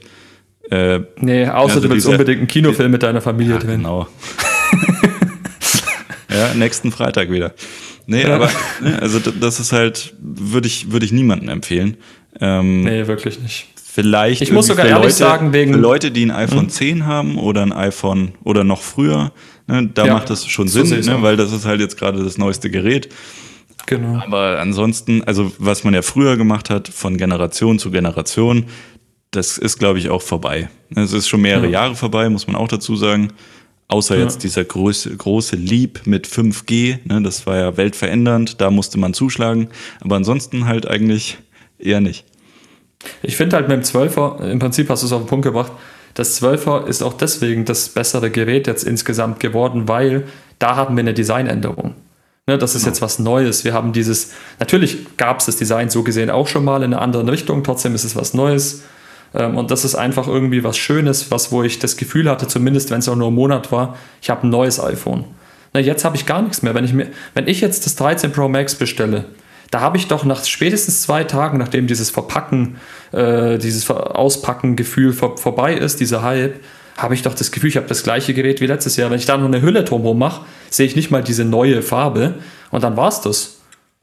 Äh, 0.69 1.01
nee, 1.17 1.45
außer 1.47 1.75
also 1.75 1.79
du 1.81 1.89
willst 1.89 2.07
diese, 2.07 2.11
unbedingt 2.11 2.39
einen 2.39 2.47
Kinofilm 2.47 2.91
mit 2.91 3.03
deiner 3.03 3.21
Familie 3.21 3.55
ja, 3.55 3.59
drin. 3.59 3.77
Genau. 3.77 4.07
ja, 6.29 6.53
nächsten 6.53 6.91
Freitag 6.91 7.29
wieder. 7.29 7.53
Nee, 8.05 8.23
ja. 8.23 8.35
aber 8.35 8.49
ne, 8.81 9.01
also 9.01 9.19
das 9.19 9.59
ist 9.59 9.71
halt, 9.71 10.13
würde 10.19 10.67
ich, 10.67 10.91
würde 10.91 11.05
ich 11.05 11.11
niemandem 11.11 11.49
empfehlen. 11.49 11.97
Ähm, 12.39 12.83
nee, 12.83 13.07
wirklich 13.07 13.39
nicht. 13.39 13.67
Vielleicht 13.93 14.41
ich 14.41 14.51
muss 14.53 14.67
sogar 14.67 14.85
ehrlich 14.85 15.03
Leute, 15.03 15.15
sagen, 15.15 15.51
wegen. 15.51 15.73
Für 15.73 15.79
Leute, 15.79 16.11
die 16.11 16.25
ein 16.25 16.31
iPhone 16.31 16.61
hm. 16.61 16.69
10 16.69 17.05
haben 17.05 17.37
oder 17.37 17.61
ein 17.61 17.73
iPhone 17.73 18.33
oder 18.43 18.63
noch 18.63 18.81
früher, 18.81 19.33
ne, 19.67 19.89
da 19.93 20.05
ja, 20.05 20.13
macht 20.13 20.29
das 20.29 20.47
schon 20.47 20.69
Sinn, 20.69 20.85
so 20.85 21.11
ne, 21.11 21.21
weil 21.21 21.35
das 21.35 21.51
ist 21.51 21.65
halt 21.65 21.81
jetzt 21.81 21.97
gerade 21.97 22.23
das 22.23 22.37
neueste 22.37 22.69
Gerät. 22.69 23.09
Genau. 23.85 24.21
Aber 24.21 24.59
ansonsten, 24.59 25.23
also 25.23 25.51
was 25.57 25.83
man 25.83 25.93
ja 25.93 26.01
früher 26.01 26.37
gemacht 26.37 26.69
hat, 26.69 26.87
von 26.87 27.17
Generation 27.17 27.79
zu 27.79 27.91
Generation, 27.91 28.65
das 29.31 29.57
ist, 29.57 29.79
glaube 29.79 29.99
ich, 29.99 30.09
auch 30.09 30.21
vorbei. 30.21 30.69
Es 30.95 31.13
ist 31.13 31.29
schon 31.29 31.41
mehrere 31.41 31.65
ja. 31.65 31.71
Jahre 31.83 31.95
vorbei, 31.95 32.29
muss 32.29 32.47
man 32.47 32.55
auch 32.55 32.67
dazu 32.67 32.95
sagen. 32.95 33.29
Außer 33.87 34.15
ja. 34.15 34.23
jetzt 34.23 34.43
dieser 34.43 34.63
große, 34.63 35.15
große 35.15 35.55
Leap 35.55 36.01
mit 36.05 36.27
5G, 36.27 36.99
ne, 37.05 37.21
das 37.21 37.45
war 37.45 37.57
ja 37.57 37.75
weltverändernd, 37.75 38.61
da 38.61 38.71
musste 38.71 38.97
man 38.97 39.13
zuschlagen. 39.13 39.67
Aber 39.99 40.15
ansonsten 40.15 40.65
halt 40.65 40.87
eigentlich 40.87 41.37
eher 41.77 41.99
nicht. 41.99 42.25
Ich 43.21 43.35
finde 43.35 43.57
halt 43.57 43.67
mit 43.67 43.77
dem 43.77 43.83
12er, 43.83 44.49
im 44.49 44.59
Prinzip 44.59 44.89
hast 44.89 45.03
du 45.03 45.07
es 45.07 45.11
auf 45.11 45.23
den 45.23 45.27
Punkt 45.27 45.45
gebracht, 45.45 45.73
das 46.13 46.41
12er 46.41 46.87
ist 46.87 47.01
auch 47.01 47.13
deswegen 47.13 47.65
das 47.65 47.89
bessere 47.89 48.29
Gerät 48.29 48.67
jetzt 48.67 48.83
insgesamt 48.83 49.39
geworden, 49.39 49.87
weil 49.87 50.25
da 50.59 50.75
haben 50.75 50.95
wir 50.95 51.01
eine 51.01 51.13
Designänderung. 51.13 51.95
Ne, 52.51 52.57
das 52.57 52.75
ist 52.75 52.81
genau. 52.81 52.91
jetzt 52.91 53.01
was 53.01 53.17
Neues. 53.17 53.63
Wir 53.63 53.73
haben 53.73 53.93
dieses, 53.93 54.31
natürlich 54.59 55.15
gab 55.15 55.39
es 55.39 55.45
das 55.45 55.55
Design 55.55 55.89
so 55.89 56.03
gesehen 56.03 56.29
auch 56.29 56.47
schon 56.47 56.65
mal 56.65 56.83
in 56.83 56.93
einer 56.93 57.01
anderen 57.01 57.29
Richtung, 57.29 57.63
trotzdem 57.63 57.95
ist 57.95 58.03
es 58.03 58.13
was 58.17 58.33
Neues. 58.33 58.83
Ähm, 59.33 59.57
und 59.57 59.71
das 59.71 59.85
ist 59.85 59.95
einfach 59.95 60.27
irgendwie 60.27 60.61
was 60.61 60.77
Schönes, 60.77 61.31
was, 61.31 61.53
wo 61.53 61.63
ich 61.63 61.79
das 61.79 61.95
Gefühl 61.95 62.29
hatte, 62.29 62.49
zumindest 62.49 62.91
wenn 62.91 62.99
es 62.99 63.07
auch 63.07 63.15
nur 63.15 63.29
ein 63.29 63.33
Monat 63.33 63.71
war, 63.71 63.95
ich 64.21 64.29
habe 64.29 64.45
ein 64.45 64.49
neues 64.49 64.81
iPhone. 64.81 65.23
Na, 65.71 65.79
jetzt 65.79 66.03
habe 66.03 66.17
ich 66.17 66.25
gar 66.25 66.41
nichts 66.41 66.61
mehr. 66.61 66.75
Wenn 66.75 66.83
ich, 66.83 66.91
mir, 66.91 67.07
wenn 67.35 67.47
ich 67.47 67.61
jetzt 67.61 67.85
das 67.85 67.95
13 67.95 68.33
Pro 68.33 68.49
Max 68.49 68.75
bestelle, 68.75 69.23
da 69.69 69.79
habe 69.79 69.95
ich 69.95 70.09
doch 70.09 70.25
nach 70.25 70.43
spätestens 70.43 71.03
zwei 71.03 71.23
Tagen, 71.23 71.57
nachdem 71.57 71.87
dieses 71.87 72.09
Verpacken, 72.09 72.75
äh, 73.13 73.59
dieses 73.59 73.89
Auspacken-Gefühl 73.89 75.13
vor, 75.13 75.37
vorbei 75.37 75.73
ist, 75.73 76.01
dieser 76.01 76.21
Hype, 76.21 76.55
habe 76.97 77.13
ich 77.13 77.21
doch 77.21 77.33
das 77.33 77.51
Gefühl, 77.51 77.69
ich 77.69 77.77
habe 77.77 77.87
das 77.87 78.03
gleiche 78.03 78.33
Gerät 78.33 78.61
wie 78.61 78.67
letztes 78.67 78.95
Jahr. 78.95 79.09
Wenn 79.09 79.19
ich 79.19 79.25
da 79.25 79.37
noch 79.37 79.45
eine 79.45 79.61
Hülle 79.61 79.83
drumherum 79.83 80.19
mache, 80.19 80.45
sehe 80.69 80.85
ich 80.85 80.95
nicht 80.95 81.11
mal 81.11 81.23
diese 81.23 81.45
neue 81.45 81.81
Farbe 81.81 82.35
und 82.69 82.83
dann 82.83 82.97
war 82.97 83.09
es 83.09 83.21
das. 83.21 83.57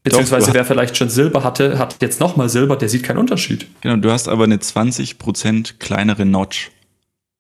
Beziehungsweise 0.05 0.55
wer 0.55 0.65
vielleicht 0.65 0.97
schon 0.97 1.11
Silber 1.11 1.45
hatte, 1.45 1.79
hat 1.79 1.97
jetzt 2.01 2.21
nochmal 2.21 2.49
Silber, 2.49 2.77
der 2.77 2.89
sieht 2.89 3.03
keinen 3.03 3.19
Unterschied. 3.19 3.67
Genau, 3.81 3.97
du 3.97 4.11
hast 4.11 4.29
aber 4.29 4.45
eine 4.45 4.57
20% 4.57 5.75
kleinere 5.79 6.25
Notch. 6.25 6.71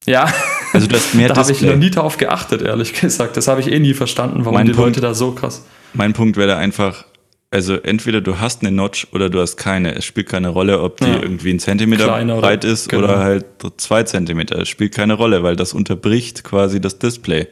Ja, 0.06 0.32
also 0.72 0.87
du 0.87 0.96
hast 0.96 1.14
mehr 1.14 1.28
da 1.28 1.37
habe 1.37 1.52
ich 1.52 1.61
noch 1.62 1.76
nie 1.76 1.90
darauf 1.90 2.16
geachtet, 2.16 2.62
ehrlich 2.62 2.92
gesagt. 2.92 3.37
Das 3.37 3.48
habe 3.48 3.61
ich 3.61 3.70
eh 3.70 3.78
nie 3.78 3.94
verstanden, 3.94 4.40
warum 4.40 4.54
mein 4.54 4.66
die 4.66 4.72
Punkt, 4.72 4.96
Leute 4.96 5.00
da 5.00 5.14
so 5.14 5.32
krass. 5.32 5.64
Mein 5.94 6.12
Punkt 6.12 6.37
wäre 6.37 6.56
einfach, 6.56 7.04
also 7.50 7.76
entweder 7.76 8.20
du 8.20 8.38
hast 8.40 8.62
eine 8.62 8.70
Notch 8.70 9.08
oder 9.12 9.30
du 9.30 9.40
hast 9.40 9.56
keine. 9.56 9.94
Es 9.94 10.04
spielt 10.04 10.28
keine 10.28 10.48
Rolle, 10.48 10.82
ob 10.82 10.98
die 10.98 11.06
ja. 11.06 11.22
irgendwie 11.22 11.50
ein 11.50 11.58
Zentimeter 11.58 12.04
Kleiner 12.04 12.40
breit 12.40 12.64
oder, 12.64 12.72
ist 12.72 12.88
genau. 12.88 13.04
oder 13.04 13.18
halt 13.20 13.46
zwei 13.78 14.02
Zentimeter. 14.02 14.58
Es 14.61 14.68
spielt 14.68 14.94
keine 14.94 15.14
Rolle, 15.14 15.42
weil 15.42 15.56
das 15.56 15.72
unterbricht 15.72 16.44
quasi 16.44 16.80
das 16.80 16.98
Display. 16.98 17.48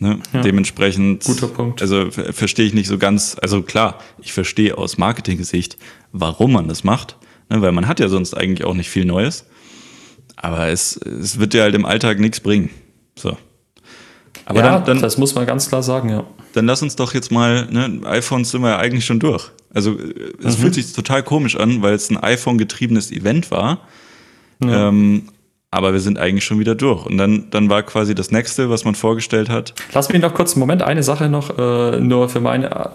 Ne? 0.00 0.18
Ja. 0.32 0.40
Dementsprechend, 0.40 1.24
Guter 1.24 1.48
Punkt. 1.48 1.82
also 1.82 2.10
verstehe 2.10 2.64
ich 2.64 2.72
nicht 2.72 2.88
so 2.88 2.96
ganz, 2.96 3.36
also 3.42 3.60
klar, 3.60 3.98
ich 4.22 4.32
verstehe 4.32 4.78
aus 4.78 4.96
Marketing-Sicht, 4.96 5.76
warum 6.12 6.52
man 6.52 6.68
das 6.68 6.84
macht, 6.84 7.18
ne? 7.50 7.60
weil 7.60 7.72
man 7.72 7.86
hat 7.86 8.00
ja 8.00 8.08
sonst 8.08 8.32
eigentlich 8.32 8.64
auch 8.64 8.72
nicht 8.72 8.88
viel 8.88 9.04
Neues. 9.04 9.44
Aber 10.36 10.68
es, 10.68 10.96
es 10.96 11.38
wird 11.38 11.52
dir 11.52 11.62
halt 11.62 11.74
im 11.74 11.84
Alltag 11.84 12.18
nichts 12.18 12.40
bringen. 12.40 12.70
So. 13.14 13.36
Aber 14.50 14.60
ja, 14.60 14.72
dann, 14.72 14.84
dann, 14.84 15.00
das 15.00 15.16
muss 15.16 15.34
man 15.34 15.46
ganz 15.46 15.68
klar 15.68 15.82
sagen, 15.82 16.10
ja 16.10 16.24
dann 16.52 16.66
lass 16.66 16.82
uns 16.82 16.96
doch 16.96 17.14
jetzt 17.14 17.30
mal, 17.30 17.66
ne, 17.70 18.00
iPhones 18.04 18.50
sind 18.50 18.62
wir 18.62 18.70
ja 18.70 18.78
eigentlich 18.78 19.04
schon 19.04 19.20
durch. 19.20 19.50
Also 19.72 19.96
es 20.42 20.56
mhm. 20.56 20.62
fühlt 20.62 20.74
sich 20.74 20.92
total 20.92 21.22
komisch 21.22 21.56
an, 21.56 21.82
weil 21.82 21.94
es 21.94 22.10
ein 22.10 22.16
iPhone-getriebenes 22.16 23.12
Event 23.12 23.50
war. 23.50 23.80
Ja. 24.62 24.88
Ähm, 24.88 25.28
aber 25.72 25.92
wir 25.92 26.00
sind 26.00 26.18
eigentlich 26.18 26.44
schon 26.44 26.58
wieder 26.58 26.74
durch. 26.74 27.06
Und 27.06 27.16
dann, 27.16 27.48
dann 27.50 27.70
war 27.70 27.84
quasi 27.84 28.16
das 28.16 28.32
nächste, 28.32 28.70
was 28.70 28.84
man 28.84 28.96
vorgestellt 28.96 29.48
hat. 29.48 29.72
Lass 29.92 30.08
mich 30.08 30.20
noch 30.20 30.34
kurz 30.34 30.54
einen 30.54 30.60
Moment, 30.60 30.82
eine 30.82 31.04
Sache 31.04 31.28
noch, 31.28 31.56
äh, 31.56 32.00
nur 32.00 32.28
für 32.28 32.40
meine, 32.40 32.90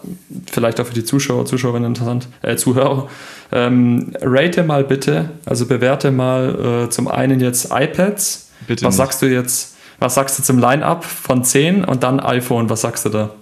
vielleicht 0.52 0.82
auch 0.82 0.86
für 0.86 0.94
die 0.94 1.06
Zuschauer, 1.06 1.46
Zuschauerinnen 1.46 1.92
interessant, 1.92 2.28
äh, 2.42 2.58
Zuhörer. 2.58 3.08
Ähm, 3.54 4.12
rate 4.22 4.64
mal 4.64 4.84
bitte, 4.84 5.30
also 5.46 5.66
bewerte 5.66 6.12
mal 6.12 6.84
äh, 6.88 6.90
zum 6.90 7.08
einen 7.08 7.40
jetzt 7.40 7.70
iPads. 7.72 8.50
Bitte 8.68 8.84
was 8.84 8.96
nicht. 8.96 8.98
sagst 8.98 9.22
du 9.22 9.28
jetzt, 9.28 9.75
was 10.00 10.16
sagst 10.16 10.38
du 10.40 10.44
zum 10.44 10.60
Line-Up 10.60 11.04
von 11.04 11.44
10 11.44 11.86
und 11.86 12.04
dann 12.04 12.20
iPhone, 12.20 12.70
was 12.70 12.82
sagst 12.82 13.06
du 13.06 13.10
da? 13.10 13.36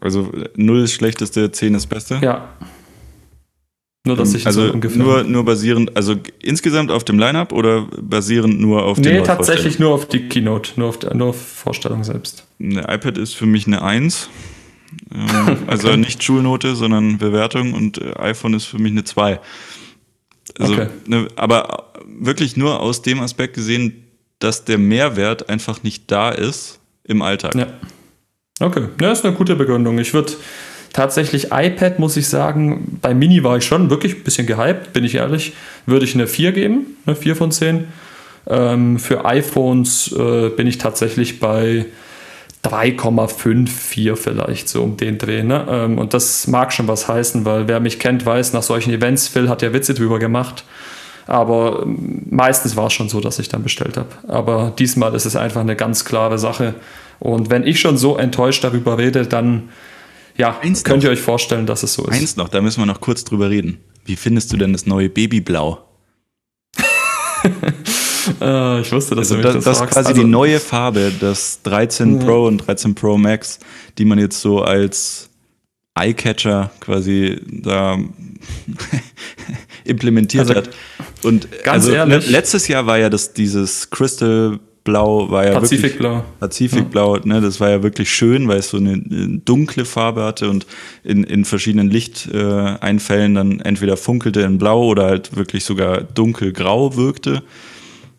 Also 0.00 0.30
0 0.56 0.82
ist 0.82 0.92
schlechteste, 0.92 1.50
10 1.50 1.74
ist 1.74 1.86
beste? 1.86 2.18
Ja. 2.20 2.48
Nur, 4.06 4.16
dass 4.16 4.34
ich 4.34 4.46
also 4.46 4.66
so 4.66 4.72
ungefähr. 4.72 5.02
Nur, 5.02 5.24
nur 5.24 5.44
basierend, 5.46 5.96
also 5.96 6.16
insgesamt 6.42 6.90
auf 6.90 7.04
dem 7.04 7.18
Lineup 7.18 7.52
oder 7.52 7.86
basierend 8.02 8.60
nur 8.60 8.84
auf 8.84 8.98
nee, 8.98 9.12
Nee, 9.14 9.22
tatsächlich 9.22 9.78
nur 9.78 9.94
auf 9.94 10.06
die 10.06 10.28
Keynote, 10.28 10.72
nur 10.76 10.90
auf, 10.90 10.98
die, 10.98 11.06
nur 11.14 11.28
auf 11.28 11.40
Vorstellung 11.40 12.04
selbst. 12.04 12.44
Eine 12.60 12.82
iPad 12.82 13.16
ist 13.16 13.34
für 13.34 13.46
mich 13.46 13.66
eine 13.66 13.80
1. 13.80 14.28
Ähm, 15.14 15.56
also 15.66 15.96
nicht 15.96 16.22
Schulnote, 16.22 16.76
sondern 16.76 17.16
Bewertung 17.16 17.72
und 17.72 17.96
äh, 17.96 18.12
iPhone 18.18 18.52
ist 18.52 18.66
für 18.66 18.78
mich 18.78 18.92
eine 18.92 19.04
2. 19.04 19.40
Also, 20.58 20.74
okay. 20.74 20.88
ne, 21.06 21.28
aber 21.36 21.92
wirklich 22.06 22.58
nur 22.58 22.80
aus 22.80 23.00
dem 23.00 23.20
Aspekt 23.20 23.54
gesehen, 23.54 24.03
dass 24.44 24.64
der 24.64 24.78
Mehrwert 24.78 25.48
einfach 25.48 25.82
nicht 25.82 26.10
da 26.10 26.30
ist 26.30 26.78
im 27.02 27.22
Alltag. 27.22 27.54
Ja. 27.54 27.66
Okay, 28.60 28.84
ja, 29.00 29.10
ist 29.10 29.24
eine 29.24 29.34
gute 29.34 29.56
Begründung. 29.56 29.98
Ich 29.98 30.14
würde 30.14 30.32
tatsächlich 30.92 31.48
iPad, 31.50 31.98
muss 31.98 32.16
ich 32.16 32.28
sagen, 32.28 32.98
bei 33.02 33.14
Mini 33.14 33.42
war 33.42 33.56
ich 33.56 33.64
schon 33.64 33.90
wirklich 33.90 34.14
ein 34.16 34.22
bisschen 34.22 34.46
gehypt, 34.46 34.92
bin 34.92 35.02
ich 35.02 35.16
ehrlich. 35.16 35.54
Würde 35.86 36.04
ich 36.04 36.14
eine 36.14 36.26
4 36.26 36.52
geben, 36.52 36.96
eine 37.06 37.16
4 37.16 37.36
von 37.36 37.50
10. 37.50 37.88
Ähm, 38.46 38.98
für 38.98 39.24
iPhones 39.24 40.12
äh, 40.12 40.50
bin 40.50 40.66
ich 40.66 40.78
tatsächlich 40.78 41.40
bei 41.40 41.86
3,54 42.62 44.14
vielleicht, 44.16 44.68
so 44.68 44.82
um 44.82 44.96
den 44.96 45.18
Dreh. 45.18 45.42
Ne? 45.42 45.66
Ähm, 45.68 45.98
und 45.98 46.14
das 46.14 46.46
mag 46.46 46.72
schon 46.72 46.86
was 46.86 47.08
heißen, 47.08 47.44
weil 47.44 47.66
wer 47.66 47.80
mich 47.80 47.98
kennt, 47.98 48.24
weiß, 48.24 48.52
nach 48.52 48.62
solchen 48.62 48.92
Events, 48.92 49.26
Phil 49.26 49.48
hat 49.48 49.62
ja 49.62 49.72
Witze 49.72 49.94
drüber 49.94 50.18
gemacht. 50.18 50.64
Aber 51.26 51.84
meistens 51.86 52.76
war 52.76 52.88
es 52.88 52.92
schon 52.92 53.08
so, 53.08 53.20
dass 53.20 53.38
ich 53.38 53.48
dann 53.48 53.62
bestellt 53.62 53.96
habe. 53.96 54.08
Aber 54.28 54.72
diesmal 54.78 55.14
ist 55.14 55.24
es 55.24 55.36
einfach 55.36 55.62
eine 55.62 55.76
ganz 55.76 56.04
klare 56.04 56.38
Sache. 56.38 56.74
Und 57.18 57.50
wenn 57.50 57.66
ich 57.66 57.80
schon 57.80 57.96
so 57.96 58.16
enttäuscht 58.16 58.62
darüber 58.64 58.98
rede, 58.98 59.26
dann 59.26 59.70
ja, 60.36 60.58
Eins 60.60 60.82
könnt 60.84 61.02
noch. 61.02 61.04
ihr 61.04 61.12
euch 61.12 61.20
vorstellen, 61.20 61.66
dass 61.66 61.82
es 61.82 61.94
so 61.94 62.04
ist. 62.06 62.20
Eins 62.20 62.36
noch, 62.36 62.48
da 62.48 62.60
müssen 62.60 62.80
wir 62.80 62.86
noch 62.86 63.00
kurz 63.00 63.24
drüber 63.24 63.50
reden. 63.50 63.78
Wie 64.04 64.16
findest 64.16 64.52
du 64.52 64.56
denn 64.56 64.72
das 64.72 64.84
neue 64.84 65.08
Babyblau? 65.08 65.78
äh, 68.40 68.80
ich 68.80 68.92
wusste, 68.92 69.14
dass 69.14 69.30
also 69.30 69.36
du 69.36 69.42
mich 69.42 69.54
das, 69.54 69.64
das, 69.64 69.64
das 69.64 69.80
ist 69.80 69.92
quasi 69.92 70.08
also, 70.08 70.22
die 70.22 70.28
neue 70.28 70.60
Farbe, 70.60 71.12
das 71.20 71.62
13 71.62 72.20
ja. 72.20 72.26
Pro 72.26 72.46
und 72.46 72.58
13 72.58 72.94
Pro 72.94 73.16
Max, 73.16 73.60
die 73.96 74.04
man 74.04 74.18
jetzt 74.18 74.40
so 74.40 74.62
als 74.62 75.30
Eyecatcher 75.94 76.70
quasi 76.80 77.40
da 77.46 77.98
implementiert 79.84 80.48
also, 80.48 80.54
hat. 80.56 80.70
Und 81.24 81.50
ganz 81.62 81.86
also, 81.86 81.90
ne, 81.90 81.96
ehrlich, 81.96 82.30
letztes 82.30 82.68
Jahr 82.68 82.86
war 82.86 82.98
ja 82.98 83.10
das 83.10 83.32
dieses 83.32 83.90
Crystal 83.90 84.58
Blau 84.84 85.30
war 85.30 85.46
ja 85.46 85.58
Pazifikblau. 85.58 86.16
wirklich 86.16 86.40
Pazifikblau, 86.40 87.16
ne, 87.24 87.40
das 87.40 87.58
war 87.58 87.70
ja 87.70 87.82
wirklich 87.82 88.12
schön, 88.12 88.46
weil 88.48 88.58
es 88.58 88.68
so 88.68 88.76
eine, 88.76 88.92
eine 88.92 89.38
dunkle 89.38 89.86
Farbe 89.86 90.22
hatte 90.22 90.50
und 90.50 90.66
in, 91.02 91.24
in 91.24 91.46
verschiedenen 91.46 91.90
Lichteinfällen 91.90 93.34
dann 93.34 93.60
entweder 93.60 93.96
funkelte 93.96 94.42
in 94.42 94.58
Blau 94.58 94.84
oder 94.84 95.06
halt 95.06 95.34
wirklich 95.36 95.64
sogar 95.64 96.02
dunkelgrau 96.02 96.96
wirkte. 96.96 97.42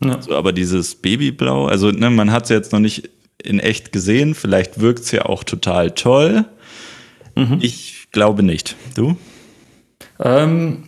Ja. 0.03 0.20
So, 0.20 0.36
aber 0.36 0.53
dieses 0.53 0.95
Babyblau, 0.95 1.68
also 1.68 1.91
ne, 1.91 2.10
man 2.10 2.32
hat 2.32 2.45
es 2.45 2.49
jetzt 2.49 2.72
noch 2.72 2.80
nicht 2.80 3.12
in 3.43 3.60
echt 3.60 3.91
gesehen, 3.91 4.34
vielleicht 4.34 4.80
wirkt 4.80 5.01
es 5.01 5.12
ja 5.12 5.26
auch 5.28 5.43
total 5.43 5.91
toll. 5.91 6.45
Mhm. 7.36 7.60
Ich 7.62 8.08
glaube 8.12 8.41
nicht. 8.41 8.76
Du? 8.95 9.18
Ähm, 10.20 10.84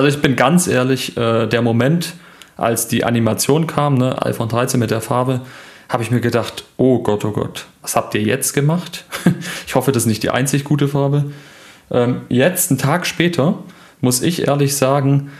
also 0.00 0.16
ich 0.16 0.22
bin 0.22 0.34
ganz 0.34 0.66
ehrlich, 0.66 1.14
äh, 1.18 1.46
der 1.46 1.60
Moment, 1.60 2.14
als 2.56 2.88
die 2.88 3.04
Animation 3.04 3.66
kam, 3.66 3.96
ne, 3.96 4.24
iPhone 4.24 4.48
13 4.48 4.80
mit 4.80 4.90
der 4.90 5.02
Farbe, 5.02 5.42
habe 5.90 6.02
ich 6.02 6.10
mir 6.10 6.22
gedacht, 6.22 6.64
oh 6.78 7.02
Gott, 7.02 7.22
oh 7.26 7.32
Gott, 7.32 7.66
was 7.82 7.96
habt 7.96 8.14
ihr 8.14 8.22
jetzt 8.22 8.54
gemacht? 8.54 9.04
ich 9.66 9.74
hoffe, 9.74 9.92
das 9.92 10.04
ist 10.04 10.06
nicht 10.06 10.22
die 10.22 10.30
einzig 10.30 10.64
gute 10.64 10.88
Farbe. 10.88 11.32
Ähm, 11.90 12.22
jetzt, 12.30 12.70
einen 12.70 12.78
Tag 12.78 13.06
später, 13.06 13.58
muss 14.00 14.22
ich 14.22 14.48
ehrlich 14.48 14.74
sagen, 14.74 15.30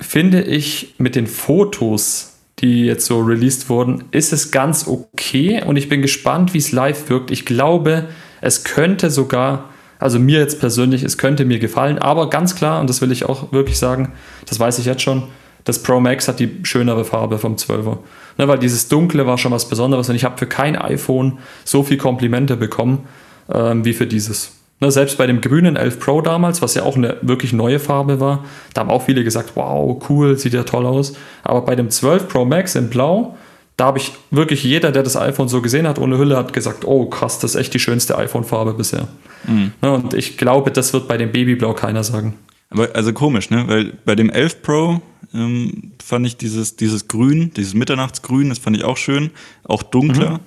finde 0.00 0.42
ich 0.42 0.96
mit 0.98 1.14
den 1.14 1.28
Fotos, 1.28 2.38
die 2.58 2.84
jetzt 2.84 3.06
so 3.06 3.20
released 3.20 3.68
wurden, 3.68 4.06
ist 4.10 4.32
es 4.32 4.50
ganz 4.50 4.88
okay 4.88 5.62
und 5.64 5.76
ich 5.76 5.88
bin 5.88 6.02
gespannt, 6.02 6.52
wie 6.52 6.58
es 6.58 6.72
live 6.72 7.08
wirkt. 7.10 7.30
Ich 7.30 7.46
glaube, 7.46 8.08
es 8.40 8.64
könnte 8.64 9.08
sogar, 9.12 9.66
also 9.98 10.18
mir 10.18 10.38
jetzt 10.38 10.60
persönlich, 10.60 11.02
es 11.02 11.18
könnte 11.18 11.44
mir 11.44 11.58
gefallen, 11.58 11.98
aber 11.98 12.30
ganz 12.30 12.54
klar, 12.54 12.80
und 12.80 12.88
das 12.88 13.00
will 13.00 13.12
ich 13.12 13.24
auch 13.24 13.52
wirklich 13.52 13.78
sagen, 13.78 14.12
das 14.46 14.60
weiß 14.60 14.78
ich 14.78 14.86
jetzt 14.86 15.02
schon, 15.02 15.24
das 15.64 15.82
Pro 15.82 16.00
Max 16.00 16.28
hat 16.28 16.40
die 16.40 16.60
schönere 16.62 17.04
Farbe 17.04 17.38
vom 17.38 17.56
12er. 17.56 17.98
Ne, 18.38 18.46
weil 18.46 18.58
dieses 18.58 18.88
Dunkle 18.88 19.26
war 19.26 19.36
schon 19.36 19.52
was 19.52 19.68
Besonderes 19.68 20.08
und 20.08 20.14
ich 20.14 20.24
habe 20.24 20.38
für 20.38 20.46
kein 20.46 20.76
iPhone 20.76 21.38
so 21.64 21.82
viel 21.82 21.98
Komplimente 21.98 22.56
bekommen 22.56 23.06
ähm, 23.52 23.84
wie 23.84 23.92
für 23.92 24.06
dieses. 24.06 24.52
Ne, 24.80 24.92
selbst 24.92 25.18
bei 25.18 25.26
dem 25.26 25.40
grünen 25.40 25.74
11 25.74 25.98
Pro 25.98 26.20
damals, 26.20 26.62
was 26.62 26.74
ja 26.74 26.84
auch 26.84 26.96
eine 26.96 27.16
wirklich 27.22 27.52
neue 27.52 27.80
Farbe 27.80 28.20
war, 28.20 28.44
da 28.74 28.82
haben 28.82 28.90
auch 28.90 29.02
viele 29.02 29.24
gesagt, 29.24 29.52
wow, 29.56 30.00
cool, 30.08 30.38
sieht 30.38 30.54
ja 30.54 30.62
toll 30.62 30.86
aus. 30.86 31.14
Aber 31.42 31.62
bei 31.62 31.74
dem 31.74 31.90
12 31.90 32.28
Pro 32.28 32.44
Max 32.44 32.76
in 32.76 32.88
Blau, 32.88 33.36
da 33.78 33.86
habe 33.86 33.98
ich 33.98 34.12
wirklich 34.32 34.64
jeder, 34.64 34.90
der 34.90 35.04
das 35.04 35.16
iPhone 35.16 35.48
so 35.48 35.62
gesehen 35.62 35.86
hat 35.86 36.00
ohne 36.00 36.18
Hülle, 36.18 36.36
hat 36.36 36.52
gesagt, 36.52 36.84
oh 36.84 37.06
krass, 37.06 37.38
das 37.38 37.54
ist 37.54 37.60
echt 37.60 37.72
die 37.74 37.78
schönste 37.78 38.18
iPhone-Farbe 38.18 38.74
bisher. 38.74 39.06
Mhm. 39.46 39.72
Ne, 39.80 39.92
und 39.92 40.14
ich 40.14 40.36
glaube, 40.36 40.72
das 40.72 40.92
wird 40.92 41.06
bei 41.06 41.16
dem 41.16 41.30
Babyblau 41.30 41.74
keiner 41.74 42.02
sagen. 42.02 42.34
Aber 42.70 42.88
also 42.94 43.12
komisch, 43.12 43.50
ne? 43.50 43.64
Weil 43.68 43.92
bei 44.04 44.16
dem 44.16 44.30
11 44.30 44.62
Pro 44.62 45.00
ähm, 45.32 45.92
fand 46.04 46.26
ich 46.26 46.36
dieses, 46.36 46.74
dieses 46.74 47.06
Grün, 47.06 47.52
dieses 47.56 47.74
Mitternachtsgrün, 47.74 48.48
das 48.48 48.58
fand 48.58 48.76
ich 48.76 48.84
auch 48.84 48.96
schön, 48.96 49.30
auch 49.62 49.84
dunkler. 49.84 50.32
Mhm. 50.32 50.40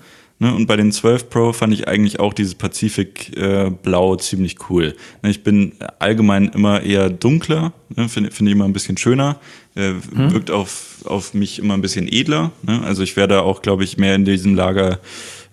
Ne? 0.47 0.55
Und 0.55 0.65
bei 0.65 0.75
den 0.75 0.91
12 0.91 1.29
Pro 1.29 1.53
fand 1.53 1.71
ich 1.71 1.87
eigentlich 1.87 2.19
auch 2.19 2.33
dieses 2.33 2.55
Pazifik 2.55 3.37
äh, 3.37 3.71
ziemlich 4.17 4.57
cool. 4.69 4.95
Ne? 5.21 5.29
Ich 5.29 5.43
bin 5.43 5.73
allgemein 5.99 6.49
immer 6.49 6.81
eher 6.81 7.11
dunkler, 7.11 7.73
ne? 7.95 8.09
finde 8.09 8.31
find 8.31 8.49
ich 8.49 8.55
immer 8.55 8.65
ein 8.65 8.73
bisschen 8.73 8.97
schöner, 8.97 9.39
äh, 9.75 9.93
mhm. 9.93 10.33
wirkt 10.33 10.51
auf, 10.51 10.97
auf 11.05 11.33
mich 11.33 11.59
immer 11.59 11.73
ein 11.73 11.81
bisschen 11.81 12.07
edler. 12.07 12.51
Ne? 12.63 12.81
Also 12.83 13.03
ich 13.03 13.15
werde 13.15 13.43
auch, 13.43 13.61
glaube 13.61 13.83
ich, 13.83 13.97
mehr 13.97 14.15
in 14.15 14.25
diesem 14.25 14.55
Lager 14.55 14.99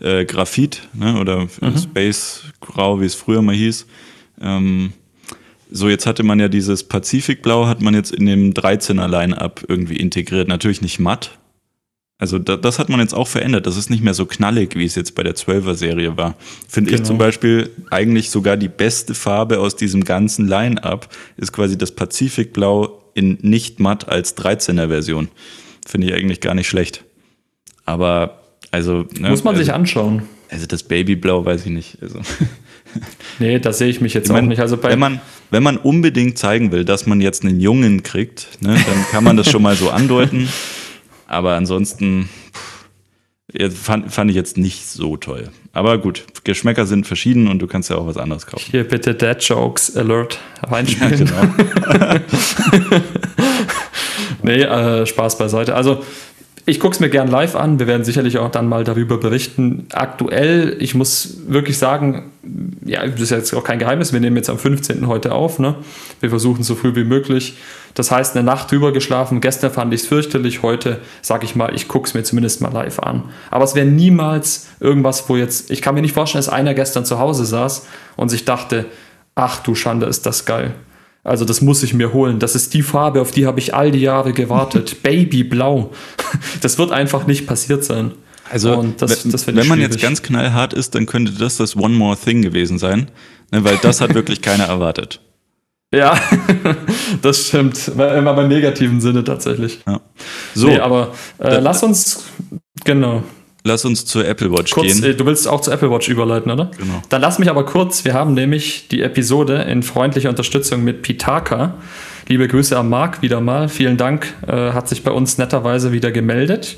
äh, 0.01 0.25
Graphit 0.25 0.89
ne? 0.95 1.19
oder 1.21 1.49
mhm. 1.61 1.79
Space 1.79 2.43
Grau, 2.61 3.01
wie 3.01 3.07
es 3.07 3.15
früher 3.15 3.43
mal 3.43 3.55
hieß. 3.55 3.87
Ähm, 4.41 4.93
so, 5.71 5.89
jetzt 5.89 6.07
hatte 6.07 6.23
man 6.23 6.41
ja 6.41 6.49
dieses 6.49 6.85
Pazifikblau, 6.85 7.67
hat 7.67 7.83
man 7.83 7.95
jetzt 7.95 8.13
in 8.13 8.27
dem 8.27 8.55
13er 8.55 9.07
Line-Up 9.07 9.65
irgendwie 9.69 9.97
integriert. 9.97 10.49
Natürlich 10.49 10.81
nicht 10.81 10.99
matt. 10.99 11.39
Also 12.21 12.41
da, 12.41 12.57
das 12.57 12.81
hat 12.81 12.89
man 12.89 12.99
jetzt 12.99 13.15
auch 13.15 13.29
verändert. 13.29 13.67
Das 13.67 13.77
ist 13.77 13.91
nicht 13.91 14.03
mehr 14.03 14.15
so 14.15 14.27
knallig, 14.27 14.75
wie 14.75 14.85
es 14.85 14.97
jetzt 14.97 15.15
bei 15.15 15.23
der 15.23 15.37
12er 15.37 15.75
Serie 15.75 16.17
war. 16.17 16.35
Finde 16.69 16.91
genau. 16.91 17.03
ich 17.03 17.07
zum 17.07 17.19
Beispiel 17.19 17.71
eigentlich 17.91 18.31
sogar 18.31 18.57
die 18.57 18.69
beste 18.69 19.15
Farbe 19.15 19.61
aus 19.61 19.77
diesem 19.77 20.03
ganzen 20.03 20.49
Line-Up 20.49 21.09
ist 21.37 21.53
quasi 21.53 21.79
das 21.79 21.93
Pazifikblau 21.93 22.98
in 23.19 23.39
nicht 23.43 23.81
matt 23.81 24.09
als 24.09 24.37
13er 24.37 24.89
Version. 24.89 25.29
Finde 25.87 26.07
ich 26.07 26.15
eigentlich 26.15 26.41
gar 26.41 26.55
nicht 26.55 26.69
schlecht. 26.69 27.05
Aber 27.85 28.43
also. 28.71 29.07
Ne, 29.19 29.31
Muss 29.31 29.45
man 29.45 29.55
also, 29.55 29.65
sich 29.65 29.75
anschauen. 29.75 30.23
Also 30.51 30.67
das 30.67 30.83
Babyblau 30.83 31.45
weiß 31.45 31.67
ich 31.67 31.73
nicht. 31.73 31.99
Also. 32.01 32.21
Nee, 33.39 33.59
da 33.59 33.71
sehe 33.71 33.89
ich 33.89 34.01
mich 34.01 34.15
jetzt 34.15 34.29
ich 34.29 34.33
mein, 34.33 34.45
auch 34.45 34.49
nicht. 34.49 34.61
Also 34.61 34.83
wenn, 34.83 34.99
man, 34.99 35.21
wenn 35.51 35.63
man 35.63 35.77
unbedingt 35.77 36.39
zeigen 36.39 36.73
will, 36.73 36.87
dass 36.87 37.07
man 37.07 37.21
jetzt 37.21 37.45
einen 37.45 37.61
Jungen 37.61 38.03
kriegt, 38.03 38.49
ne, 38.61 38.75
dann 38.75 39.05
kann 39.11 39.23
man 39.23 39.37
das 39.37 39.51
schon 39.51 39.63
mal 39.63 39.77
so 39.77 39.91
andeuten. 39.91 40.49
Aber 41.27 41.55
ansonsten 41.55 42.31
fand, 43.71 44.13
fand 44.13 44.31
ich 44.31 44.37
jetzt 44.37 44.57
nicht 44.57 44.87
so 44.87 45.17
toll. 45.17 45.49
Aber 45.73 45.99
gut, 45.99 46.25
Geschmäcker 46.45 46.87
sind 46.87 47.07
verschieden 47.07 47.49
und 47.49 47.61
du 47.61 47.67
kannst 47.67 47.89
ja 47.89 47.97
auch 47.97 48.07
was 48.07 48.17
anderes 48.17 48.47
kaufen. 48.47 48.65
Hier 48.71 48.85
bitte 48.85 49.15
Dead 49.15 49.37
Jokes 49.41 49.97
Alert 49.97 50.39
reinspielen. 50.63 51.27
Ja, 51.27 51.45
genau. 51.85 52.15
nee, 54.43 54.63
äh, 54.63 55.07
Spaß 55.07 55.39
beiseite. 55.39 55.75
Also 55.75 56.03
ich 56.69 56.81
gucke 56.81 56.93
es 56.93 57.01
mir 57.01 57.09
gern 57.09 57.29
live 57.29 57.57
an. 57.57 57.79
Wir 57.79 57.87
werden 57.87 58.05
sicherlich 58.05 58.37
auch 58.37 58.51
dann 58.51 58.69
mal 58.69 58.85
darüber 58.85 59.17
berichten. 59.17 59.87
Aktuell, 59.93 60.77
ich 60.81 60.95
muss 60.95 61.39
wirklich 61.49 61.79
sagen, 61.79 62.31
ja, 62.85 63.07
das 63.07 63.23
ist 63.23 63.31
jetzt 63.31 63.55
auch 63.55 63.65
kein 63.65 63.79
Geheimnis. 63.79 64.13
Wir 64.13 64.21
nehmen 64.21 64.37
jetzt 64.37 64.51
am 64.51 64.59
15. 64.59 65.07
heute 65.07 65.33
auf. 65.33 65.59
Ne? 65.59 65.77
Wir 66.21 66.29
versuchen 66.29 66.63
so 66.65 66.75
früh 66.75 66.95
wie 66.95 67.05
möglich. 67.05 67.55
Das 67.99 68.13
heißt, 68.13 68.37
eine 68.37 68.45
Nacht 68.45 68.71
drüber 68.71 68.93
geschlafen. 68.93 69.41
Gestern 69.41 69.73
fand 69.73 69.93
ich 69.93 70.03
es 70.03 70.07
fürchterlich. 70.07 70.63
Heute 70.63 71.01
sage 71.21 71.45
ich 71.45 71.57
mal, 71.57 71.75
ich 71.75 71.89
gucke 71.89 72.07
es 72.07 72.15
mir 72.15 72.23
zumindest 72.23 72.61
mal 72.61 72.73
live 72.73 73.01
an. 73.01 73.25
Aber 73.51 73.65
es 73.65 73.75
wäre 73.75 73.89
niemals 73.89 74.69
irgendwas, 74.79 75.29
wo 75.29 75.37
jetzt, 75.37 75.73
ich 75.73 75.83
kann 75.83 75.97
mir 75.97 76.01
nicht 76.01 76.15
vorstellen, 76.15 76.39
dass 76.39 76.49
einer 76.49 76.75
gestern 76.75 77.05
zu 77.05 77.19
Hause 77.19 77.45
saß 77.45 77.89
und 78.15 78.29
sich 78.29 78.45
dachte, 78.45 78.87
ach 79.35 79.65
du 79.65 79.75
Schande, 79.75 80.07
ist 80.07 80.27
das 80.27 80.45
geil. 80.45 80.77
Also 81.25 81.45
das 81.45 81.61
muss 81.61 81.83
ich 81.83 81.93
mir 81.93 82.13
holen. 82.13 82.39
Das 82.39 82.55
ist 82.55 82.73
die 82.73 82.83
Farbe, 82.83 83.21
auf 83.21 83.33
die 83.33 83.47
habe 83.47 83.59
ich 83.59 83.75
all 83.75 83.91
die 83.91 84.03
Jahre 84.03 84.33
gewartet. 84.33 84.99
Babyblau. 85.03 85.91
Das 86.61 86.79
wird 86.79 86.93
einfach 86.93 87.27
nicht 87.27 87.49
passiert 87.49 87.83
sein. 87.83 88.13
Also 88.49 88.95
das, 88.97 89.25
das 89.25 89.47
wenn 89.49 89.57
man 89.57 89.65
schwierig. 89.65 89.83
jetzt 89.83 90.01
ganz 90.01 90.23
knallhart 90.23 90.73
ist, 90.73 90.95
dann 90.95 91.07
könnte 91.07 91.33
das 91.33 91.57
das 91.57 91.75
One 91.75 91.97
More 91.97 92.17
Thing 92.17 92.43
gewesen 92.43 92.79
sein, 92.79 93.11
ne, 93.51 93.65
weil 93.65 93.77
das 93.79 94.01
hat 94.01 94.15
wirklich 94.15 94.41
keiner 94.41 94.65
erwartet. 94.67 95.21
Ja, 95.93 96.19
das 97.23 97.49
stimmt. 97.49 97.89
Immer 97.89 98.35
beim 98.35 98.49
negativen 98.49 99.01
Sinne 99.01 99.25
tatsächlich. 99.25 99.81
Ja. 99.87 100.01
So, 100.55 100.69
nee, 100.69 100.79
aber 100.79 101.15
äh, 101.39 101.59
lass 101.61 101.83
uns 101.83 102.25
genau. 102.85 103.23
Lass 103.65 103.85
uns 103.85 104.07
zur 104.07 104.27
Apple 104.27 104.51
Watch 104.53 104.73
kurz, 104.73 104.87
gehen. 104.87 105.05
Äh, 105.05 105.15
du 105.15 105.27
willst 105.27 105.49
auch 105.49 105.61
zur 105.61 105.73
Apple 105.73 105.91
Watch 105.91 106.09
überleiten, 106.09 106.51
oder? 106.53 106.71
Genau. 106.77 107.03
Dann 107.09 107.21
lass 107.21 107.39
mich 107.39 107.51
aber 107.51 107.65
kurz, 107.65 108.05
wir 108.05 108.15
haben 108.15 108.35
nämlich 108.35 108.89
die 108.89 109.03
Episode 109.03 109.63
in 109.63 109.83
freundlicher 109.83 110.29
Unterstützung 110.29 110.85
mit 110.85 111.03
Pitaka. 111.03 111.75
Liebe 112.29 112.47
Grüße 112.49 112.79
an 112.79 112.89
Marc 112.89 113.23
wieder 113.23 113.41
mal. 113.41 113.69
Vielen 113.69 113.97
Dank, 113.97 114.35
äh, 114.47 114.73
hat 114.73 114.89
sich 114.89 115.03
bei 115.03 115.11
uns 115.11 115.39
netterweise 115.39 115.93
wieder 115.93 116.11
gemeldet 116.11 116.77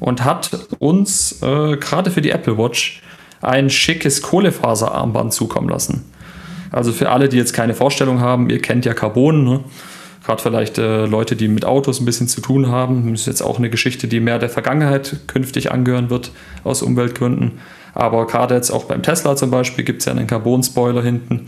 und 0.00 0.24
hat 0.24 0.50
uns 0.80 1.40
äh, 1.42 1.76
gerade 1.76 2.10
für 2.10 2.22
die 2.22 2.30
Apple 2.30 2.58
Watch 2.58 3.02
ein 3.40 3.70
schickes 3.70 4.22
Kohlefaserarmband 4.22 5.32
zukommen 5.32 5.68
lassen. 5.68 6.04
Also 6.70 6.92
für 6.92 7.10
alle, 7.10 7.28
die 7.28 7.36
jetzt 7.36 7.52
keine 7.52 7.74
Vorstellung 7.74 8.20
haben, 8.20 8.50
ihr 8.50 8.60
kennt 8.60 8.84
ja 8.84 8.94
Carbon, 8.94 9.44
ne? 9.44 9.60
Gerade 10.24 10.42
vielleicht 10.42 10.76
äh, 10.76 11.06
Leute, 11.06 11.36
die 11.36 11.48
mit 11.48 11.64
Autos 11.64 12.00
ein 12.00 12.04
bisschen 12.04 12.28
zu 12.28 12.42
tun 12.42 12.68
haben. 12.68 13.14
Ist 13.14 13.26
jetzt 13.26 13.40
auch 13.40 13.56
eine 13.56 13.70
Geschichte, 13.70 14.08
die 14.08 14.20
mehr 14.20 14.38
der 14.38 14.50
Vergangenheit 14.50 15.20
künftig 15.26 15.72
angehören 15.72 16.10
wird, 16.10 16.32
aus 16.64 16.82
Umweltgründen. 16.82 17.52
Aber 17.94 18.26
gerade 18.26 18.54
jetzt 18.54 18.70
auch 18.70 18.84
beim 18.84 19.02
Tesla 19.02 19.36
zum 19.36 19.50
Beispiel 19.50 19.84
gibt 19.84 20.00
es 20.00 20.04
ja 20.04 20.12
einen 20.12 20.26
Carbon-Spoiler 20.26 21.02
hinten. 21.02 21.46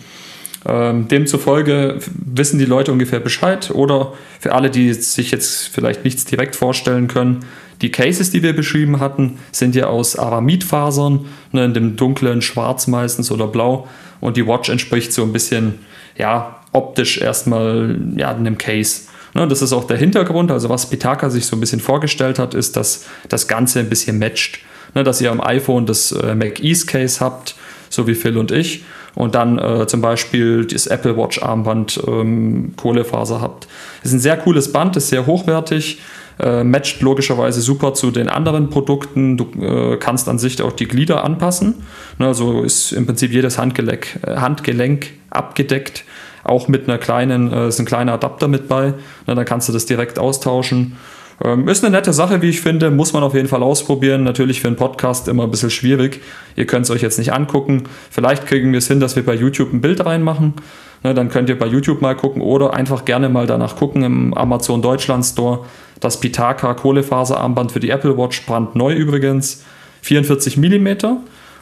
Ähm, 0.67 1.09
demzufolge 1.09 1.99
wissen 2.15 2.59
die 2.59 2.65
Leute 2.65 2.91
ungefähr 2.91 3.21
Bescheid. 3.21 3.71
Oder 3.71 4.15
für 4.39 4.55
alle, 4.55 4.71
die 4.71 4.95
sich 4.95 5.31
jetzt 5.31 5.69
vielleicht 5.69 6.05
nichts 6.05 6.25
direkt 6.25 6.57
vorstellen 6.57 7.07
können, 7.07 7.41
die 7.83 7.91
Cases, 7.91 8.31
die 8.31 8.43
wir 8.43 8.55
beschrieben 8.55 9.01
hatten, 9.01 9.39
sind 9.53 9.75
ja 9.75 9.87
aus 9.87 10.17
Aramidfasern, 10.17 11.27
ne, 11.53 11.65
in 11.65 11.75
dem 11.75 11.97
dunklen 11.97 12.43
Schwarz 12.43 12.87
meistens 12.87 13.31
oder 13.31 13.47
Blau. 13.47 13.89
Und 14.21 14.37
die 14.37 14.47
Watch 14.47 14.69
entspricht 14.69 15.13
so 15.13 15.23
ein 15.23 15.33
bisschen, 15.33 15.81
ja, 16.17 16.61
optisch 16.73 17.19
erstmal 17.19 17.99
ja, 18.17 18.35
einem 18.35 18.59
Case. 18.59 19.03
Ne, 19.35 19.49
das 19.49 19.63
ist 19.63 19.73
auch 19.73 19.85
der 19.85 19.97
Hintergrund. 19.97 20.51
Also 20.51 20.69
was 20.69 20.91
Pitaka 20.91 21.31
sich 21.31 21.47
so 21.47 21.57
ein 21.57 21.61
bisschen 21.61 21.81
vorgestellt 21.81 22.39
hat, 22.39 22.55
ist, 22.55 22.77
dass 22.77 23.07
das 23.29 23.49
Ganze 23.49 23.81
ein 23.81 23.89
bisschen 23.89 24.19
matcht. 24.19 24.61
Ne, 24.95 25.05
dass 25.05 25.21
ihr 25.21 25.31
am 25.31 25.41
iPhone 25.41 25.87
das 25.87 26.13
äh, 26.13 26.35
Mac 26.35 26.63
East 26.63 26.89
Case 26.89 27.21
habt, 27.21 27.55
so 27.89 28.07
wie 28.07 28.15
Phil 28.15 28.37
und 28.37 28.51
ich, 28.51 28.85
und 29.15 29.35
dann 29.35 29.59
äh, 29.59 29.87
zum 29.87 30.01
Beispiel 30.01 30.65
das 30.65 30.87
Apple 30.87 31.17
Watch 31.17 31.43
Armband 31.43 32.01
ähm, 32.07 32.75
Kohlefaser 32.77 33.41
habt. 33.41 33.69
Ist 34.03 34.13
ein 34.13 34.21
sehr 34.21 34.37
cooles 34.37 34.73
Band, 34.73 34.97
ist 34.97 35.09
sehr 35.09 35.27
hochwertig, 35.27 36.01
äh, 36.41 36.65
matcht 36.65 37.03
logischerweise 37.03 37.61
super 37.61 37.95
zu 37.95 38.11
den 38.11 38.29
anderen 38.29 38.71
Produkten. 38.71 39.37
Du 39.37 39.47
äh, 39.61 39.97
kannst 39.99 40.29
an 40.29 40.39
sich 40.39 40.61
auch 40.63 40.73
die 40.73 40.89
Glieder 40.89 41.25
anpassen. 41.25 41.75
Ne, 42.19 42.27
also 42.27 42.63
ist 42.63 42.93
im 42.93 43.07
Prinzip 43.07 43.33
jedes 43.33 43.59
Handgelenk, 43.59 44.19
äh, 44.27 44.37
Handgelenk 44.37 45.13
abgedeckt 45.31 46.05
auch 46.45 46.69
mit 46.69 46.89
einer 46.89 46.99
kleinen, 46.99 47.53
äh, 47.53 47.69
ist 47.69 47.81
ein 47.81 47.87
kleiner 47.87 48.15
Adapter 48.15 48.49
mit 48.49 48.69
bei. 48.69 48.95
Na, 49.27 49.35
dann 49.35 49.45
kannst 49.45 49.69
du 49.69 49.73
das 49.73 49.87
direkt 49.87 50.19
austauschen. 50.19 50.97
Ähm, 51.43 51.69
ist 51.69 51.85
eine 51.85 51.97
nette 51.97 52.13
Sache, 52.13 52.43
wie 52.43 52.51
ich 52.51 52.61
finde, 52.61 52.91
muss 52.91 53.13
man 53.13 53.23
auf 53.23 53.35
jeden 53.35 53.49
Fall 53.49 53.63
ausprobieren. 53.63 54.25
Natürlich 54.25 54.61
für 54.61 54.69
einen 54.69 54.77
Podcast 54.77 55.29
immer 55.29 55.45
ein 55.45 55.51
bisschen 55.51 55.71
schwierig. 55.71 56.21
Ihr 56.57 56.67
könnt 56.67 56.85
es 56.85 56.91
euch 56.91 57.03
jetzt 57.03 57.19
nicht 57.19 57.33
angucken. 57.33 57.85
Vielleicht 58.11 58.47
kriegen 58.47 58.73
wir 58.73 58.79
es 58.79 58.89
hin, 58.89 59.01
dass 59.01 59.17
wir 59.17 59.25
bei 59.25 59.35
YouTube 59.35 59.73
ein 59.73 59.81
Bild 59.81 60.05
reinmachen. 60.05 60.55
Na, 61.03 61.15
dann 61.15 61.31
könnt 61.31 61.49
ihr 61.49 61.59
bei 61.59 61.67
YouTube 61.67 62.03
mal 62.03 62.15
gucken 62.15 62.43
oder 62.43 62.75
einfach 62.75 63.07
gerne 63.07 63.31
mal 63.31 63.47
danach 63.47 63.77
gucken 63.77 64.03
im 64.03 64.35
Amazon 64.35 64.83
Deutschland 64.83 65.25
Store. 65.25 65.61
Das 66.01 66.21
Pitaka 66.21 66.75
Kohlefaserarmband 66.75 67.73
für 67.73 67.81
die 67.81 67.91
Apple 67.91 68.17
Watch 68.17 68.45
brandneu 68.47 68.93
übrigens. 68.95 69.63
44 70.03 70.57
mm. 70.57 70.89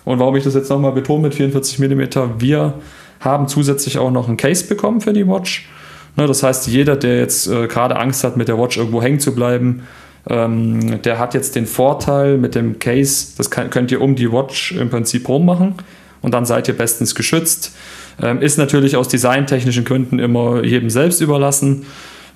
Und 0.04 0.18
warum 0.18 0.36
ich 0.36 0.44
das 0.44 0.54
jetzt 0.54 0.70
nochmal 0.70 0.92
betone 0.92 1.22
mit 1.22 1.34
44 1.34 1.80
mm, 1.80 2.02
wir 2.38 2.74
haben 3.20 3.48
zusätzlich 3.48 3.98
auch 3.98 4.10
noch 4.10 4.28
ein 4.28 4.36
Case 4.36 4.66
bekommen 4.66 5.00
für 5.00 5.12
die 5.12 5.26
Watch. 5.26 5.68
Ne, 6.16 6.26
das 6.26 6.42
heißt, 6.42 6.66
jeder, 6.68 6.96
der 6.96 7.18
jetzt 7.18 7.46
äh, 7.48 7.66
gerade 7.66 7.96
Angst 7.96 8.24
hat, 8.24 8.36
mit 8.36 8.48
der 8.48 8.58
Watch 8.58 8.76
irgendwo 8.76 9.02
hängen 9.02 9.20
zu 9.20 9.34
bleiben, 9.34 9.82
ähm, 10.28 11.02
der 11.02 11.18
hat 11.18 11.34
jetzt 11.34 11.56
den 11.56 11.66
Vorteil 11.66 12.38
mit 12.38 12.54
dem 12.54 12.78
Case, 12.78 13.28
das 13.36 13.50
könnt 13.50 13.90
ihr 13.90 14.00
um 14.00 14.14
die 14.14 14.30
Watch 14.30 14.72
im 14.72 14.90
Prinzip 14.90 15.28
rummachen 15.28 15.74
und 16.22 16.34
dann 16.34 16.44
seid 16.44 16.68
ihr 16.68 16.76
bestens 16.76 17.14
geschützt. 17.14 17.76
Ähm, 18.20 18.42
ist 18.42 18.58
natürlich 18.58 18.96
aus 18.96 19.08
designtechnischen 19.08 19.84
Gründen 19.84 20.18
immer 20.18 20.64
jedem 20.64 20.90
selbst 20.90 21.20
überlassen. 21.20 21.86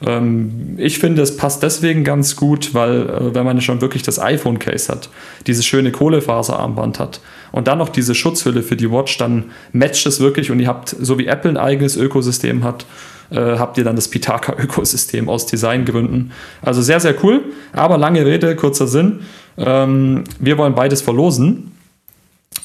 Ähm, 0.06 0.74
ich 0.78 0.98
finde, 0.98 1.22
es 1.22 1.36
passt 1.36 1.62
deswegen 1.62 2.04
ganz 2.04 2.36
gut, 2.36 2.74
weil 2.74 3.08
äh, 3.08 3.34
wenn 3.34 3.44
man 3.44 3.60
schon 3.60 3.80
wirklich 3.80 4.02
das 4.02 4.18
iPhone-Case 4.18 4.90
hat, 4.90 5.08
dieses 5.46 5.64
schöne 5.64 5.92
Kohlefaserarmband 5.92 6.98
hat 6.98 7.20
und 7.52 7.68
dann 7.68 7.78
noch 7.78 7.88
diese 7.88 8.14
Schutzhülle 8.14 8.62
für 8.62 8.76
die 8.76 8.90
Watch, 8.90 9.18
dann 9.18 9.44
matcht 9.72 10.06
es 10.06 10.20
wirklich 10.20 10.50
und 10.50 10.60
ihr 10.60 10.68
habt, 10.68 10.88
so 10.88 11.18
wie 11.18 11.26
Apple 11.26 11.50
ein 11.50 11.56
eigenes 11.56 11.96
Ökosystem 11.96 12.64
hat, 12.64 12.86
äh, 13.30 13.58
habt 13.58 13.78
ihr 13.78 13.84
dann 13.84 13.96
das 13.96 14.08
Pitaka-Ökosystem 14.08 15.28
aus 15.28 15.46
Designgründen. 15.46 16.32
Also 16.62 16.82
sehr, 16.82 17.00
sehr 17.00 17.14
cool, 17.24 17.42
aber 17.72 17.98
lange 17.98 18.26
Rede, 18.26 18.56
kurzer 18.56 18.86
Sinn. 18.86 19.20
Ähm, 19.56 20.24
wir 20.38 20.58
wollen 20.58 20.74
beides 20.74 21.02
verlosen. 21.02 21.72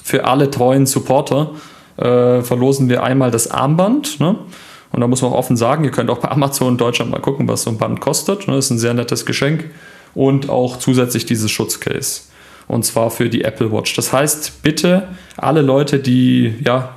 Für 0.03 0.25
alle 0.25 0.49
treuen 0.49 0.85
Supporter 0.85 1.51
äh, 1.97 2.41
verlosen 2.41 2.89
wir 2.89 3.03
einmal 3.03 3.31
das 3.31 3.51
Armband. 3.51 4.19
Ne? 4.19 4.35
Und 4.91 5.01
da 5.01 5.07
muss 5.07 5.21
man 5.21 5.31
auch 5.31 5.38
offen 5.38 5.57
sagen, 5.57 5.83
ihr 5.83 5.91
könnt 5.91 6.09
auch 6.09 6.19
bei 6.19 6.29
Amazon 6.29 6.73
in 6.73 6.77
Deutschland 6.77 7.11
mal 7.11 7.19
gucken, 7.19 7.47
was 7.47 7.63
so 7.63 7.69
ein 7.69 7.77
Band 7.77 7.99
kostet. 8.01 8.47
Das 8.47 8.65
ist 8.65 8.71
ein 8.71 8.79
sehr 8.79 8.93
nettes 8.93 9.25
Geschenk. 9.25 9.65
Und 10.13 10.49
auch 10.49 10.77
zusätzlich 10.77 11.25
dieses 11.25 11.51
Schutzcase. 11.51 12.21
Und 12.67 12.83
zwar 12.83 13.11
für 13.11 13.29
die 13.29 13.43
Apple 13.43 13.71
Watch. 13.71 13.95
Das 13.95 14.11
heißt, 14.11 14.63
bitte 14.63 15.07
alle 15.38 15.61
Leute, 15.61 15.99
die 15.99 16.55
ja 16.63 16.95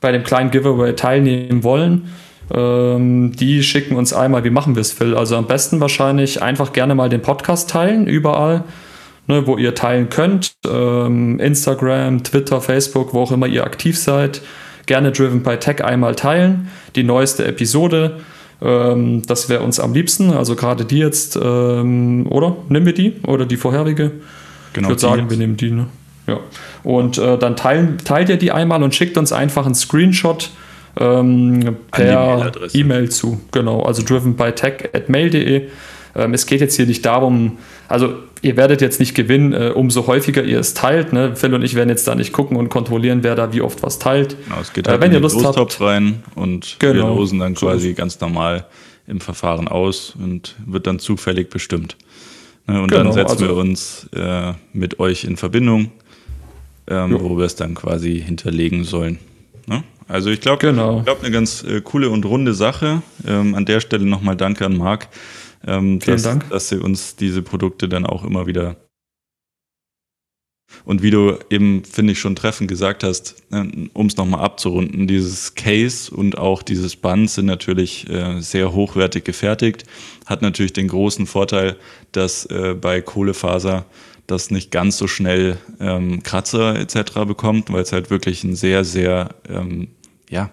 bei 0.00 0.12
dem 0.12 0.22
kleinen 0.24 0.50
Giveaway 0.50 0.94
teilnehmen 0.94 1.64
wollen, 1.64 2.12
ähm, 2.52 3.32
die 3.32 3.62
schicken 3.62 3.96
uns 3.96 4.12
einmal, 4.12 4.44
wie 4.44 4.50
machen 4.50 4.74
wir 4.74 4.80
es, 4.80 4.92
Phil? 4.92 5.16
Also 5.16 5.36
am 5.36 5.46
besten 5.46 5.80
wahrscheinlich 5.80 6.42
einfach 6.42 6.72
gerne 6.72 6.94
mal 6.94 7.08
den 7.08 7.22
Podcast 7.22 7.70
teilen, 7.70 8.06
überall, 8.06 8.64
ne, 9.26 9.46
wo 9.46 9.56
ihr 9.56 9.74
teilen 9.74 10.08
könnt. 10.08 10.54
Ähm, 10.68 11.40
Instagram, 11.40 12.22
Twitter, 12.24 12.60
Facebook, 12.60 13.14
wo 13.14 13.22
auch 13.22 13.32
immer 13.32 13.46
ihr 13.46 13.64
aktiv 13.64 13.98
seid 13.98 14.42
gerne 14.92 15.10
Driven 15.10 15.42
by 15.42 15.56
Tech 15.56 15.82
einmal 15.82 16.14
teilen. 16.14 16.68
Die 16.96 17.02
neueste 17.02 17.46
Episode. 17.46 18.20
Ähm, 18.60 19.22
das 19.26 19.48
wäre 19.48 19.62
uns 19.62 19.80
am 19.80 19.94
liebsten. 19.94 20.34
Also 20.34 20.54
gerade 20.54 20.84
die 20.84 20.98
jetzt, 20.98 21.34
ähm, 21.42 22.26
oder? 22.28 22.56
Nehmen 22.68 22.84
wir 22.84 22.92
die? 22.92 23.14
Oder 23.26 23.46
die 23.46 23.56
vorherige? 23.56 24.10
Genau, 24.74 24.88
ich 24.88 24.90
würde 24.90 25.00
sagen, 25.00 25.22
jetzt. 25.22 25.30
wir 25.30 25.38
nehmen 25.38 25.56
die. 25.56 25.70
Ne? 25.70 25.86
Ja. 26.26 26.40
Und 26.82 27.16
äh, 27.16 27.38
dann 27.38 27.56
teilen, 27.56 27.96
teilt 28.04 28.28
ihr 28.28 28.36
die 28.36 28.52
einmal 28.52 28.82
und 28.82 28.94
schickt 28.94 29.16
uns 29.16 29.32
einfach 29.32 29.64
einen 29.64 29.74
Screenshot 29.74 30.50
ähm, 31.00 31.74
per 31.90 32.52
E-Mail 32.74 33.08
zu. 33.08 33.40
Genau, 33.50 33.80
also 33.80 34.02
driven 34.02 34.36
by 34.36 34.52
tech 34.52 34.90
at 34.92 35.08
mail.de. 35.08 35.68
Ähm, 36.14 36.34
es 36.34 36.46
geht 36.46 36.60
jetzt 36.60 36.76
hier 36.76 36.86
nicht 36.86 37.04
darum, 37.04 37.58
also 37.88 38.14
ihr 38.42 38.56
werdet 38.56 38.80
jetzt 38.80 39.00
nicht 39.00 39.14
gewinnen, 39.14 39.52
äh, 39.52 39.72
umso 39.74 40.06
häufiger 40.06 40.42
ihr 40.42 40.60
es 40.60 40.74
teilt. 40.74 41.12
Ne? 41.12 41.36
Phil 41.36 41.54
und 41.54 41.62
ich 41.62 41.74
werden 41.74 41.88
jetzt 41.88 42.06
da 42.06 42.14
nicht 42.14 42.32
gucken 42.32 42.56
und 42.56 42.68
kontrollieren, 42.68 43.22
wer 43.22 43.34
da 43.34 43.52
wie 43.52 43.62
oft 43.62 43.82
was 43.82 43.98
teilt. 43.98 44.36
Genau, 44.44 44.60
es 44.60 44.72
geht 44.72 44.86
äh, 44.86 44.90
halt 44.90 45.00
äh, 45.00 45.02
wenn 45.02 45.10
in 45.12 45.16
ihr 45.16 45.20
Lust 45.20 45.44
habt, 45.44 45.80
rein 45.80 46.22
und 46.34 46.76
genau, 46.78 46.94
wir 46.94 47.02
losen 47.16 47.38
dann 47.38 47.54
quasi 47.54 47.90
so 47.90 47.94
ganz 47.94 48.20
normal 48.20 48.66
im 49.06 49.20
Verfahren 49.20 49.68
aus 49.68 50.14
und 50.18 50.56
wird 50.66 50.86
dann 50.86 50.98
zufällig 50.98 51.50
bestimmt. 51.50 51.96
Ne? 52.66 52.80
Und 52.82 52.90
genau, 52.90 53.04
dann 53.04 53.12
setzen 53.12 53.32
also, 53.32 53.46
wir 53.46 53.56
uns 53.56 54.08
äh, 54.14 54.52
mit 54.72 55.00
euch 55.00 55.24
in 55.24 55.36
Verbindung, 55.36 55.90
ähm, 56.88 57.16
wo 57.20 57.36
wir 57.38 57.46
es 57.46 57.56
dann 57.56 57.74
quasi 57.74 58.20
hinterlegen 58.20 58.84
sollen. 58.84 59.18
Ne? 59.66 59.82
Also 60.08 60.30
ich 60.30 60.40
glaube, 60.40 60.58
genau. 60.58 61.02
glaub, 61.02 61.22
eine 61.22 61.30
ganz 61.30 61.64
äh, 61.64 61.80
coole 61.80 62.10
und 62.10 62.24
runde 62.24 62.54
Sache. 62.54 63.02
Ähm, 63.26 63.54
an 63.54 63.64
der 63.64 63.80
Stelle 63.80 64.04
nochmal 64.04 64.36
Danke 64.36 64.66
an 64.66 64.76
Marc 64.76 65.08
ähm, 65.66 66.00
Vielen 66.00 66.16
dass, 66.16 66.22
Dank. 66.22 66.50
dass 66.50 66.68
sie 66.68 66.78
uns 66.78 67.16
diese 67.16 67.42
Produkte 67.42 67.88
dann 67.88 68.06
auch 68.06 68.24
immer 68.24 68.46
wieder 68.46 68.76
und 70.84 71.02
wie 71.02 71.10
du 71.10 71.38
eben, 71.50 71.84
finde 71.84 72.12
ich, 72.12 72.18
schon 72.18 72.36
treffend 72.36 72.68
gesagt 72.68 73.04
hast, 73.04 73.42
äh, 73.52 73.64
um 73.92 74.06
es 74.06 74.16
nochmal 74.16 74.40
abzurunden, 74.40 75.06
dieses 75.06 75.54
Case 75.54 76.14
und 76.14 76.38
auch 76.38 76.62
dieses 76.62 76.96
Band 76.96 77.30
sind 77.30 77.46
natürlich 77.46 78.08
äh, 78.08 78.40
sehr 78.40 78.72
hochwertig 78.72 79.24
gefertigt. 79.24 79.84
Hat 80.26 80.42
natürlich 80.42 80.72
den 80.72 80.88
großen 80.88 81.26
Vorteil, 81.26 81.76
dass 82.12 82.46
äh, 82.46 82.74
bei 82.74 83.00
Kohlefaser 83.00 83.86
das 84.26 84.50
nicht 84.50 84.70
ganz 84.70 84.98
so 84.98 85.06
schnell 85.08 85.58
ähm, 85.80 86.22
Kratzer 86.22 86.78
etc. 86.78 87.24
bekommt, 87.26 87.72
weil 87.72 87.82
es 87.82 87.92
halt 87.92 88.10
wirklich 88.10 88.44
ein 88.44 88.54
sehr, 88.54 88.84
sehr, 88.84 89.34
ähm, 89.48 89.88
ja, 90.30 90.50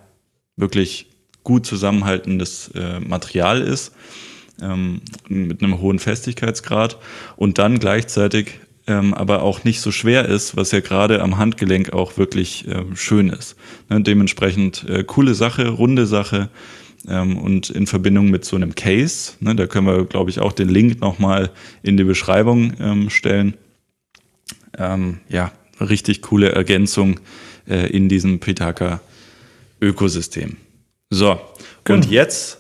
wirklich 0.58 1.08
gut 1.44 1.66
zusammenhaltendes 1.66 2.72
äh, 2.76 3.00
Material 3.00 3.62
ist 3.62 3.94
ähm, 4.62 5.02
mit 5.28 5.64
einem 5.64 5.80
hohen 5.82 6.00
Festigkeitsgrad 6.00 6.98
und 7.36 7.58
dann 7.58 7.80
gleichzeitig 7.80 8.60
ähm, 8.90 9.14
aber 9.14 9.44
auch 9.44 9.64
nicht 9.64 9.82
so 9.82 9.92
schwer 9.92 10.26
ist, 10.26 10.58
was 10.58 10.72
ja 10.72 10.80
gerade 10.80 11.22
am 11.22 11.38
Handgelenk 11.38 11.94
auch 11.94 12.18
wirklich 12.18 12.68
ähm, 12.68 12.96
schön 12.96 13.30
ist. 13.30 13.56
Ne, 13.90 14.02
dementsprechend 14.02 14.88
äh, 14.90 15.04
coole 15.04 15.36
Sache, 15.36 15.70
runde 15.70 16.08
Sache 16.08 16.50
ähm, 17.08 17.38
und 17.38 17.70
in 17.70 17.86
Verbindung 17.86 18.32
mit 18.32 18.46
so 18.46 18.56
einem 18.56 18.74
Case, 18.74 19.34
ne, 19.42 19.56
da 19.56 19.68
können 19.68 19.86
wir, 19.86 20.06
glaube 20.06 20.32
ich, 20.32 20.40
auch 20.40 20.54
den 20.54 20.70
Link 20.70 21.00
nochmal 21.02 21.52
in 21.84 21.98
die 21.98 22.04
Beschreibung 22.04 22.74
ähm, 22.80 23.10
stellen. 23.12 23.54
Ähm, 24.78 25.20
ja, 25.30 25.52
richtig 25.80 26.24
coole 26.24 26.52
Ergänzung 26.52 27.20
äh, 27.68 27.90
in 27.92 28.10
diesem 28.10 28.40
Pitaka 28.40 29.02
Ökosystem. 29.82 30.58
So, 31.12 31.40
genau. 31.84 31.98
und 31.98 32.12
jetzt 32.12 32.59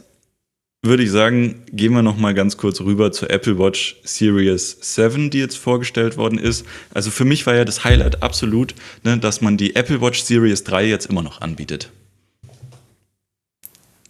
würde 0.81 1.03
ich 1.03 1.11
sagen, 1.11 1.63
gehen 1.71 1.93
wir 1.93 2.01
noch 2.01 2.17
mal 2.17 2.33
ganz 2.33 2.55
kurz 2.55 2.79
rüber 2.79 3.11
zur 3.11 3.29
Apple 3.29 3.59
Watch 3.59 3.97
Series 4.03 4.77
7, 4.79 5.29
die 5.29 5.39
jetzt 5.39 5.57
vorgestellt 5.57 6.15
worden 6.15 6.39
ist. 6.39 6.65
Also 6.93 7.11
für 7.11 7.25
mich 7.25 7.45
war 7.45 7.55
ja 7.55 7.65
das 7.65 7.83
Highlight 7.83 8.23
absolut, 8.23 8.73
ne, 9.03 9.17
dass 9.17 9.41
man 9.41 9.57
die 9.57 9.75
Apple 9.75 10.01
Watch 10.01 10.21
Series 10.21 10.63
3 10.63 10.85
jetzt 10.85 11.07
immer 11.07 11.21
noch 11.21 11.41
anbietet. 11.41 11.91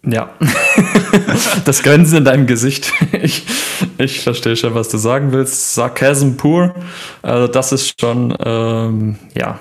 Ja, 0.06 0.34
das 1.66 1.84
Grinsen 1.84 2.20
in 2.20 2.26
deinem 2.26 2.48
Gesicht. 2.48 2.92
Ich, 3.22 3.46
ich 3.98 4.22
verstehe 4.22 4.56
schon, 4.56 4.76
was 4.76 4.88
du 4.90 4.98
sagen 4.98 5.34
willst. 5.34 5.74
Sarcasm 5.74 6.38
pur. 6.38 6.74
Also 7.22 7.48
das 7.48 7.74
ist 7.74 8.00
schon, 8.00 8.34
ähm, 8.40 9.18
ja. 9.36 9.60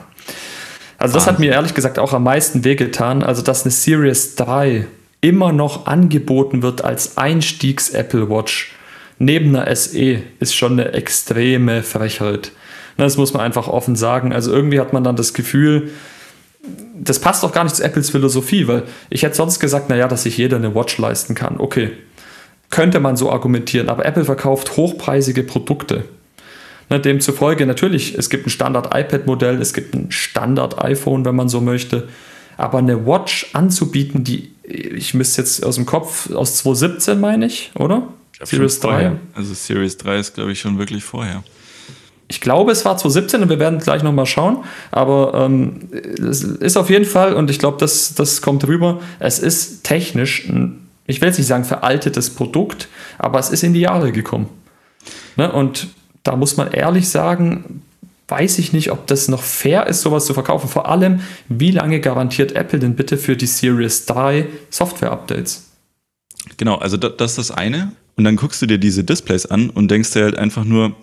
Also 0.97 1.15
das 1.15 1.27
hat 1.27 1.41
mir 1.41 1.53
ehrlich 1.53 1.75
gesagt 1.75 1.99
auch 1.99 2.13
am 2.13 2.23
meisten 2.23 2.63
wehgetan. 2.63 3.23
Also 3.25 3.43
dass 3.43 3.65
eine 3.65 3.73
Series 3.73 4.37
3 4.37 4.87
immer 5.21 5.53
noch 5.53 5.87
angeboten 5.87 6.63
wird 6.63 6.85
als 6.85 7.17
Einstiegs-Apple 7.17 8.31
Watch 8.31 8.73
neben 9.19 9.55
einer 9.55 9.75
SE, 9.75 10.23
ist 10.39 10.55
schon 10.55 10.73
eine 10.73 10.93
extreme 10.93 11.83
Frechheit. 11.83 12.53
Das 12.97 13.17
muss 13.17 13.33
man 13.33 13.43
einfach 13.43 13.69
offen 13.69 13.97
sagen. 13.97 14.33
Also 14.33 14.53
irgendwie 14.53 14.81
hat 14.81 14.93
man 14.93 15.05
dann 15.05 15.17
das 15.17 15.35
Gefühl, 15.35 15.91
das 17.01 17.21
passt 17.21 17.43
doch 17.43 17.53
gar 17.53 17.65
nicht 17.65 17.77
zu 17.77 17.85
Apples 17.85 18.11
Philosophie, 18.11 18.67
weil 18.67 18.85
ich 19.09 19.23
hätte 19.23 19.37
sonst 19.37 19.61
gesagt, 19.61 19.89
naja, 19.89 20.09
dass 20.09 20.25
sich 20.25 20.37
jeder 20.37 20.57
eine 20.57 20.75
Watch 20.75 20.99
leisten 20.99 21.35
kann. 21.35 21.59
Okay, 21.59 21.91
könnte 22.71 23.01
man 23.01 23.17
so 23.17 23.31
argumentieren, 23.31 23.89
aber 23.89 24.05
Apple 24.05 24.25
verkauft 24.25 24.77
hochpreisige 24.77 25.43
Produkte. 25.43 26.05
Demzufolge 26.91 27.67
natürlich, 27.67 28.17
es 28.17 28.31
gibt 28.31 28.47
ein 28.47 28.51
Standard-iPad-Modell, 28.51 29.61
es 29.61 29.75
gibt 29.75 29.95
ein 29.95 30.11
Standard-iPhone, 30.11 31.25
wenn 31.25 31.37
man 31.37 31.49
so 31.51 31.61
möchte. 31.61 32.09
Aber 32.57 32.79
eine 32.79 33.07
Watch 33.07 33.51
anzubieten, 33.53 34.25
die, 34.25 34.53
ich 34.69 35.15
müsste 35.15 35.43
jetzt 35.43 35.65
aus 35.65 35.77
dem 35.77 35.87
Kopf, 35.87 36.31
aus 36.31 36.57
2017 36.59 37.19
meine 37.19 37.47
ich, 37.47 37.71
oder? 37.75 38.09
Ich 38.33 38.49
Series 38.49 38.81
3. 38.81 38.89
Vorher. 38.89 39.17
Also 39.35 39.55
Series 39.55 39.97
3 39.97 40.19
ist, 40.19 40.35
glaube 40.35 40.53
ich, 40.53 40.61
schon 40.61 40.79
wirklich 40.79 41.03
vorher. 41.03 41.43
Ich 42.29 42.43
glaube, 42.43 42.73
es 42.73 42.85
war 42.85 42.97
2017 42.97 43.43
und 43.43 43.49
wir 43.49 43.59
werden 43.59 43.79
gleich 43.79 44.03
nochmal 44.03 44.27
schauen. 44.27 44.59
Aber 44.91 45.33
ähm, 45.35 45.89
es 45.93 46.43
ist 46.43 46.77
auf 46.77 46.91
jeden 46.91 47.07
Fall, 47.07 47.33
und 47.33 47.51
ich 47.51 47.59
glaube, 47.59 47.79
das, 47.81 48.15
das 48.15 48.43
kommt 48.43 48.67
rüber, 48.67 49.01
es 49.19 49.39
ist 49.39 49.83
technisch 49.85 50.47
ein, 50.49 50.89
ich 51.07 51.23
will 51.23 51.29
jetzt 51.29 51.39
nicht 51.39 51.47
sagen 51.47 51.65
veraltetes 51.65 52.31
Produkt, 52.31 52.89
aber 53.17 53.39
es 53.39 53.49
ist 53.49 53.63
in 53.63 53.73
die 53.73 53.81
Jahre 53.81 54.13
gekommen. 54.13 54.49
Ne? 55.37 55.51
Und 55.51 55.89
da 56.23 56.37
muss 56.37 56.59
man 56.59 56.71
ehrlich 56.71 57.09
sagen, 57.09 57.83
weiß 58.29 58.59
ich 58.59 58.73
nicht, 58.73 58.93
ob 58.93 59.07
das 59.07 59.29
noch 59.29 59.43
fair 59.43 59.87
ist, 59.87 60.03
sowas 60.03 60.27
zu 60.27 60.35
verkaufen. 60.35 60.69
Vor 60.69 60.89
allem, 60.89 61.21
wie 61.49 61.71
lange 61.71 62.01
garantiert 62.01 62.53
Apple 62.53 62.79
denn 62.79 62.95
bitte 62.95 63.17
für 63.17 63.37
die 63.37 63.47
Series 63.47 64.07
3 64.07 64.47
Software-Updates? 64.71 65.65
Genau, 66.59 66.77
also 66.77 66.97
das, 66.97 67.17
das 67.17 67.33
ist 67.33 67.39
das 67.39 67.51
eine. 67.51 67.93
Und 68.17 68.25
dann 68.25 68.37
guckst 68.37 68.61
du 68.61 68.67
dir 68.67 68.79
diese 68.79 69.05
Displays 69.05 69.47
an 69.47 69.71
und 69.71 69.91
denkst 69.91 70.13
dir 70.13 70.25
halt 70.25 70.37
einfach 70.37 70.65
nur, 70.65 70.95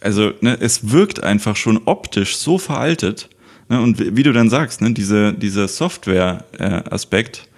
also 0.00 0.32
ne, 0.40 0.56
es 0.60 0.90
wirkt 0.90 1.22
einfach 1.22 1.56
schon 1.56 1.80
optisch 1.86 2.36
so 2.36 2.58
veraltet. 2.58 3.28
Ne, 3.68 3.80
und 3.80 3.98
wie, 3.98 4.16
wie, 4.16 4.22
du 4.22 4.32
dann 4.32 4.50
sagst, 4.50 4.80
ne, 4.80 4.92
diese, 4.92 5.32
dieser 5.32 5.66
Software-Aspekt, 5.66 7.38
äh, 7.38 7.55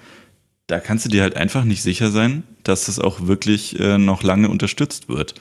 da 0.69 0.79
kannst 0.79 1.05
du 1.05 1.09
dir 1.09 1.23
halt 1.23 1.37
einfach 1.37 1.65
nicht 1.65 1.83
sicher 1.83 2.11
sein, 2.11 2.45
dass 2.63 2.87
das 2.87 3.01
auch 3.01 3.27
wirklich 3.27 3.81
äh, 3.81 3.99
noch 3.99 4.23
lange 4.23 4.49
unterstützt 4.49 5.09
wird. 5.09 5.35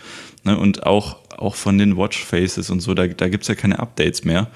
Ne, 0.43 0.57
und 0.57 0.85
auch 0.85 1.17
auch 1.37 1.55
von 1.55 1.77
den 1.77 1.97
Watchfaces 1.97 2.69
und 2.69 2.79
so, 2.79 2.93
da, 2.93 3.07
da 3.07 3.29
gibt 3.29 3.43
es 3.43 3.47
ja 3.47 3.55
keine 3.55 3.79
Updates 3.79 4.23
mehr. 4.23 4.47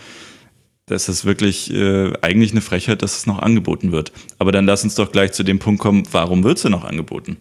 Das 0.87 1.07
ist 1.07 1.25
wirklich 1.25 1.71
äh, 1.71 2.11
eigentlich 2.21 2.51
eine 2.51 2.61
Frechheit, 2.61 3.01
dass 3.01 3.17
es 3.17 3.27
noch 3.27 3.39
angeboten 3.39 3.91
wird. 3.91 4.11
Aber 4.39 4.51
dann 4.51 4.65
lass 4.65 4.83
uns 4.83 4.95
doch 4.95 5.11
gleich 5.11 5.31
zu 5.31 5.43
dem 5.43 5.59
Punkt 5.59 5.79
kommen, 5.79 6.03
warum 6.11 6.43
wird 6.43 6.59
sie 6.59 6.69
noch 6.69 6.83
angeboten? 6.83 7.37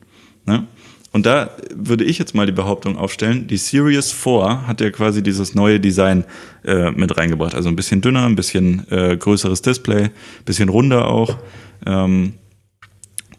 Ne? 0.47 0.67
Und 1.13 1.27
da 1.27 1.51
würde 1.75 2.05
ich 2.05 2.19
jetzt 2.19 2.35
mal 2.35 2.47
die 2.47 2.53
Behauptung 2.53 2.97
aufstellen, 2.97 3.49
die 3.49 3.57
Series 3.57 4.13
4 4.13 4.69
hat 4.69 4.81
ja 4.81 4.91
quasi 4.91 5.23
dieses 5.23 5.55
neue 5.55 5.81
Design 5.81 6.25
äh, 6.65 6.93
mit 6.93 7.17
reingebracht. 7.17 7.55
Also 7.55 7.69
ein 7.69 7.77
bisschen 7.77 8.01
dünner, 8.01 8.27
ein 8.27 8.37
bisschen 8.37 8.87
äh, 8.91 9.17
größeres 9.17 9.63
Display, 9.63 10.05
ein 10.05 10.11
bisschen 10.45 10.69
runder 10.69 11.09
auch. 11.09 11.37
Ähm, 11.87 12.35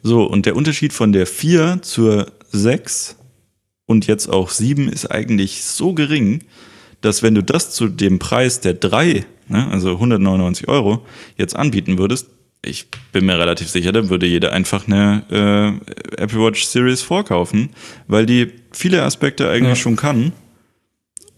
so, 0.03 0.23
und 0.23 0.45
der 0.45 0.55
Unterschied 0.55 0.93
von 0.93 1.11
der 1.11 1.27
4 1.27 1.79
zur 1.81 2.31
6 2.51 3.17
und 3.85 4.07
jetzt 4.07 4.27
auch 4.27 4.49
7 4.49 4.89
ist 4.89 5.11
eigentlich 5.11 5.63
so 5.63 5.93
gering, 5.93 6.43
dass 7.01 7.23
wenn 7.23 7.35
du 7.35 7.43
das 7.43 7.71
zu 7.71 7.87
dem 7.87 8.19
Preis 8.19 8.61
der 8.61 8.73
3, 8.73 9.25
ne, 9.47 9.67
also 9.71 9.91
199 9.91 10.67
Euro, 10.67 11.05
jetzt 11.37 11.55
anbieten 11.55 11.97
würdest, 11.97 12.27
ich 12.63 12.87
bin 13.11 13.25
mir 13.25 13.39
relativ 13.39 13.69
sicher, 13.69 13.91
dann 13.91 14.09
würde 14.09 14.27
jeder 14.27 14.53
einfach 14.53 14.87
eine 14.87 15.23
äh, 15.31 16.21
Apple 16.21 16.39
Watch 16.39 16.65
Series 16.65 17.01
vorkaufen, 17.01 17.69
weil 18.07 18.25
die 18.25 18.51
viele 18.71 19.03
Aspekte 19.03 19.49
eigentlich 19.49 19.69
ja. 19.69 19.75
schon 19.75 19.95
kann. 19.95 20.31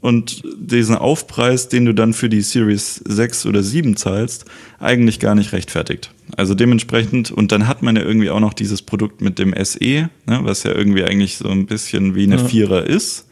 Und 0.03 0.43
diesen 0.57 0.97
Aufpreis, 0.97 1.69
den 1.69 1.85
du 1.85 1.93
dann 1.93 2.11
für 2.11 2.27
die 2.27 2.41
Series 2.41 2.95
6 3.05 3.45
oder 3.45 3.63
7 3.63 3.95
zahlst, 3.95 4.43
eigentlich 4.77 5.21
gar 5.21 5.33
nicht 5.33 5.53
rechtfertigt. 5.53 6.11
Also 6.35 6.55
dementsprechend, 6.55 7.31
und 7.31 7.53
dann 7.53 7.69
hat 7.69 7.83
man 7.83 7.95
ja 7.95 8.01
irgendwie 8.01 8.29
auch 8.29 8.41
noch 8.41 8.51
dieses 8.51 8.81
Produkt 8.81 9.21
mit 9.21 9.39
dem 9.39 9.55
SE, 9.63 9.79
ne, 9.79 10.09
was 10.25 10.63
ja 10.63 10.73
irgendwie 10.73 11.05
eigentlich 11.05 11.37
so 11.37 11.47
ein 11.47 11.67
bisschen 11.67 12.15
wie 12.15 12.23
eine 12.23 12.35
ja. 12.35 12.43
Vierer 12.43 12.85
ist. 12.85 13.29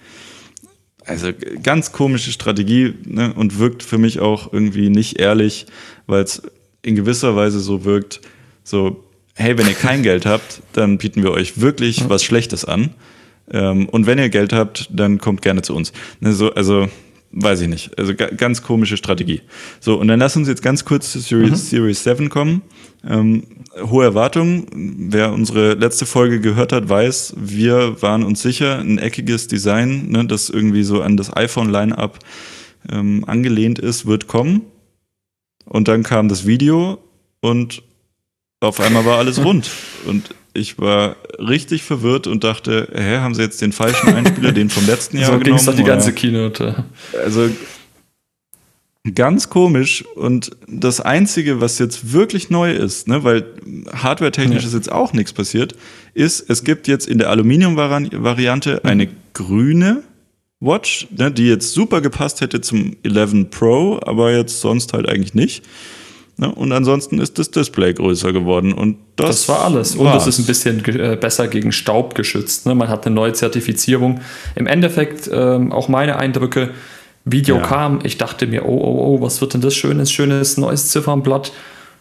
Also 1.03 1.33
ganz 1.61 1.91
komische 1.91 2.31
Strategie 2.31 2.93
ne, 3.03 3.33
und 3.33 3.59
wirkt 3.59 3.83
für 3.83 3.97
mich 3.97 4.21
auch 4.21 4.53
irgendwie 4.53 4.87
nicht 4.87 5.19
ehrlich, 5.19 5.65
weil 6.07 6.23
es 6.23 6.41
in 6.83 6.95
gewisser 6.95 7.35
Weise 7.35 7.59
so 7.59 7.83
wirkt, 7.83 8.21
so, 8.63 9.03
hey, 9.35 9.57
wenn 9.57 9.67
ihr 9.67 9.73
kein 9.73 10.03
Geld 10.03 10.25
habt, 10.25 10.61
dann 10.71 10.99
bieten 10.99 11.21
wir 11.21 11.31
euch 11.31 11.59
wirklich 11.59 12.07
was 12.07 12.23
Schlechtes 12.23 12.63
an. 12.63 12.91
Ähm, 13.51 13.87
und 13.89 14.05
wenn 14.05 14.17
ihr 14.17 14.29
Geld 14.29 14.53
habt, 14.53 14.89
dann 14.91 15.19
kommt 15.19 15.41
gerne 15.41 15.61
zu 15.61 15.75
uns. 15.75 15.91
Ne, 16.19 16.33
so, 16.33 16.53
also, 16.53 16.87
weiß 17.31 17.61
ich 17.61 17.67
nicht. 17.67 17.97
Also 17.97 18.13
ganz 18.15 18.61
komische 18.61 18.97
Strategie. 18.97 19.41
So, 19.79 19.99
und 19.99 20.07
dann 20.07 20.19
lass 20.19 20.35
uns 20.35 20.47
jetzt 20.47 20.61
ganz 20.61 20.85
kurz 20.85 21.11
zu 21.11 21.19
Series, 21.19 21.51
mhm. 21.51 21.55
Series 21.55 22.03
7 22.03 22.29
kommen. 22.29 22.61
Ähm, 23.07 23.43
hohe 23.79 24.05
Erwartungen. 24.05 24.67
Wer 25.11 25.31
unsere 25.31 25.73
letzte 25.73 26.05
Folge 26.05 26.39
gehört 26.39 26.73
hat, 26.73 26.89
weiß, 26.89 27.35
wir 27.37 28.01
waren 28.01 28.23
uns 28.23 28.41
sicher, 28.41 28.79
ein 28.79 28.97
eckiges 28.97 29.47
Design, 29.47 30.09
ne, 30.09 30.25
das 30.25 30.49
irgendwie 30.49 30.83
so 30.83 31.01
an 31.01 31.17
das 31.17 31.35
iPhone-Line-Up 31.35 32.19
ähm, 32.91 33.23
angelehnt 33.25 33.79
ist, 33.79 34.05
wird 34.05 34.27
kommen. 34.27 34.63
Und 35.65 35.87
dann 35.87 36.03
kam 36.03 36.27
das 36.27 36.45
Video 36.45 36.97
und 37.39 37.83
auf 38.59 38.79
einmal 38.79 39.05
war 39.05 39.17
alles 39.17 39.43
rund. 39.43 39.69
Und 40.05 40.35
ich 40.53 40.79
war 40.79 41.15
richtig 41.39 41.83
verwirrt 41.83 42.27
und 42.27 42.43
dachte, 42.43 42.89
hä, 42.93 43.17
haben 43.17 43.35
sie 43.35 43.41
jetzt 43.41 43.61
den 43.61 43.71
falschen 43.71 44.13
Einspieler, 44.13 44.51
den 44.51 44.69
vom 44.69 44.85
letzten 44.85 45.17
Jahr 45.19 45.31
so 45.31 45.39
genommen? 45.39 45.59
So 45.59 45.71
ging 45.71 45.77
die 45.77 45.89
ganze 45.89 46.13
Keynote. 46.13 46.83
Also 47.23 47.49
ganz 49.15 49.49
komisch 49.49 50.05
und 50.15 50.51
das 50.67 51.01
Einzige, 51.01 51.59
was 51.59 51.79
jetzt 51.79 52.13
wirklich 52.13 52.49
neu 52.49 52.71
ist, 52.71 53.07
ne, 53.07 53.23
weil 53.23 53.45
hardware-technisch 53.93 54.61
ja. 54.61 54.67
ist 54.67 54.73
jetzt 54.73 54.91
auch 54.91 55.13
nichts 55.13 55.33
passiert, 55.33 55.75
ist, 56.13 56.47
es 56.49 56.63
gibt 56.63 56.87
jetzt 56.87 57.07
in 57.07 57.17
der 57.17 57.29
Aluminium-Variante 57.29 58.85
eine 58.85 59.09
grüne 59.33 60.03
Watch, 60.59 61.07
ne, 61.17 61.31
die 61.31 61.47
jetzt 61.47 61.73
super 61.73 62.01
gepasst 62.01 62.41
hätte 62.41 62.61
zum 62.61 62.95
11 63.03 63.49
Pro, 63.49 63.99
aber 64.05 64.35
jetzt 64.35 64.61
sonst 64.61 64.93
halt 64.93 65.09
eigentlich 65.09 65.33
nicht. 65.33 65.63
Ne? 66.41 66.53
Und 66.53 66.71
ansonsten 66.71 67.19
ist 67.19 67.37
das 67.37 67.51
Display 67.51 67.93
größer 67.93 68.33
geworden. 68.33 68.73
Und 68.73 68.97
das, 69.15 69.27
das 69.27 69.49
war 69.49 69.63
alles. 69.63 69.95
Und 69.95 70.07
es 70.07 70.25
ist 70.25 70.39
ein 70.39 70.45
bisschen 70.45 70.83
äh, 70.85 71.15
besser 71.15 71.47
gegen 71.47 71.71
Staub 71.71 72.15
geschützt. 72.15 72.65
Ne? 72.65 72.73
Man 72.73 72.89
hat 72.89 73.05
eine 73.05 73.13
neue 73.13 73.33
Zertifizierung. 73.33 74.19
Im 74.55 74.65
Endeffekt 74.65 75.29
ähm, 75.31 75.71
auch 75.71 75.87
meine 75.87 76.17
Eindrücke. 76.17 76.71
Video 77.23 77.57
ja. 77.57 77.61
kam, 77.61 77.99
ich 78.01 78.17
dachte 78.17 78.47
mir, 78.47 78.65
oh, 78.65 78.79
oh, 78.81 79.15
oh, 79.15 79.21
was 79.21 79.41
wird 79.41 79.53
denn 79.53 79.61
das 79.61 79.75
schönes, 79.75 80.11
schönes 80.11 80.57
neues 80.57 80.87
Ziffernblatt? 80.87 81.51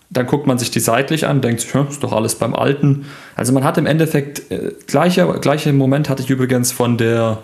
Dann 0.09 0.25
guckt 0.25 0.47
man 0.47 0.59
sich 0.59 0.71
die 0.71 0.81
seitlich 0.81 1.27
an, 1.27 1.43
denkt 1.43 1.61
sich, 1.61 1.75
ist 1.75 2.03
doch 2.03 2.13
alles 2.13 2.37
beim 2.37 2.55
Alten. 2.55 3.05
Also 3.37 3.53
man 3.53 3.63
hat 3.63 3.77
im 3.77 3.85
Endeffekt, 3.85 4.51
äh, 4.51 4.73
gleicher, 4.87 5.39
gleicher 5.39 5.75
Moment 5.75 6.09
hatte 6.09 6.23
ich 6.23 6.31
übrigens 6.31 6.73
von 6.73 6.97
der 6.97 7.43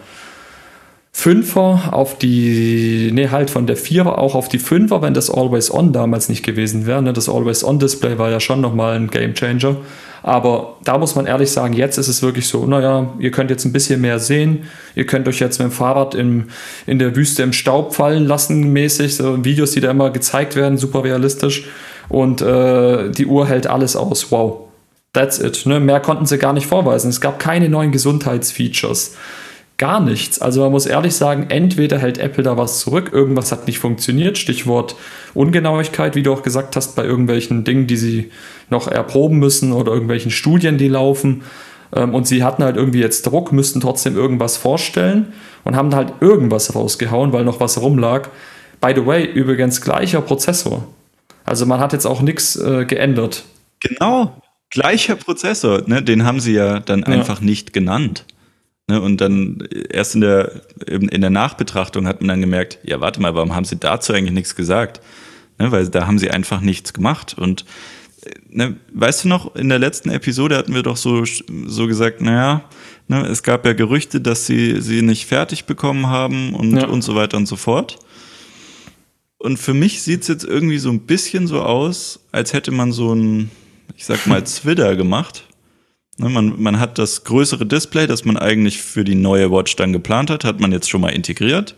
Fünfer 1.19 1.89
auf 1.93 2.19
die, 2.19 3.11
nee, 3.11 3.31
halt 3.31 3.49
von 3.49 3.67
der 3.67 3.79
Vierer 3.79 4.19
auch 4.19 4.35
auf 4.35 4.51
die 4.51 4.59
Fünfer, 4.59 5.01
wenn 5.01 5.15
das 5.15 5.31
Always 5.31 5.73
On 5.73 5.95
damals 5.95 6.29
nicht 6.29 6.45
gewesen 6.45 6.87
wäre. 6.87 7.01
Ne? 7.01 7.15
Das 7.15 7.31
Always 7.31 7.65
On 7.65 7.79
Display 7.79 8.19
war 8.19 8.31
ja 8.31 8.39
schon 8.39 8.61
nochmal 8.61 8.97
ein 8.97 9.09
Game 9.09 9.33
Changer. 9.33 9.77
Aber 10.23 10.77
da 10.85 10.99
muss 10.99 11.15
man 11.15 11.25
ehrlich 11.25 11.51
sagen, 11.51 11.73
jetzt 11.73 11.97
ist 11.97 12.09
es 12.09 12.21
wirklich 12.23 12.47
so, 12.47 12.67
naja, 12.67 13.15
ihr 13.19 13.31
könnt 13.31 13.49
jetzt 13.49 13.65
ein 13.65 13.73
bisschen 13.73 14.03
mehr 14.03 14.19
sehen. 14.19 14.65
Ihr 14.95 15.07
könnt 15.07 15.27
euch 15.27 15.41
jetzt 15.41 15.59
mit 15.59 15.71
dem 15.71 15.73
Fahrrad 15.73 16.15
im, 16.15 16.49
in 16.87 16.99
der 16.99 17.17
Wüste 17.17 17.43
im 17.43 17.55
Staub 17.55 17.95
fallen 17.95 18.27
lassen, 18.27 18.75
mäßig. 18.75 19.17
So 19.17 19.43
Videos, 19.43 19.71
die 19.71 19.81
da 19.81 19.93
immer 19.93 20.11
gezeigt 20.11 20.55
werden, 20.55 20.77
super 20.77 21.03
realistisch. 21.03 21.65
Und 22.11 22.43
äh, 22.43 23.11
die 23.11 23.25
Uhr 23.25 23.49
hält 23.49 23.69
alles 23.69 23.97
aus. 23.97 24.31
Wow. 24.31 24.69
That's 25.15 25.39
it. 25.39 25.65
Ne? 25.65 25.81
Mehr 25.81 26.01
konnten 26.01 26.27
sie 26.27 26.37
gar 26.37 26.53
nicht 26.53 26.67
vorweisen. 26.67 27.09
Es 27.09 27.23
gab 27.23 27.39
keine 27.39 27.71
neuen 27.71 27.91
Gesundheitsfeatures 27.91 29.17
gar 29.79 30.01
nichts. 30.01 30.41
Also 30.41 30.63
man 30.63 30.73
muss 30.73 30.87
ehrlich 30.87 31.15
sagen, 31.15 31.47
entweder 31.49 31.99
hält 31.99 32.19
Apple 32.19 32.43
da 32.43 32.57
was 32.57 32.81
zurück, 32.81 33.11
irgendwas 33.13 33.53
hat 33.53 33.67
nicht 33.67 33.79
funktioniert, 33.79 34.39
Stichwort 34.39 34.97
Ungenauigkeit, 35.35 36.15
wie 36.15 36.23
du 36.23 36.33
auch 36.33 36.43
gesagt 36.43 36.77
hast, 36.77 36.97
bei 36.97 37.05
irgendwelchen 37.05 37.65
Dingen, 37.65 37.87
die 37.87 37.97
sie 37.97 38.31
noch 38.71 38.89
erproben 38.89 39.39
müssen 39.39 39.73
oder 39.73 39.93
irgendwelchen 39.93 40.31
Studien, 40.31 40.79
die 40.79 40.89
laufen. 40.89 41.43
Ähm, 41.95 42.15
und 42.15 42.27
sie 42.27 42.43
hatten 42.43 42.65
halt 42.65 42.77
irgendwie 42.77 43.01
jetzt 43.01 43.27
Druck, 43.27 43.53
müssten 43.53 43.81
trotzdem 43.81 44.17
irgendwas 44.17 44.57
vorstellen 44.57 45.33
und 45.65 45.77
haben 45.77 45.95
halt 45.95 46.15
irgendwas 46.21 46.75
rausgehauen, 46.75 47.33
weil 47.33 47.45
noch 47.45 47.61
was 47.61 47.81
rumlag. 47.81 48.29
By 48.81 48.93
the 48.95 49.05
way, 49.05 49.25
übrigens 49.25 49.83
gleicher 49.83 50.23
Prozessor. 50.23 50.87
Also 51.45 51.67
man 51.67 51.81
hat 51.81 51.93
jetzt 51.93 52.07
auch 52.07 52.23
nichts 52.23 52.57
äh, 52.57 52.87
geändert. 52.87 53.45
Genau, 53.81 54.41
gleicher 54.71 55.17
Prozessor, 55.17 55.83
ne? 55.87 56.03
den 56.03 56.25
haben 56.25 56.41
sie 56.41 56.55
ja 56.55 56.81
dann 56.81 57.01
ja. 57.01 57.07
einfach 57.07 57.41
nicht 57.41 57.73
genannt. 57.73 58.25
Ne, 58.89 59.01
und 59.01 59.21
dann 59.21 59.67
erst 59.91 60.15
in 60.15 60.21
der, 60.21 60.63
in 60.87 61.21
der 61.21 61.31
Nachbetrachtung 61.31 62.07
hat 62.07 62.21
man 62.21 62.29
dann 62.29 62.41
gemerkt, 62.41 62.79
ja, 62.85 63.01
warte 63.01 63.21
mal, 63.21 63.35
warum 63.35 63.55
haben 63.55 63.65
sie 63.65 63.77
dazu 63.77 64.13
eigentlich 64.13 64.33
nichts 64.33 64.55
gesagt? 64.55 65.01
Ne, 65.59 65.73
weil 65.73 65.89
da 65.89 66.07
haben 66.07 66.21
sie 66.21 66.31
einfach 66.31 66.61
nichts 66.61 66.93
gemacht. 66.93 67.35
Und 67.37 67.65
ne, 68.49 68.77
weißt 68.93 69.25
du 69.25 69.29
noch, 69.29 69.57
in 69.57 69.69
der 69.71 69.81
letzten 69.81 70.11
Episode 70.11 70.57
hatten 70.57 70.73
wir 70.73 70.85
doch 70.85 70.97
so, 70.97 71.25
so 71.25 71.89
gesagt, 71.89 72.21
naja, 72.21 72.63
ne, 73.09 73.27
es 73.27 73.43
gab 73.43 73.67
ja 73.67 73.73
Gerüchte, 73.73 74.21
dass 74.21 74.47
sie 74.47 74.81
sie 74.81 75.03
nicht 75.03 75.27
fertig 75.27 75.65
bekommen 75.65 76.07
haben 76.07 76.55
und, 76.55 76.77
ja. 76.77 76.87
und 76.87 77.03
so 77.03 77.17
weiter 77.17 77.39
und 77.39 77.47
so 77.47 77.57
fort. 77.57 77.99
Und 79.39 79.59
für 79.59 79.75
mich 79.75 80.03
sieht 80.03 80.23
es 80.23 80.29
jetzt 80.29 80.45
irgendwie 80.45 80.79
so 80.79 80.91
ein 80.91 81.01
bisschen 81.01 81.49
so 81.49 81.61
aus, 81.61 82.21
als 82.31 82.53
hätte 82.53 82.71
man 82.71 82.93
so 82.93 83.13
ein, 83.13 83.51
ich 83.97 84.05
sag 84.05 84.29
mal, 84.29 84.45
Zwitter 84.47 84.95
gemacht 84.95 85.46
man, 86.19 86.61
man 86.61 86.81
hat 86.81 86.99
das 86.99 87.25
größere 87.25 87.67
Display, 87.67 88.07
das 88.07 88.25
man 88.25 88.37
eigentlich 88.37 88.81
für 88.81 89.05
die 89.05 89.15
neue 89.15 89.51
Watch 89.51 89.77
dann 89.77 89.93
geplant 89.93 90.31
hat, 90.31 90.45
hat 90.45 90.61
man 90.61 90.73
jetzt 90.73 90.89
schon 90.89 91.01
mal 91.01 91.11
integriert. 91.11 91.75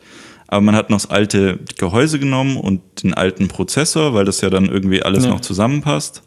Aber 0.47 0.63
man 0.63 0.75
hat 0.75 0.89
noch 0.91 0.97
das 0.99 1.11
alte 1.11 1.59
Gehäuse 1.77 2.19
genommen 2.19 2.57
und 2.57 2.81
den 3.03 3.13
alten 3.15 3.49
Prozessor, 3.49 4.15
weil 4.15 4.25
das 4.25 4.41
ja 4.41 4.49
dann 4.49 4.67
irgendwie 4.67 5.03
alles 5.03 5.25
ja. 5.25 5.31
noch 5.31 5.41
zusammenpasst. 5.41 6.23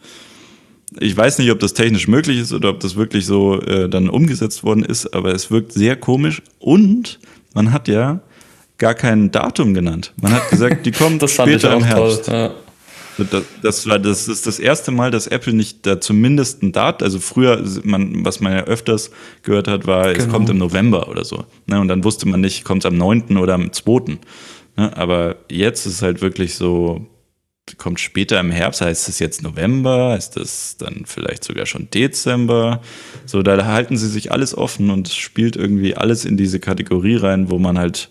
Ich 1.00 1.16
weiß 1.16 1.40
nicht, 1.40 1.50
ob 1.52 1.60
das 1.60 1.74
technisch 1.74 2.08
möglich 2.08 2.38
ist 2.38 2.54
oder 2.54 2.70
ob 2.70 2.82
das 2.82 2.96
wirklich 2.96 3.26
so 3.26 3.60
äh, 3.62 3.90
dann 3.90 4.10
umgesetzt 4.10 4.64
worden 4.64 4.84
ist, 4.84 5.14
aber 5.16 5.34
es 5.34 5.50
wirkt 5.50 5.72
sehr 5.72 5.96
komisch. 5.96 6.44
Und 6.60 7.20
man 7.54 7.72
hat 7.72 7.88
ja 7.88 8.20
gar 8.78 8.94
kein 8.94 9.32
Datum 9.32 9.74
genannt. 9.74 10.14
Man 10.22 10.34
hat 10.34 10.50
gesagt, 10.50 10.86
die 10.86 10.92
kommt 10.92 11.28
später 11.30 11.74
im 11.74 11.84
Herbst. 11.84 12.26
Toll, 12.26 12.36
ja. 12.36 12.52
Das, 13.24 13.44
das, 13.62 13.88
war, 13.88 14.00
das 14.00 14.28
ist 14.28 14.48
das 14.48 14.60
erste 14.60 14.92
Mal, 14.92 15.12
dass 15.12 15.28
Apple 15.28 15.54
nicht 15.54 15.86
da 15.86 16.00
zumindest 16.00 16.64
ein 16.64 16.72
Datum, 16.72 17.06
also 17.06 17.20
früher, 17.20 17.64
man, 17.84 18.26
was 18.26 18.40
man 18.40 18.54
ja 18.54 18.64
öfters 18.64 19.12
gehört 19.44 19.68
hat, 19.68 19.88
war, 19.88 20.12
genau. 20.12 20.24
es 20.24 20.30
kommt 20.30 20.50
im 20.50 20.58
November 20.58 21.10
oder 21.10 21.24
so. 21.26 21.46
Ne? 21.68 21.80
Und 21.80 21.88
dann 21.88 22.04
wusste 22.04 22.28
man 22.28 22.42
nicht, 22.42 22.64
kommt 22.64 22.84
es 22.84 22.88
am 22.88 22.98
9. 22.98 23.38
oder 23.38 23.54
am 23.54 23.72
2. 23.72 24.18
Ne? 24.78 24.98
Aber 24.98 25.36
jetzt 25.50 25.86
ist 25.86 25.94
es 25.94 26.02
halt 26.02 26.22
wirklich 26.22 26.56
so, 26.56 27.06
kommt 27.78 28.00
später 28.00 28.40
im 28.40 28.52
Herbst, 28.52 28.82
heißt 28.82 29.08
es 29.10 29.20
jetzt 29.20 29.44
November, 29.44 30.12
heißt 30.12 30.38
es 30.38 30.78
dann 30.78 31.04
vielleicht 31.06 31.44
sogar 31.44 31.66
schon 31.66 31.90
Dezember. 31.90 32.82
So, 33.26 33.44
da 33.44 33.66
halten 33.66 33.98
sie 33.98 34.10
sich 34.10 34.32
alles 34.32 34.58
offen 34.58 34.90
und 34.90 35.10
spielt 35.10 35.56
irgendwie 35.56 35.96
alles 35.96 36.26
in 36.26 36.38
diese 36.38 36.60
Kategorie 36.60 37.16
rein, 37.16 37.50
wo 37.50 37.60
man 37.60 37.78
halt 37.78 38.10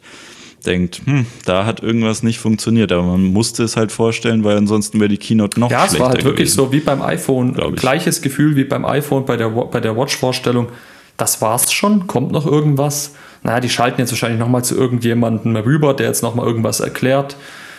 denkt, 0.67 1.03
hm, 1.05 1.27
da 1.45 1.65
hat 1.67 1.83
irgendwas 1.83 2.23
nicht 2.23 2.39
funktioniert. 2.39 2.93
Aber 2.93 3.03
man 3.03 3.25
musste 3.25 3.63
es 3.63 3.77
halt 3.77 3.93
vorstellen, 3.93 4.45
weil 4.45 4.57
ansonsten 4.57 5.01
wäre 5.01 5.09
die 5.09 5.19
Keynote 5.19 5.59
noch 5.59 5.71
ja, 5.71 5.81
schlechter. 5.81 5.93
Ja, 5.93 5.99
es 5.99 6.01
war 6.01 6.09
halt 6.11 6.25
wirklich 6.25 6.49
gewesen. 6.49 6.57
so 6.57 6.73
wie 6.73 6.81
beim 6.81 7.03
iPhone. 7.03 7.55
Gleiches 7.77 8.23
Gefühl 8.23 8.57
wie 8.57 8.65
beim 8.65 8.85
iPhone 8.85 9.25
bei 9.25 9.37
der, 9.37 9.49
bei 9.49 9.81
der 9.81 9.97
Watch-Vorstellung. 9.97 10.69
Das 11.17 11.43
war's 11.43 11.73
schon, 11.73 12.07
kommt 12.07 12.33
noch 12.33 12.47
irgendwas. 12.47 13.15
Naja, 13.43 13.61
die 13.61 13.69
schalten 13.69 14.01
jetzt 14.01 14.11
wahrscheinlich 14.11 14.41
nochmal 14.41 14.65
zu 14.65 14.77
irgendjemandem 14.77 15.57
rüber, 15.57 15.95
der 15.95 16.07
jetzt 16.07 16.23
nochmal 16.23 16.47
irgendwas 16.47 16.81
erklärt. 16.81 17.37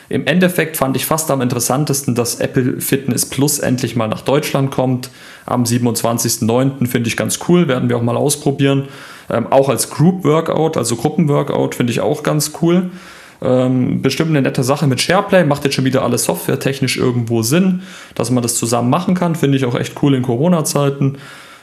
Im 0.09 0.27
Endeffekt 0.27 0.75
fand 0.75 0.97
ich 0.97 1.05
fast 1.05 1.31
am 1.31 1.39
interessantesten, 1.39 2.15
dass 2.15 2.35
Apple 2.35 2.81
Fitness 2.81 3.25
Plus 3.25 3.59
endlich 3.59 3.95
mal 3.95 4.09
nach 4.09 4.21
Deutschland 4.21 4.69
kommt. 4.69 5.09
Am 5.45 5.63
27.09. 5.63 6.85
finde 6.85 7.07
ich 7.07 7.15
ganz 7.15 7.39
cool, 7.47 7.69
werden 7.69 7.87
wir 7.87 7.95
auch 7.95 8.01
mal 8.01 8.17
ausprobieren. 8.17 8.89
Ähm, 9.31 9.47
auch 9.51 9.69
als 9.69 9.89
Group 9.89 10.23
Workout, 10.23 10.77
also 10.77 10.95
Gruppenworkout, 10.95 11.71
finde 11.75 11.91
ich 11.91 12.01
auch 12.01 12.23
ganz 12.23 12.51
cool. 12.61 12.91
Ähm, 13.41 14.01
bestimmt 14.01 14.29
eine 14.29 14.41
nette 14.41 14.63
Sache 14.63 14.85
mit 14.85 15.01
SharePlay, 15.01 15.45
macht 15.45 15.63
jetzt 15.63 15.73
schon 15.73 15.85
wieder 15.85 16.03
alles 16.03 16.25
softwaretechnisch 16.25 16.97
irgendwo 16.97 17.41
Sinn, 17.41 17.81
dass 18.13 18.29
man 18.29 18.43
das 18.43 18.55
zusammen 18.55 18.89
machen 18.89 19.15
kann, 19.15 19.35
finde 19.35 19.57
ich 19.57 19.65
auch 19.65 19.73
echt 19.73 19.95
cool 20.03 20.13
in 20.13 20.21
Corona-Zeiten. 20.21 21.17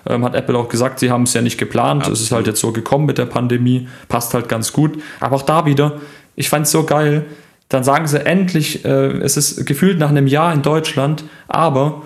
Ähm, 0.07 0.25
hat 0.25 0.35
Apple 0.35 0.57
auch 0.57 0.69
gesagt, 0.69 0.99
sie 0.99 1.11
haben 1.11 1.25
es 1.25 1.35
ja 1.35 1.43
nicht 1.43 1.59
geplant. 1.59 2.03
Absolut. 2.03 2.19
Es 2.19 2.25
ist 2.25 2.33
halt 2.33 2.47
jetzt 2.47 2.61
so 2.61 2.73
gekommen 2.73 3.07
mit 3.07 3.19
der 3.19 3.27
Pandemie. 3.27 3.89
Passt 4.09 4.33
halt 4.35 4.49
ganz 4.49 4.73
gut. 4.73 4.99
Aber 5.21 5.37
auch 5.37 5.43
da 5.43 5.67
wieder, 5.67 6.01
ich 6.35 6.49
fand 6.49 6.67
es 6.67 6.73
so 6.73 6.85
geil. 6.85 7.27
Dann 7.69 7.85
sagen 7.85 8.07
sie 8.07 8.25
endlich, 8.25 8.85
äh, 8.85 9.19
es 9.19 9.37
ist 9.37 9.67
gefühlt 9.67 9.99
nach 9.99 10.09
einem 10.09 10.27
Jahr 10.27 10.55
in 10.55 10.63
Deutschland, 10.63 11.25
aber 11.49 12.03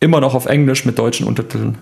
immer 0.00 0.20
noch 0.20 0.34
auf 0.34 0.46
Englisch 0.46 0.84
mit 0.84 0.98
deutschen 0.98 1.26
Untertiteln. 1.26 1.78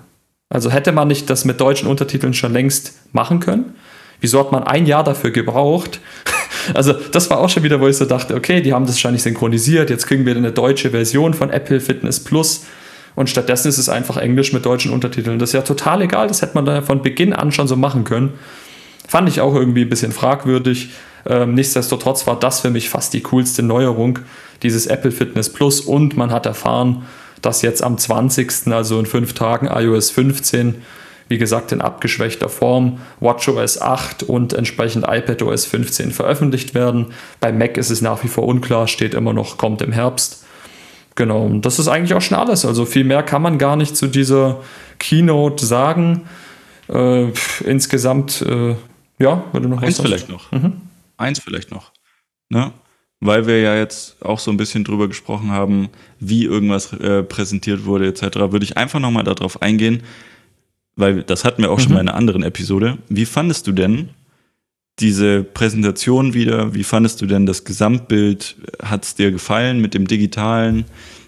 Also 0.55 0.71
hätte 0.71 0.93
man 0.93 1.09
nicht 1.09 1.29
das 1.31 1.45
mit 1.45 1.61
deutschen 1.61 1.89
Untertiteln 1.89 2.33
schon 2.33 2.53
längst 2.53 2.93
machen 3.13 3.41
können? 3.41 3.75
Wieso 4.21 4.39
hat 4.39 4.53
man 4.53 4.63
ein 4.63 4.87
Jahr 4.87 5.03
dafür 5.05 5.31
gebraucht? 5.31 6.01
Also 6.73 6.95
das 6.95 7.29
war 7.29 7.41
auch 7.41 7.51
schon 7.51 7.63
wieder, 7.63 7.79
wo 7.79 7.89
ich 7.89 7.99
so 7.99 8.07
dachte, 8.07 8.35
okay, 8.35 8.63
die 8.63 8.73
haben 8.73 8.87
das 8.87 8.95
wahrscheinlich 8.95 9.23
synchronisiert, 9.23 9.91
jetzt 9.91 10.07
kriegen 10.07 10.25
wir 10.25 10.35
eine 10.35 10.51
deutsche 10.51 10.93
Version 10.93 11.35
von 11.35 11.51
Apple 11.51 11.79
Fitness 11.79 12.21
Plus 12.21 12.65
und 13.15 13.29
stattdessen 13.29 13.69
ist 13.69 13.77
es 13.77 13.91
einfach 13.91 14.17
Englisch 14.17 14.55
mit 14.55 14.65
deutschen 14.65 14.91
Untertiteln. 14.91 15.39
Das 15.39 15.51
ist 15.51 15.53
ja 15.53 15.61
total 15.61 16.01
egal, 16.01 16.29
das 16.29 16.41
hätte 16.41 16.55
man 16.55 16.65
da 16.65 16.81
von 16.81 17.03
Beginn 17.03 17.35
an 17.35 17.53
schon 17.53 17.69
so 17.69 17.77
machen 17.77 18.05
können. 18.05 18.33
Fand 19.07 19.29
ich 19.29 19.43
auch 19.43 19.55
irgendwie 19.55 19.83
ein 19.83 19.91
bisschen 19.91 20.13
fragwürdig. 20.13 20.89
Ähm, 21.27 21.53
nichtsdestotrotz 21.53 22.27
war 22.27 22.39
das 22.39 22.61
für 22.61 22.71
mich 22.71 22.89
fast 22.89 23.13
die 23.13 23.21
coolste 23.21 23.63
Neuerung, 23.63 24.21
dieses 24.63 24.87
Apple 24.87 25.11
Fitness 25.11 25.53
Plus. 25.53 25.83
Und 25.83 26.17
man 26.17 26.31
hat 26.31 26.47
erfahren, 26.47 27.05
dass 27.45 27.63
jetzt 27.63 27.83
am 27.83 27.99
20., 27.99 28.69
also 28.69 28.99
in 28.99 29.07
fünf 29.07 29.35
Tagen, 29.35 29.67
iOS 29.67 30.11
15, 30.11 30.83
wie 31.29 31.39
gesagt, 31.39 31.73
in 31.73 31.81
abgeschwächter 31.81 32.49
Form, 32.49 33.01
WatchOS 33.21 33.81
8 33.81 34.23
und 34.23 34.53
entsprechend 34.53 35.07
iPadOS 35.09 35.67
15 35.67 36.11
veröffentlicht 36.11 36.75
werden. 36.75 37.07
Bei 37.41 37.53
Mac 37.53 37.77
ist 37.77 37.91
es 37.91 38.03
nach 38.03 38.23
wie 38.25 38.29
vor 38.29 38.45
unklar, 38.45 38.89
steht 38.89 39.15
immer 39.15 39.33
noch, 39.33 39.57
kommt 39.57 39.83
im 39.83 39.93
Herbst. 39.93 40.45
Genau, 41.15 41.45
und 41.45 41.63
das 41.65 41.79
ist 41.79 41.89
eigentlich 41.89 42.15
auch 42.15 42.21
schon 42.21 42.37
alles. 42.37 42.65
Also 42.65 42.85
viel 42.85 43.05
mehr 43.05 43.23
kann 43.23 43.41
man 43.41 43.59
gar 43.59 43.77
nicht 43.77 43.97
zu 43.97 44.09
dieser 44.09 44.61
Keynote 44.99 45.65
sagen. 45.65 46.23
Äh, 46.89 47.29
insgesamt, 47.65 48.43
äh, 48.43 48.75
ja, 49.19 49.45
würde 49.53 49.69
noch 49.69 49.81
Eins 49.81 49.99
was 49.99 50.05
vielleicht 50.05 50.29
noch. 50.29 50.51
Mhm. 50.53 50.83
Eins 51.17 51.39
vielleicht 51.39 51.71
noch. 51.71 51.93
Ne? 52.49 52.73
Weil 53.27 53.47
wir 53.47 53.59
ja 53.59 53.75
jetzt 53.75 54.23
auch 54.23 54.39
so 54.39 54.51
ein 54.51 54.59
bisschen 54.59 54.85
drüber 54.85 55.09
gesprochen 55.09 55.51
haben, 55.51 55.89
wie 56.21 56.45
irgendwas 56.45 56.93
äh, 56.93 57.23
präsentiert 57.23 57.87
wurde, 57.87 58.07
etc., 58.07 58.21
würde 58.53 58.65
ich 58.65 58.77
einfach 58.77 59.01
nochmal 59.01 59.25
darauf 59.25 59.63
eingehen, 59.63 60.03
weil 60.95 61.23
das 61.23 61.43
hatten 61.43 61.63
wir 61.63 61.71
auch 61.71 61.79
mhm. 61.79 61.83
schon 61.83 61.93
mal 61.95 62.01
in 62.01 62.09
einer 62.11 62.19
anderen 62.19 62.43
Episode. 62.43 62.99
Wie 63.09 63.25
fandest 63.25 63.67
du 63.67 63.73
denn 63.73 64.11
diese 64.99 65.43
Präsentation 65.43 66.35
wieder? 66.35 66.75
Wie 66.75 66.85
fandest 66.85 67.23
du 67.23 67.27
denn 67.27 67.47
das 67.47 67.65
Gesamtbild? 67.65 68.57
Hat 68.83 69.05
es 69.05 69.15
dir 69.15 69.31
gefallen 69.31 69.81
mit 69.81 69.95
dem 69.95 70.07
Digitalen? 70.07 70.85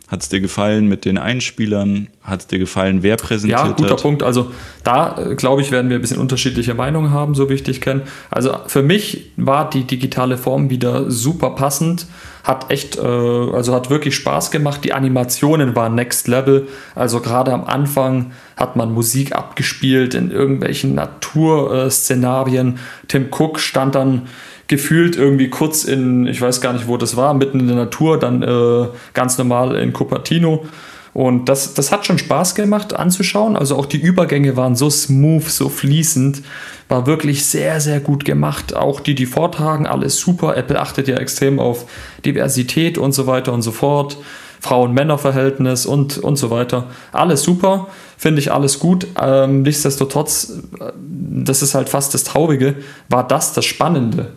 Hat 0.09 0.23
es 0.23 0.29
dir 0.29 0.41
gefallen 0.41 0.87
mit 0.87 1.05
den 1.05 1.19
Einspielern? 1.19 2.07
Hat 2.23 2.41
es 2.41 2.47
dir 2.47 2.61
gefallen, 2.61 3.03
wer 3.03 3.17
präsentiert 3.17 3.59
hat? 3.59 3.67
Ja, 3.71 3.75
guter 3.75 3.91
hat? 3.91 4.03
Punkt. 4.03 4.23
Also 4.23 4.53
da, 4.85 5.19
äh, 5.19 5.35
glaube 5.35 5.63
ich, 5.63 5.73
werden 5.73 5.91
wir 5.91 5.99
ein 5.99 6.01
bisschen 6.01 6.21
unterschiedliche 6.21 6.75
Meinungen 6.75 7.11
haben, 7.11 7.35
so 7.35 7.51
wie 7.51 7.55
ich 7.55 7.65
dich 7.65 7.81
kenne. 7.81 8.03
Also 8.31 8.57
für 8.69 8.85
mich 8.85 9.33
war 9.37 9.69
die 9.69 9.83
digitale 9.83 10.39
Form 10.39 10.71
wieder 10.71 11.11
super 11.11 11.51
passend. 11.51 12.07
Hat 12.45 12.71
echt, 12.71 12.97
äh, 12.99 13.01
also 13.01 13.75
hat 13.75 13.91
wirklich 13.91 14.15
Spaß 14.15 14.53
gemacht. 14.53 14.85
Die 14.85 14.93
Animationen 14.93 15.75
waren 15.75 15.97
next 15.97 16.29
level. 16.29 16.69
Also 16.95 17.21
gerade 17.21 17.53
am 17.53 17.65
Anfang 17.65 18.31
hat 18.57 18.77
man 18.77 18.95
Musik 18.95 19.35
abgespielt 19.35 20.15
in 20.15 20.31
irgendwelchen 20.31 20.95
Naturszenarien. 20.95 22.79
Tim 23.09 23.27
Cook 23.33 23.59
stand 23.59 23.97
dann 23.97 24.29
gefühlt 24.69 25.17
irgendwie 25.17 25.49
kurz 25.49 25.85
in, 25.85 26.27
ich 26.27 26.41
weiß 26.41 26.61
gar 26.61 26.73
nicht, 26.73 26.89
wo 26.89 26.97
das 26.97 27.17
war, 27.17 27.35
mitten 27.35 27.61
in 27.61 27.69
der 27.69 27.77
Natur, 27.77 28.19
dann 28.19 28.43
äh, 28.43 28.89
ganz 29.15 29.39
normal 29.39 29.77
in 29.77 29.93
Cupertino. 29.93 30.67
Und 31.13 31.49
das, 31.49 31.73
das 31.73 31.93
hat 31.93 32.05
schon 32.05 32.19
Spaß 32.19 32.55
gemacht 32.55 32.95
anzuschauen. 32.95 33.57
Also 33.57 33.77
auch 33.77 33.87
die 33.87 33.97
Übergänge 33.97 34.55
waren 34.57 34.77
so 34.77 34.91
smooth, 34.91 35.49
so 35.49 35.71
fließend. 35.71 36.43
War 36.89 37.07
wirklich 37.07 37.47
sehr, 37.47 37.81
sehr 37.81 38.01
gut 38.01 38.27
gemacht. 38.27 38.77
Auch 38.77 39.01
die, 39.01 39.15
die 39.15 39.25
vortragen, 39.25 39.87
alles 39.87 40.19
super. 40.19 40.59
Apple 40.59 40.79
achtet 40.79 41.09
ja 41.09 41.17
extrem 41.17 41.59
auf 41.59 41.87
Diversität 42.27 42.99
und 42.99 43.13
so 43.13 43.27
weiter 43.27 43.55
und 43.55 43.63
so 43.63 43.73
fort. 43.73 44.19
Frauen-Männer-Verhältnis 44.61 45.87
und, 45.87 46.19
und 46.19 46.37
so 46.37 46.51
weiter. 46.51 46.89
Alles 47.13 47.43
super, 47.43 47.87
finde 48.19 48.41
ich 48.41 48.53
alles 48.53 48.79
gut. 48.79 49.07
Ähm, 49.19 49.63
nichtsdestotrotz, 49.63 50.53
äh, 50.81 50.93
das 50.99 51.63
ist 51.63 51.75
halt 51.75 51.89
fast 51.89 52.13
das 52.13 52.25
Traurige, 52.25 52.75
war 53.09 53.27
das 53.27 53.55
das 53.55 53.65
Spannende 53.65 54.33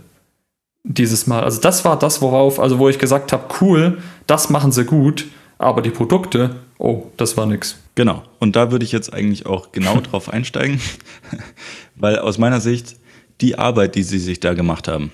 dieses 0.83 1.27
Mal. 1.27 1.43
Also 1.43 1.61
das 1.61 1.85
war 1.85 1.97
das, 1.99 2.21
worauf, 2.21 2.59
also 2.59 2.79
wo 2.79 2.89
ich 2.89 2.99
gesagt 2.99 3.31
habe, 3.31 3.45
cool, 3.61 3.99
das 4.27 4.49
machen 4.49 4.71
sie 4.71 4.85
gut, 4.85 5.27
aber 5.57 5.81
die 5.81 5.89
Produkte, 5.89 6.55
oh, 6.77 7.07
das 7.17 7.37
war 7.37 7.45
nix. 7.45 7.77
Genau. 7.95 8.23
Und 8.39 8.55
da 8.55 8.71
würde 8.71 8.85
ich 8.85 8.91
jetzt 8.91 9.13
eigentlich 9.13 9.45
auch 9.45 9.71
genau 9.71 9.99
drauf 10.01 10.29
einsteigen, 10.29 10.79
weil 11.95 12.19
aus 12.19 12.37
meiner 12.37 12.61
Sicht 12.61 12.95
die 13.41 13.57
Arbeit, 13.57 13.95
die 13.95 14.03
sie 14.03 14.19
sich 14.19 14.39
da 14.39 14.53
gemacht 14.53 14.87
haben, 14.87 15.11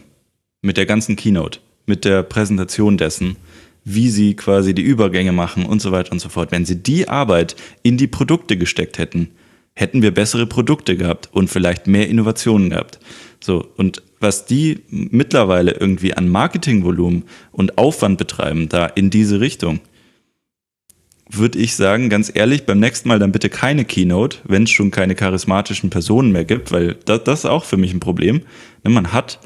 mit 0.62 0.78
der 0.78 0.86
ganzen 0.86 1.16
Keynote, 1.16 1.60
mit 1.86 2.06
der 2.06 2.24
Präsentation 2.24 2.98
dessen, 2.98 3.38
wie 3.84 4.10
sie 4.10 4.36
quasi 4.36 4.74
die 4.74 4.82
Übergänge 4.82 5.32
machen 5.32 5.66
und 5.66 5.82
so 5.82 5.92
weiter 5.92 6.12
und 6.12 6.20
so 6.20 6.30
fort, 6.30 6.52
wenn 6.52 6.66
sie 6.66 6.82
die 6.82 7.08
Arbeit 7.08 7.56
in 7.84 7.98
die 7.98 8.08
Produkte 8.08 8.58
gesteckt 8.58 8.98
hätten, 8.98 9.30
hätten 9.76 10.02
wir 10.02 10.12
bessere 10.12 10.48
Produkte 10.48 10.98
gehabt 10.98 11.30
und 11.32 11.50
vielleicht 11.50 11.86
mehr 11.86 12.10
Innovationen 12.10 12.72
gehabt. 12.72 13.00
So, 13.40 13.68
und 13.78 14.02
was 14.26 14.48
die 14.48 14.80
mittlerweile 14.90 15.74
irgendwie 15.74 16.16
an 16.16 16.28
Marketingvolumen 16.28 17.26
und 17.52 17.78
Aufwand 17.78 18.18
betreiben, 18.18 18.68
da 18.70 18.88
in 18.88 19.12
diese 19.12 19.40
Richtung, 19.40 19.82
würde 21.30 21.60
ich 21.60 21.76
sagen, 21.76 22.10
ganz 22.10 22.32
ehrlich, 22.34 22.66
beim 22.66 22.80
nächsten 22.80 23.08
Mal 23.08 23.20
dann 23.20 23.32
bitte 23.32 23.50
keine 23.50 23.86
Keynote, 23.86 24.40
wenn 24.44 24.64
es 24.64 24.72
schon 24.72 24.90
keine 24.90 25.14
charismatischen 25.14 25.92
Personen 25.92 26.32
mehr 26.32 26.44
gibt, 26.44 26.72
weil 26.72 26.96
das, 27.06 27.24
das 27.24 27.40
ist 27.42 27.46
auch 27.46 27.66
für 27.66 27.78
mich 27.78 27.94
ein 27.94 28.00
Problem. 28.00 28.42
Ne, 28.84 28.90
man 28.90 29.14
hat 29.14 29.40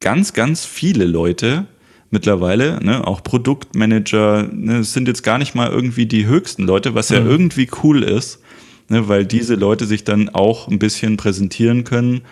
ganz, 0.00 0.32
ganz 0.32 0.66
viele 0.66 1.04
Leute 1.04 1.66
mittlerweile, 2.10 2.82
ne, 2.82 3.06
auch 3.06 3.22
Produktmanager, 3.22 4.48
ne, 4.52 4.82
sind 4.82 5.06
jetzt 5.06 5.22
gar 5.22 5.38
nicht 5.38 5.54
mal 5.54 5.70
irgendwie 5.70 6.06
die 6.06 6.26
höchsten 6.26 6.64
Leute, 6.64 6.96
was 6.96 7.10
ja 7.10 7.20
mhm. 7.20 7.30
irgendwie 7.30 7.68
cool 7.84 8.02
ist, 8.02 8.40
ne, 8.88 9.06
weil 9.06 9.26
diese 9.26 9.54
Leute 9.54 9.86
sich 9.86 10.02
dann 10.02 10.28
auch 10.28 10.66
ein 10.66 10.80
bisschen 10.80 11.16
präsentieren 11.16 11.84
können 11.84 12.22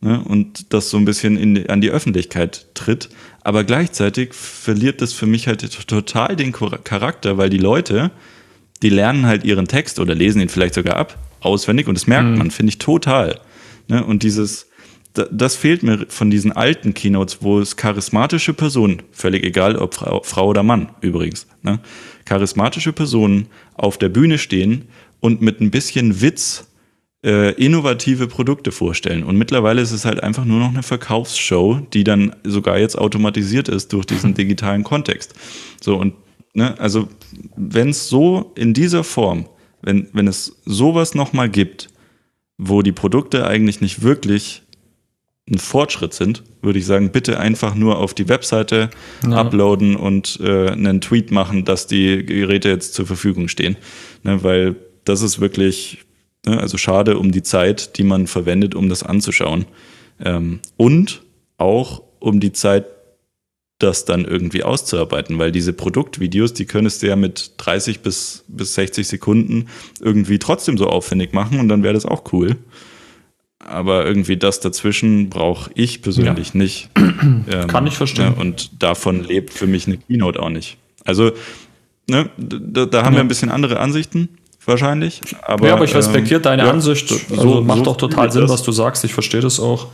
ne, 0.00 0.22
und 0.22 0.72
das 0.72 0.90
so 0.90 0.96
ein 0.96 1.04
bisschen 1.04 1.36
in, 1.36 1.68
an 1.68 1.80
die 1.80 1.90
Öffentlichkeit 1.90 2.66
tritt. 2.74 3.08
Aber 3.40 3.64
gleichzeitig 3.64 4.34
verliert 4.34 5.00
das 5.00 5.12
für 5.12 5.26
mich 5.26 5.46
halt 5.46 5.60
total 5.86 6.36
den 6.36 6.52
Charakter, 6.52 7.38
weil 7.38 7.50
die 7.50 7.58
Leute, 7.58 8.10
die 8.82 8.90
lernen 8.90 9.26
halt 9.26 9.44
ihren 9.44 9.66
Text 9.66 9.98
oder 9.98 10.14
lesen 10.14 10.40
ihn 10.40 10.48
vielleicht 10.48 10.74
sogar 10.74 10.96
ab, 10.96 11.18
auswendig 11.40 11.88
und 11.88 11.96
das 11.96 12.06
merkt 12.06 12.30
mhm. 12.30 12.38
man, 12.38 12.50
finde 12.50 12.70
ich 12.70 12.78
total. 12.78 13.40
Ne, 13.88 14.04
und 14.04 14.22
dieses, 14.22 14.68
das 15.14 15.56
fehlt 15.56 15.82
mir 15.82 16.06
von 16.08 16.30
diesen 16.30 16.52
alten 16.52 16.94
Keynotes, 16.94 17.38
wo 17.40 17.58
es 17.58 17.76
charismatische 17.76 18.54
Personen, 18.54 19.02
völlig 19.12 19.44
egal 19.44 19.76
ob 19.76 19.94
Frau, 19.94 20.22
Frau 20.22 20.48
oder 20.48 20.62
Mann 20.62 20.90
übrigens, 21.00 21.46
ne, 21.62 21.80
charismatische 22.24 22.92
Personen 22.92 23.46
auf 23.74 23.96
der 23.98 24.10
Bühne 24.10 24.38
stehen 24.38 24.88
und 25.20 25.40
mit 25.40 25.60
ein 25.60 25.70
bisschen 25.70 26.20
Witz 26.20 26.68
äh, 27.28 27.50
innovative 27.62 28.26
Produkte 28.26 28.72
vorstellen. 28.72 29.22
Und 29.22 29.36
mittlerweile 29.36 29.82
ist 29.82 29.92
es 29.92 30.06
halt 30.06 30.22
einfach 30.22 30.46
nur 30.46 30.60
noch 30.60 30.70
eine 30.70 30.82
Verkaufsshow, 30.82 31.80
die 31.92 32.02
dann 32.02 32.34
sogar 32.42 32.78
jetzt 32.78 32.96
automatisiert 32.96 33.68
ist 33.68 33.92
durch 33.92 34.06
diesen 34.06 34.32
digitalen 34.42 34.82
Kontext. 34.82 35.34
So 35.78 35.96
und 35.96 36.14
ne, 36.54 36.80
also 36.80 37.08
wenn 37.54 37.90
es 37.90 38.08
so 38.08 38.52
in 38.54 38.72
dieser 38.72 39.04
Form, 39.04 39.46
wenn, 39.82 40.08
wenn 40.14 40.26
es 40.26 40.56
sowas 40.64 41.14
nochmal 41.14 41.50
gibt, 41.50 41.88
wo 42.56 42.80
die 42.80 42.92
Produkte 42.92 43.46
eigentlich 43.46 43.82
nicht 43.82 44.02
wirklich 44.02 44.62
ein 45.50 45.58
Fortschritt 45.58 46.14
sind, 46.14 46.44
würde 46.62 46.78
ich 46.78 46.86
sagen, 46.86 47.10
bitte 47.10 47.38
einfach 47.38 47.74
nur 47.74 47.98
auf 47.98 48.14
die 48.14 48.28
Webseite 48.30 48.88
ja. 49.22 49.36
uploaden 49.36 49.96
und 49.96 50.40
äh, 50.42 50.70
einen 50.70 51.02
Tweet 51.02 51.30
machen, 51.30 51.66
dass 51.66 51.86
die 51.86 52.24
Geräte 52.24 52.70
jetzt 52.70 52.94
zur 52.94 53.06
Verfügung 53.06 53.48
stehen. 53.48 53.76
Ne, 54.22 54.42
weil 54.42 54.76
das 55.04 55.20
ist 55.20 55.40
wirklich? 55.40 56.06
Also 56.56 56.78
schade 56.78 57.18
um 57.18 57.32
die 57.32 57.42
Zeit, 57.42 57.98
die 57.98 58.04
man 58.04 58.26
verwendet, 58.26 58.74
um 58.74 58.88
das 58.88 59.02
anzuschauen. 59.02 59.66
Ähm, 60.24 60.60
und 60.76 61.22
auch 61.56 62.02
um 62.20 62.40
die 62.40 62.52
Zeit, 62.52 62.86
das 63.78 64.04
dann 64.04 64.24
irgendwie 64.24 64.64
auszuarbeiten, 64.64 65.38
weil 65.38 65.52
diese 65.52 65.72
Produktvideos, 65.72 66.52
die 66.52 66.66
könntest 66.66 67.02
du 67.02 67.06
ja 67.06 67.16
mit 67.16 67.52
30 67.58 68.00
bis, 68.00 68.44
bis 68.48 68.74
60 68.74 69.06
Sekunden 69.06 69.66
irgendwie 70.00 70.38
trotzdem 70.38 70.76
so 70.76 70.88
aufwendig 70.88 71.32
machen 71.32 71.60
und 71.60 71.68
dann 71.68 71.82
wäre 71.82 71.94
das 71.94 72.04
auch 72.04 72.32
cool. 72.32 72.56
Aber 73.60 74.04
irgendwie 74.06 74.36
das 74.36 74.60
dazwischen 74.60 75.30
brauche 75.30 75.70
ich 75.74 76.02
persönlich 76.02 76.54
ja. 76.54 76.58
nicht. 76.58 76.90
Ähm, 77.50 77.66
Kann 77.66 77.86
ich 77.86 77.96
verstehen. 77.96 78.34
Ja, 78.36 78.40
und 78.40 78.82
davon 78.82 79.24
lebt 79.24 79.52
für 79.52 79.66
mich 79.66 79.88
eine 79.88 79.96
Keynote 79.96 80.40
auch 80.40 80.50
nicht. 80.50 80.76
Also, 81.04 81.32
ne, 82.08 82.30
da, 82.36 82.86
da 82.86 83.02
haben 83.02 83.14
ja. 83.14 83.18
wir 83.18 83.24
ein 83.24 83.28
bisschen 83.28 83.50
andere 83.50 83.80
Ansichten 83.80 84.28
wahrscheinlich. 84.68 85.20
Aber, 85.42 85.66
ja, 85.66 85.74
aber 85.74 85.84
ich 85.84 85.94
respektiere 85.94 86.38
ähm, 86.38 86.44
deine 86.44 86.64
ja, 86.64 86.70
Ansicht. 86.70 87.10
Also 87.30 87.54
so, 87.54 87.60
macht 87.62 87.78
so 87.78 87.84
doch 87.84 87.96
total 87.96 88.30
Sinn, 88.30 88.48
was 88.48 88.62
du 88.62 88.72
sagst. 88.72 89.04
Ich 89.04 89.14
verstehe 89.14 89.40
das 89.40 89.58
auch. 89.58 89.88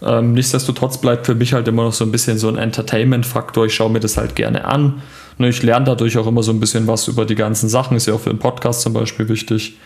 Ähm, 0.00 0.32
nichtsdestotrotz 0.32 0.98
bleibt 0.98 1.26
für 1.26 1.34
mich 1.34 1.52
halt 1.52 1.68
immer 1.68 1.84
noch 1.84 1.92
so 1.92 2.04
ein 2.04 2.10
bisschen 2.10 2.38
so 2.38 2.48
ein 2.48 2.56
Entertainment-Faktor. 2.56 3.66
Ich 3.66 3.74
schaue 3.74 3.90
mir 3.90 4.00
das 4.00 4.16
halt 4.16 4.34
gerne 4.34 4.64
an. 4.64 5.02
Ne, 5.38 5.48
ich 5.48 5.62
lerne 5.62 5.86
dadurch 5.86 6.18
auch 6.18 6.26
immer 6.26 6.42
so 6.42 6.52
ein 6.52 6.60
bisschen 6.60 6.86
was 6.86 7.08
über 7.08 7.24
die 7.24 7.34
ganzen 7.34 7.68
Sachen. 7.68 7.96
Ist 7.96 8.06
ja 8.06 8.14
auch 8.14 8.20
für 8.20 8.30
den 8.30 8.38
Podcast 8.38 8.82
zum 8.82 8.92
Beispiel 8.92 9.28
wichtig, 9.28 9.76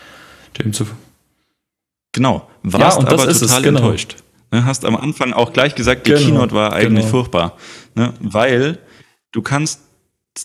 dem 0.59 0.73
zu 0.73 0.85
Genau, 2.13 2.47
warst 2.63 2.97
ja, 2.97 3.05
aber 3.05 3.17
total 3.17 3.29
es, 3.29 3.61
genau. 3.61 3.79
enttäuscht. 3.79 4.15
Ne, 4.51 4.65
hast 4.65 4.85
am 4.85 4.95
Anfang 4.95 5.33
auch 5.33 5.53
gleich 5.53 5.75
gesagt, 5.75 6.07
die 6.07 6.11
genau, 6.11 6.25
Keynote 6.25 6.55
war 6.55 6.73
eigentlich 6.73 7.05
genau. 7.05 7.11
furchtbar. 7.11 7.57
Ne, 7.93 8.13
weil 8.19 8.79
du 9.31 9.41
kannst 9.41 9.81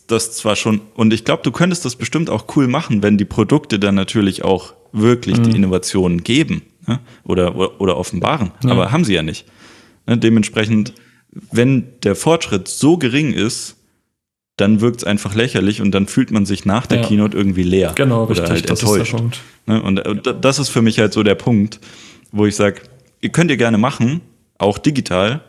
das 0.00 0.32
zwar 0.32 0.56
schon, 0.56 0.80
und 0.94 1.12
ich 1.12 1.24
glaube, 1.24 1.42
du 1.42 1.50
könntest 1.50 1.84
das 1.84 1.96
bestimmt 1.96 2.30
auch 2.30 2.44
cool 2.56 2.68
machen, 2.68 3.02
wenn 3.02 3.18
die 3.18 3.24
Produkte 3.24 3.78
dann 3.78 3.94
natürlich 3.94 4.44
auch 4.44 4.74
wirklich 4.92 5.38
mhm. 5.38 5.42
die 5.44 5.56
Innovationen 5.56 6.22
geben 6.22 6.62
ne? 6.86 7.00
oder, 7.24 7.56
oder, 7.56 7.80
oder, 7.80 7.96
offenbaren. 7.96 8.52
Ja. 8.62 8.70
Aber 8.70 8.92
haben 8.92 9.04
sie 9.04 9.14
ja 9.14 9.22
nicht. 9.22 9.46
Ne? 10.06 10.18
Dementsprechend, 10.18 10.94
wenn 11.50 11.88
der 12.02 12.14
Fortschritt 12.14 12.68
so 12.68 12.98
gering 12.98 13.32
ist, 13.32 13.76
dann 14.56 14.80
wirkt 14.80 14.98
es 14.98 15.04
einfach 15.04 15.34
lächerlich 15.34 15.80
und 15.80 15.92
dann 15.92 16.06
fühlt 16.06 16.30
man 16.30 16.44
sich 16.44 16.64
nach 16.64 16.86
der 16.86 17.00
ja. 17.00 17.06
Keynote 17.06 17.36
irgendwie 17.36 17.62
leer. 17.62 17.92
Genau, 17.94 18.24
oder 18.24 18.30
richtig, 18.30 18.50
halt 18.50 18.70
enttäuscht. 18.70 19.14
Ne? 19.66 19.82
Und 19.82 19.98
äh, 19.98 20.34
das 20.40 20.58
ist 20.58 20.68
für 20.68 20.82
mich 20.82 20.98
halt 20.98 21.12
so 21.12 21.22
der 21.22 21.34
Punkt, 21.34 21.80
wo 22.32 22.46
ich 22.46 22.54
sage, 22.54 22.82
ihr 23.20 23.30
könnt 23.30 23.50
ihr 23.50 23.56
gerne 23.56 23.78
machen, 23.78 24.20
auch 24.58 24.78
digital, 24.78 25.42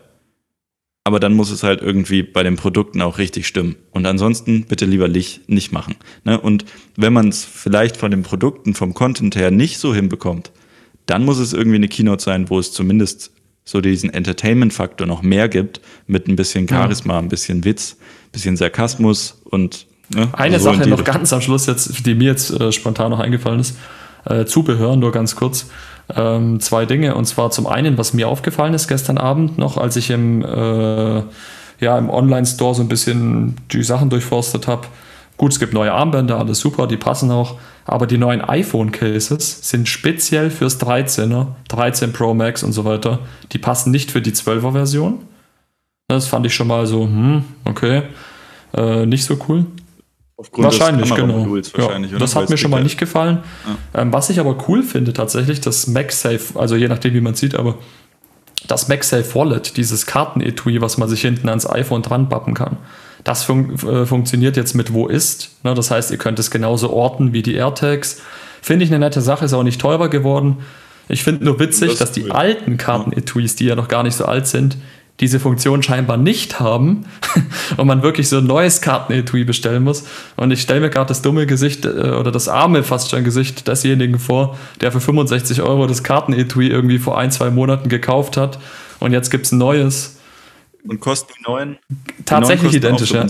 aber 1.04 1.20
dann 1.20 1.34
muss 1.34 1.50
es 1.50 1.62
halt 1.62 1.82
irgendwie 1.82 2.22
bei 2.22 2.42
den 2.42 2.56
Produkten 2.56 3.02
auch 3.02 3.18
richtig 3.18 3.46
stimmen. 3.46 3.76
Und 3.90 4.06
ansonsten 4.06 4.64
bitte 4.64 4.86
lieber 4.86 5.06
nicht, 5.06 5.48
nicht 5.50 5.70
machen. 5.70 5.96
Ne? 6.24 6.40
Und 6.40 6.64
wenn 6.96 7.12
man 7.12 7.28
es 7.28 7.44
vielleicht 7.44 7.98
von 7.98 8.10
den 8.10 8.22
Produkten, 8.22 8.74
vom 8.74 8.94
Content 8.94 9.36
her 9.36 9.50
nicht 9.50 9.78
so 9.78 9.94
hinbekommt, 9.94 10.50
dann 11.04 11.26
muss 11.26 11.38
es 11.38 11.52
irgendwie 11.52 11.76
eine 11.76 11.88
Keynote 11.88 12.24
sein, 12.24 12.48
wo 12.48 12.58
es 12.58 12.72
zumindest 12.72 13.32
so 13.66 13.82
diesen 13.82 14.10
Entertainment-Faktor 14.10 15.06
noch 15.06 15.20
mehr 15.20 15.50
gibt, 15.50 15.82
mit 16.06 16.26
ein 16.26 16.36
bisschen 16.36 16.66
Charisma, 16.66 17.18
ein 17.18 17.28
bisschen 17.28 17.64
Witz, 17.64 17.96
ein 18.00 18.32
bisschen 18.32 18.56
Sarkasmus 18.56 19.42
und 19.44 19.86
ne, 20.14 20.28
eine 20.32 20.58
so 20.58 20.72
Sache 20.72 20.88
noch 20.88 21.04
ganz 21.04 21.32
am 21.34 21.42
Schluss 21.42 21.66
jetzt, 21.66 22.06
die 22.06 22.14
mir 22.14 22.28
jetzt 22.30 22.50
äh, 22.50 22.72
spontan 22.72 23.10
noch 23.10 23.20
eingefallen 23.20 23.60
ist, 23.60 23.76
äh, 24.24 24.44
Zubehör, 24.46 24.96
nur 24.96 25.12
ganz 25.12 25.36
kurz 25.36 25.66
ähm, 26.14 26.60
zwei 26.60 26.86
Dinge. 26.86 27.14
Und 27.14 27.26
zwar 27.26 27.50
zum 27.50 27.66
einen, 27.66 27.98
was 27.98 28.12
mir 28.12 28.28
aufgefallen 28.28 28.74
ist 28.74 28.88
gestern 28.88 29.18
Abend 29.18 29.58
noch, 29.58 29.76
als 29.76 29.96
ich 29.96 30.10
im, 30.10 30.42
äh, 30.44 31.22
ja, 31.80 31.98
im 31.98 32.10
Online-Store 32.10 32.74
so 32.74 32.82
ein 32.82 32.88
bisschen 32.88 33.56
die 33.72 33.82
Sachen 33.82 34.10
durchforstet 34.10 34.66
habe. 34.66 34.86
Gut, 35.36 35.52
es 35.52 35.58
gibt 35.58 35.74
neue 35.74 35.92
Armbänder, 35.92 36.38
alles 36.38 36.60
super, 36.60 36.86
die 36.86 36.96
passen 36.96 37.30
auch. 37.30 37.56
Aber 37.86 38.06
die 38.06 38.18
neuen 38.18 38.40
iPhone-Cases 38.40 39.68
sind 39.68 39.88
speziell 39.88 40.50
fürs 40.50 40.80
13er, 40.80 41.48
13 41.68 42.12
Pro 42.12 42.32
Max 42.32 42.62
und 42.62 42.72
so 42.72 42.84
weiter. 42.84 43.18
Die 43.52 43.58
passen 43.58 43.90
nicht 43.90 44.10
für 44.10 44.22
die 44.22 44.32
12er-Version. 44.32 45.18
Das 46.08 46.26
fand 46.26 46.46
ich 46.46 46.54
schon 46.54 46.68
mal 46.68 46.86
so, 46.86 47.02
hm, 47.02 47.44
okay, 47.64 48.02
äh, 48.74 49.04
nicht 49.06 49.24
so 49.24 49.36
cool. 49.48 49.66
Aufgrund 50.36 50.64
wahrscheinlich, 50.64 51.14
genau. 51.14 51.46
Wahrscheinlich, 51.48 52.10
ja, 52.10 52.18
das 52.18 52.34
hat 52.34 52.50
mir 52.50 52.56
schon 52.56 52.70
mal 52.72 52.82
nicht 52.82 52.98
gefallen. 52.98 53.44
Ja. 53.94 54.02
Ähm, 54.02 54.12
was 54.12 54.30
ich 54.30 54.40
aber 54.40 54.56
cool 54.68 54.82
finde 54.82 55.12
tatsächlich, 55.12 55.60
das 55.60 55.86
MagSafe, 55.86 56.58
also 56.58 56.74
je 56.74 56.88
nachdem, 56.88 57.14
wie 57.14 57.20
man 57.20 57.34
sieht, 57.34 57.54
aber 57.54 57.76
das 58.66 58.88
MagSafe 58.88 59.34
Wallet, 59.34 59.76
dieses 59.76 60.06
Kartenetui, 60.06 60.80
was 60.80 60.98
man 60.98 61.08
sich 61.08 61.20
hinten 61.20 61.48
ans 61.48 61.68
iPhone 61.68 62.02
dran 62.02 62.28
pappen 62.28 62.54
kann, 62.54 62.78
das 63.22 63.44
fun 63.44 63.74
äh, 63.86 64.06
funktioniert 64.06 64.56
jetzt 64.56 64.74
mit 64.74 64.92
Wo 64.92 65.06
ist. 65.06 65.50
Ne? 65.62 65.74
Das 65.74 65.90
heißt, 65.90 66.10
ihr 66.10 66.18
könnt 66.18 66.38
es 66.38 66.50
genauso 66.50 66.92
orten 66.92 67.32
wie 67.32 67.42
die 67.42 67.54
AirTags. 67.54 68.20
Finde 68.60 68.84
ich 68.84 68.90
eine 68.90 68.98
nette 68.98 69.20
Sache, 69.20 69.44
ist 69.44 69.52
auch 69.52 69.62
nicht 69.62 69.80
teurer 69.80 70.08
geworden. 70.08 70.58
Ich 71.08 71.22
finde 71.22 71.44
nur 71.44 71.58
witzig, 71.60 71.90
das 71.90 71.98
dass 71.98 72.12
die 72.12 72.30
alten 72.30 72.76
Kartenetuis, 72.76 73.56
die 73.56 73.66
ja 73.66 73.76
noch 73.76 73.88
gar 73.88 74.02
nicht 74.02 74.16
so 74.16 74.24
alt 74.24 74.46
sind, 74.46 74.76
diese 75.20 75.38
Funktion 75.38 75.82
scheinbar 75.82 76.16
nicht 76.16 76.58
haben 76.58 77.04
und 77.76 77.86
man 77.86 78.02
wirklich 78.02 78.28
so 78.28 78.38
ein 78.38 78.46
neues 78.46 78.80
Kartenetui 78.80 79.44
bestellen 79.44 79.84
muss. 79.84 80.04
Und 80.36 80.50
ich 80.50 80.60
stelle 80.60 80.80
mir 80.80 80.90
gerade 80.90 81.06
das 81.06 81.22
dumme 81.22 81.46
Gesicht 81.46 81.84
äh, 81.84 81.88
oder 81.88 82.32
das 82.32 82.48
arme 82.48 82.82
fast 82.82 83.10
schon 83.10 83.22
Gesicht 83.22 83.68
desjenigen 83.68 84.18
vor, 84.18 84.58
der 84.80 84.90
für 84.90 85.00
65 85.00 85.62
Euro 85.62 85.86
das 85.86 86.02
Kartenetui 86.02 86.68
irgendwie 86.68 86.98
vor 86.98 87.16
ein, 87.16 87.30
zwei 87.30 87.50
Monaten 87.50 87.88
gekauft 87.88 88.36
hat 88.36 88.58
und 88.98 89.12
jetzt 89.12 89.30
gibt 89.30 89.46
es 89.46 89.52
ein 89.52 89.58
neues. 89.58 90.18
Und 90.86 91.00
kosten 91.00 91.32
die 91.38 91.50
neuen? 91.50 91.78
Tatsächlich 92.24 92.72
die 92.72 92.80
neuen 92.80 92.96
identisch, 92.96 93.12
ja. 93.12 93.26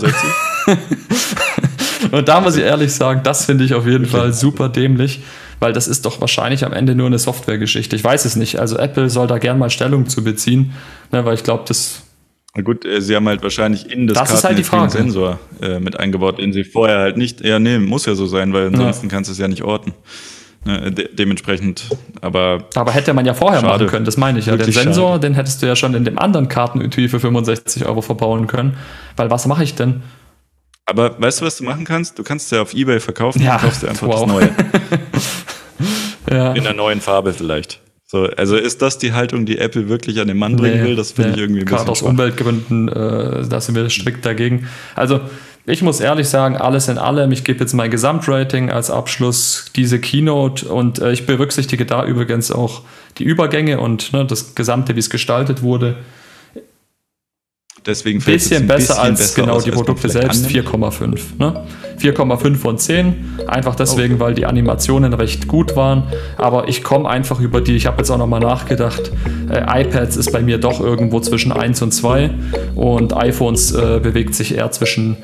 und 2.17 2.27
da 2.27 2.41
muss 2.41 2.57
ich 2.57 2.63
ehrlich 2.63 2.93
sagen, 2.93 3.21
das 3.23 3.45
finde 3.45 3.63
ich 3.63 3.73
auf 3.73 3.85
jeden 3.85 4.05
Fall 4.05 4.33
super 4.33 4.69
dämlich 4.69 5.21
weil 5.65 5.73
das 5.73 5.87
ist 5.87 6.05
doch 6.05 6.21
wahrscheinlich 6.21 6.63
am 6.63 6.73
Ende 6.73 6.93
nur 6.93 7.07
eine 7.07 7.17
Softwaregeschichte. 7.17 7.95
Ich 7.95 8.03
weiß 8.03 8.25
es 8.25 8.35
nicht. 8.35 8.59
Also 8.59 8.77
Apple 8.77 9.09
soll 9.09 9.25
da 9.25 9.39
gern 9.39 9.57
mal 9.57 9.71
Stellung 9.71 10.07
zu 10.07 10.23
beziehen, 10.23 10.73
ne, 11.11 11.25
weil 11.25 11.33
ich 11.33 11.41
glaube, 11.41 11.63
das. 11.67 12.03
Na 12.55 12.61
gut, 12.61 12.85
äh, 12.85 13.01
sie 13.01 13.15
haben 13.15 13.27
halt 13.27 13.41
wahrscheinlich 13.41 13.91
in 13.91 14.05
das, 14.05 14.15
das 14.15 14.31
ist 14.31 14.43
halt 14.43 14.59
die 14.59 14.63
Frage. 14.63 14.91
Sensor 14.91 15.39
äh, 15.63 15.79
mit 15.79 15.99
eingebaut, 15.99 16.37
den 16.37 16.53
sie 16.53 16.63
vorher 16.63 16.99
halt 16.99 17.17
nicht. 17.17 17.43
Ja, 17.43 17.57
nee, 17.57 17.79
muss 17.79 18.05
ja 18.05 18.13
so 18.13 18.27
sein, 18.27 18.53
weil 18.53 18.67
ansonsten 18.67 19.07
ja. 19.07 19.11
kannst 19.11 19.29
du 19.29 19.31
es 19.31 19.39
ja 19.39 19.47
nicht 19.47 19.63
orten. 19.63 19.95
Ne, 20.65 20.91
de 20.91 21.09
dementsprechend, 21.15 21.89
aber. 22.21 22.65
Aber 22.75 22.91
hätte 22.91 23.15
man 23.15 23.25
ja 23.25 23.33
vorher 23.33 23.61
schade. 23.61 23.73
machen 23.73 23.87
können, 23.87 24.05
das 24.05 24.17
meine 24.17 24.37
ich 24.37 24.45
ja. 24.45 24.53
Wirklich 24.53 24.75
den 24.75 24.83
Sensor, 24.83 25.13
schade. 25.13 25.21
den 25.21 25.33
hättest 25.33 25.63
du 25.63 25.65
ja 25.65 25.75
schon 25.75 25.95
in 25.95 26.05
dem 26.05 26.19
anderen 26.19 26.47
Kartenetui 26.47 27.07
für 27.07 27.19
65 27.19 27.87
Euro 27.87 28.03
verbauen 28.03 28.45
können. 28.45 28.77
Weil 29.15 29.31
was 29.31 29.47
mache 29.47 29.63
ich 29.63 29.73
denn? 29.73 30.03
Aber 30.85 31.19
weißt 31.19 31.41
du, 31.41 31.45
was 31.45 31.57
du 31.57 31.63
machen 31.63 31.83
kannst? 31.83 32.19
Du 32.19 32.23
kannst 32.23 32.45
es 32.45 32.51
ja 32.51 32.61
auf 32.61 32.73
Ebay 32.73 32.99
verkaufen 32.99 33.41
ja, 33.41 33.55
und 33.55 33.61
kaufst 33.61 33.83
dir 33.83 33.89
einfach 33.89 34.07
wow. 34.07 34.19
das 34.19 34.27
Neue. 34.27 34.55
ja. 36.31 36.53
In 36.53 36.63
der 36.63 36.73
neuen 36.73 37.01
Farbe 37.01 37.33
vielleicht. 37.33 37.81
So, 38.07 38.29
also 38.37 38.55
ist 38.55 38.83
das 38.83 38.99
die 38.99 39.13
Haltung, 39.13 39.47
die 39.47 39.57
Apple 39.57 39.89
wirklich 39.89 40.19
an 40.19 40.27
den 40.27 40.37
Mann 40.37 40.55
bringen 40.55 40.81
nee, 40.81 40.89
will? 40.89 40.95
Das 40.95 41.13
finde 41.13 41.31
nee. 41.31 41.35
ich 41.35 41.41
irgendwie 41.41 41.61
ein 41.61 41.65
Gerade 41.65 41.91
aus 41.91 41.99
schwach. 41.99 42.09
Umweltgründen, 42.09 42.87
äh, 42.87 43.47
da 43.47 43.59
sind 43.59 43.73
wir 43.73 43.89
strikt 43.89 44.25
dagegen. 44.25 44.67
Also 44.95 45.21
ich 45.65 45.81
muss 45.81 45.99
ehrlich 45.99 46.29
sagen, 46.29 46.55
alles 46.55 46.87
in 46.87 46.99
allem, 46.99 47.31
ich 47.31 47.43
gebe 47.43 47.59
jetzt 47.59 47.73
mein 47.73 47.89
Gesamtrating 47.89 48.69
als 48.69 48.91
Abschluss 48.91 49.71
diese 49.75 49.99
Keynote 49.99 50.67
und 50.67 50.99
äh, 50.99 51.11
ich 51.11 51.25
berücksichtige 51.25 51.87
da 51.87 52.05
übrigens 52.05 52.51
auch 52.51 52.83
die 53.17 53.23
Übergänge 53.23 53.79
und 53.79 54.13
ne, 54.13 54.23
das 54.25 54.53
Gesamte, 54.53 54.95
wie 54.95 54.99
es 54.99 55.09
gestaltet 55.09 55.63
wurde. 55.63 55.95
Deswegen 57.85 58.19
bisschen 58.19 58.63
ein 58.63 58.67
besser 58.67 58.95
bisschen 58.95 59.03
als 59.03 59.19
besser 59.19 59.41
genau 59.41 59.61
die 59.61 59.71
Produkte 59.71 60.09
selbst, 60.09 60.47
4,5. 60.47 61.19
Ne? 61.37 61.63
4,5 61.99 62.55
von 62.55 62.77
10. 62.77 63.37
Einfach 63.47 63.75
deswegen, 63.75 64.15
okay. 64.15 64.23
weil 64.23 64.33
die 64.33 64.45
Animationen 64.45 65.13
recht 65.13 65.47
gut 65.47 65.75
waren. 65.75 66.03
Aber 66.37 66.67
ich 66.67 66.83
komme 66.83 67.07
einfach 67.07 67.39
über 67.39 67.61
die, 67.61 67.75
ich 67.75 67.85
habe 67.85 67.97
jetzt 67.97 68.09
auch 68.09 68.17
nochmal 68.17 68.39
nachgedacht, 68.39 69.11
äh, 69.51 69.83
iPads 69.83 70.17
ist 70.17 70.31
bei 70.31 70.41
mir 70.41 70.57
doch 70.57 70.79
irgendwo 70.79 71.19
zwischen 71.19 71.51
1 71.51 71.81
und 71.83 71.91
2 71.93 72.31
und 72.75 73.15
iPhones 73.15 73.71
äh, 73.71 73.99
bewegt 74.01 74.33
sich 74.33 74.55
eher 74.55 74.71
zwischen 74.71 75.17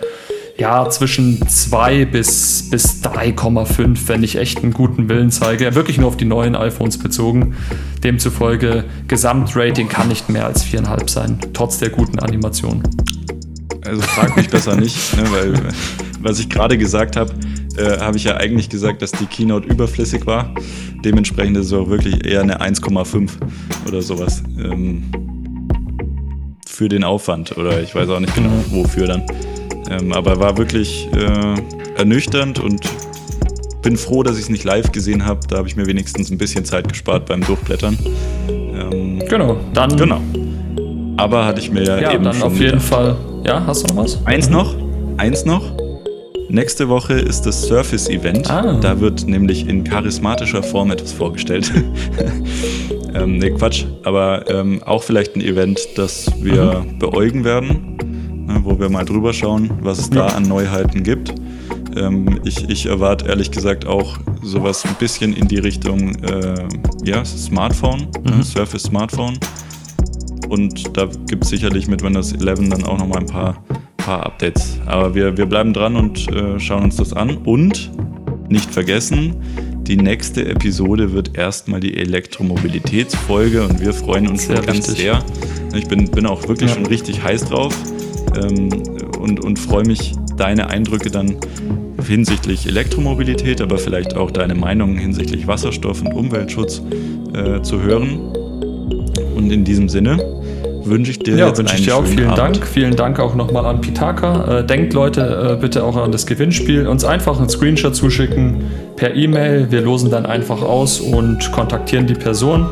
ja, 0.61 0.87
zwischen 0.91 1.47
2 1.47 2.05
bis, 2.05 2.69
bis 2.69 3.01
3,5, 3.03 3.97
wenn 4.05 4.21
ich 4.21 4.35
echt 4.35 4.59
einen 4.59 4.73
guten 4.73 5.09
Willen 5.09 5.31
zeige. 5.31 5.73
Wirklich 5.73 5.97
nur 5.97 6.07
auf 6.07 6.17
die 6.17 6.25
neuen 6.25 6.55
iPhones 6.55 6.99
bezogen. 6.99 7.55
Demzufolge, 8.03 8.83
Gesamtrating 9.07 9.89
kann 9.89 10.07
nicht 10.07 10.29
mehr 10.29 10.45
als 10.45 10.63
4,5 10.63 11.09
sein, 11.09 11.39
trotz 11.53 11.79
der 11.79 11.89
guten 11.89 12.19
Animation. 12.19 12.83
Also 13.83 14.03
frag 14.03 14.37
mich 14.37 14.49
besser 14.49 14.75
nicht, 14.75 15.17
ne, 15.17 15.23
weil 15.31 15.53
was 16.19 16.39
ich 16.39 16.47
gerade 16.47 16.77
gesagt 16.77 17.15
habe, 17.15 17.33
äh, 17.77 17.97
habe 17.97 18.17
ich 18.17 18.25
ja 18.25 18.37
eigentlich 18.37 18.69
gesagt, 18.69 19.01
dass 19.01 19.11
die 19.13 19.25
Keynote 19.25 19.67
überflüssig 19.67 20.27
war. 20.27 20.53
Dementsprechend 21.03 21.57
ist 21.57 21.65
es 21.65 21.73
auch 21.73 21.89
wirklich 21.89 22.23
eher 22.23 22.41
eine 22.41 22.61
1,5 22.61 23.31
oder 23.87 24.03
sowas. 24.03 24.43
Ähm, 24.59 25.05
für 26.67 26.87
den 26.87 27.03
Aufwand 27.03 27.57
oder 27.57 27.81
ich 27.81 27.95
weiß 27.95 28.09
auch 28.09 28.19
nicht 28.19 28.35
genau 28.35 28.51
wofür 28.69 29.07
dann. 29.07 29.23
Ähm, 29.89 30.13
aber 30.13 30.39
war 30.39 30.57
wirklich 30.57 31.09
äh, 31.13 31.55
ernüchternd 31.97 32.59
und 32.59 32.81
bin 33.81 33.97
froh, 33.97 34.23
dass 34.23 34.37
ich 34.37 34.43
es 34.43 34.49
nicht 34.49 34.63
live 34.63 34.91
gesehen 34.91 35.25
habe. 35.25 35.39
Da 35.47 35.57
habe 35.57 35.67
ich 35.67 35.75
mir 35.75 35.85
wenigstens 35.85 36.29
ein 36.29 36.37
bisschen 36.37 36.65
Zeit 36.65 36.87
gespart 36.87 37.25
beim 37.25 37.41
Durchblättern. 37.41 37.97
Ähm, 38.47 39.19
genau, 39.27 39.57
dann. 39.73 39.95
Genau. 39.97 40.21
Aber 41.17 41.45
hatte 41.45 41.61
ich 41.61 41.71
mir 41.71 41.83
ja, 41.83 41.99
ja 41.99 42.13
eben 42.13 42.23
dann 42.23 42.33
schon 42.33 42.43
auf 42.43 42.53
jeden 42.53 42.71
gedacht. 42.71 42.87
Fall. 42.87 43.17
Ja, 43.45 43.65
hast 43.65 43.83
du 43.83 43.93
noch 43.93 44.03
was? 44.03 44.25
Eins 44.25 44.49
noch, 44.49 44.75
eins 45.17 45.45
noch. 45.45 45.63
Nächste 46.49 46.89
Woche 46.89 47.13
ist 47.13 47.43
das 47.43 47.61
Surface-Event. 47.61 48.49
Ah. 48.49 48.77
Da 48.81 48.99
wird 48.99 49.25
nämlich 49.25 49.67
in 49.67 49.85
charismatischer 49.85 50.61
Form 50.61 50.91
etwas 50.91 51.13
vorgestellt. 51.13 51.71
ähm, 53.15 53.37
ne, 53.37 53.51
Quatsch. 53.51 53.85
Aber 54.03 54.49
ähm, 54.49 54.83
auch 54.83 55.01
vielleicht 55.01 55.35
ein 55.37 55.41
Event, 55.41 55.79
das 55.95 56.29
wir 56.41 56.83
mhm. 56.85 56.99
beäugen 56.99 57.45
werden 57.45 57.97
wo 58.63 58.79
wir 58.79 58.89
mal 58.89 59.05
drüber 59.05 59.33
schauen, 59.33 59.69
was 59.81 59.99
es 59.99 60.09
da 60.09 60.27
an 60.27 60.43
Neuheiten 60.43 61.03
gibt. 61.03 61.33
Ähm, 61.95 62.39
ich, 62.45 62.69
ich 62.69 62.85
erwarte 62.85 63.27
ehrlich 63.27 63.51
gesagt 63.51 63.85
auch 63.85 64.17
sowas 64.41 64.85
ein 64.85 64.95
bisschen 64.95 65.33
in 65.33 65.47
die 65.47 65.59
Richtung 65.59 66.15
äh, 66.23 66.67
ja, 67.03 67.23
Smartphone, 67.25 68.07
ne, 68.23 68.37
mhm. 68.37 68.43
Surface 68.43 68.83
Smartphone. 68.83 69.37
Und 70.49 70.97
da 70.97 71.07
gibt 71.27 71.43
es 71.43 71.49
sicherlich 71.49 71.87
mit 71.87 72.03
Windows 72.03 72.33
11 72.33 72.69
dann 72.69 72.83
auch 72.83 72.97
nochmal 72.97 73.19
ein 73.19 73.25
paar, 73.25 73.63
paar 73.97 74.25
Updates. 74.25 74.79
Aber 74.85 75.15
wir, 75.15 75.37
wir 75.37 75.45
bleiben 75.45 75.73
dran 75.73 75.95
und 75.95 76.29
äh, 76.31 76.59
schauen 76.59 76.83
uns 76.83 76.97
das 76.97 77.13
an. 77.13 77.37
Und 77.37 77.91
nicht 78.49 78.69
vergessen, 78.69 79.35
die 79.83 79.95
nächste 79.95 80.45
Episode 80.45 81.13
wird 81.13 81.37
erstmal 81.37 81.79
die 81.79 81.97
Elektromobilitätsfolge 81.97 83.63
und 83.63 83.79
wir 83.79 83.93
freuen 83.93 84.27
uns 84.27 84.45
sehr 84.45 84.61
ganz 84.61 84.89
wichtig. 84.89 85.03
sehr. 85.03 85.23
Ich 85.73 85.87
bin, 85.87 86.09
bin 86.11 86.25
auch 86.25 86.47
wirklich 86.47 86.69
ja. 86.69 86.75
schon 86.75 86.85
richtig 86.85 87.23
heiß 87.23 87.45
drauf 87.45 87.73
und, 89.19 89.43
und 89.43 89.59
freue 89.59 89.85
mich, 89.85 90.13
deine 90.37 90.69
Eindrücke 90.69 91.11
dann 91.11 91.35
hinsichtlich 92.07 92.67
Elektromobilität, 92.67 93.61
aber 93.61 93.77
vielleicht 93.77 94.15
auch 94.15 94.31
deine 94.31 94.55
Meinung 94.55 94.97
hinsichtlich 94.97 95.47
Wasserstoff 95.47 96.01
und 96.01 96.13
Umweltschutz 96.13 96.81
äh, 97.33 97.61
zu 97.61 97.81
hören. 97.81 98.19
Und 99.35 99.51
in 99.51 99.63
diesem 99.63 99.89
Sinne 99.89 100.17
wünsche 100.83 101.11
ich 101.11 101.19
dir 101.19 101.35
ja, 101.35 101.47
jetzt 101.47 101.59
wünsche 101.59 101.75
ich 101.75 101.83
dir 101.83 101.95
auch 101.95 102.05
vielen 102.05 102.29
Abend. 102.29 102.57
Dank. 102.57 102.67
Vielen 102.67 102.95
Dank 102.95 103.19
auch 103.19 103.35
nochmal 103.35 103.65
an 103.65 103.81
Pitaka. 103.81 104.59
Äh, 104.59 104.65
denkt 104.65 104.93
Leute 104.93 105.53
äh, 105.53 105.61
bitte 105.61 105.83
auch 105.83 105.95
an 105.95 106.11
das 106.11 106.25
Gewinnspiel. 106.25 106.87
Uns 106.87 107.05
einfach 107.05 107.37
einen 107.37 107.49
Screenshot 107.49 107.95
zuschicken 107.95 108.63
per 108.95 109.15
E-Mail. 109.15 109.67
Wir 109.71 109.81
losen 109.81 110.11
dann 110.11 110.25
einfach 110.25 110.61
aus 110.61 110.99
und 110.99 111.51
kontaktieren 111.51 112.07
die 112.07 112.13
Person. 112.13 112.67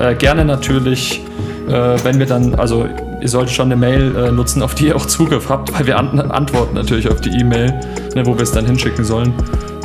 Äh, 0.00 0.14
gerne 0.14 0.44
natürlich, 0.44 1.20
wenn 1.66 2.18
wir 2.18 2.26
dann, 2.26 2.54
also 2.54 2.86
ihr 3.20 3.28
solltet 3.28 3.54
schon 3.54 3.66
eine 3.66 3.76
Mail 3.76 4.14
äh, 4.16 4.32
nutzen, 4.32 4.62
auf 4.62 4.74
die 4.74 4.88
ihr 4.88 4.96
auch 4.96 5.06
Zugriff 5.06 5.48
habt, 5.48 5.72
weil 5.72 5.86
wir 5.86 5.98
an 5.98 6.20
antworten 6.20 6.74
natürlich 6.74 7.10
auf 7.10 7.20
die 7.20 7.30
E-Mail, 7.30 7.72
ne, 8.14 8.26
wo 8.26 8.34
wir 8.34 8.42
es 8.42 8.52
dann 8.52 8.66
hinschicken 8.66 9.04
sollen. 9.04 9.32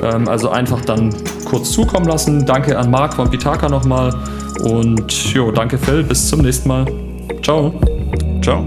Ähm, 0.03 0.27
also 0.27 0.49
einfach 0.49 0.81
dann 0.81 1.13
kurz 1.45 1.71
zukommen 1.71 2.07
lassen. 2.07 2.45
Danke 2.45 2.77
an 2.77 2.91
Marc 2.91 3.13
von 3.13 3.29
Pitaka 3.29 3.69
nochmal. 3.69 4.13
Und 4.61 5.33
jo, 5.33 5.51
danke 5.51 5.77
Phil. 5.77 6.03
Bis 6.03 6.27
zum 6.27 6.41
nächsten 6.41 6.67
Mal. 6.67 6.85
Ciao. 7.41 7.73
Ciao. 8.41 8.65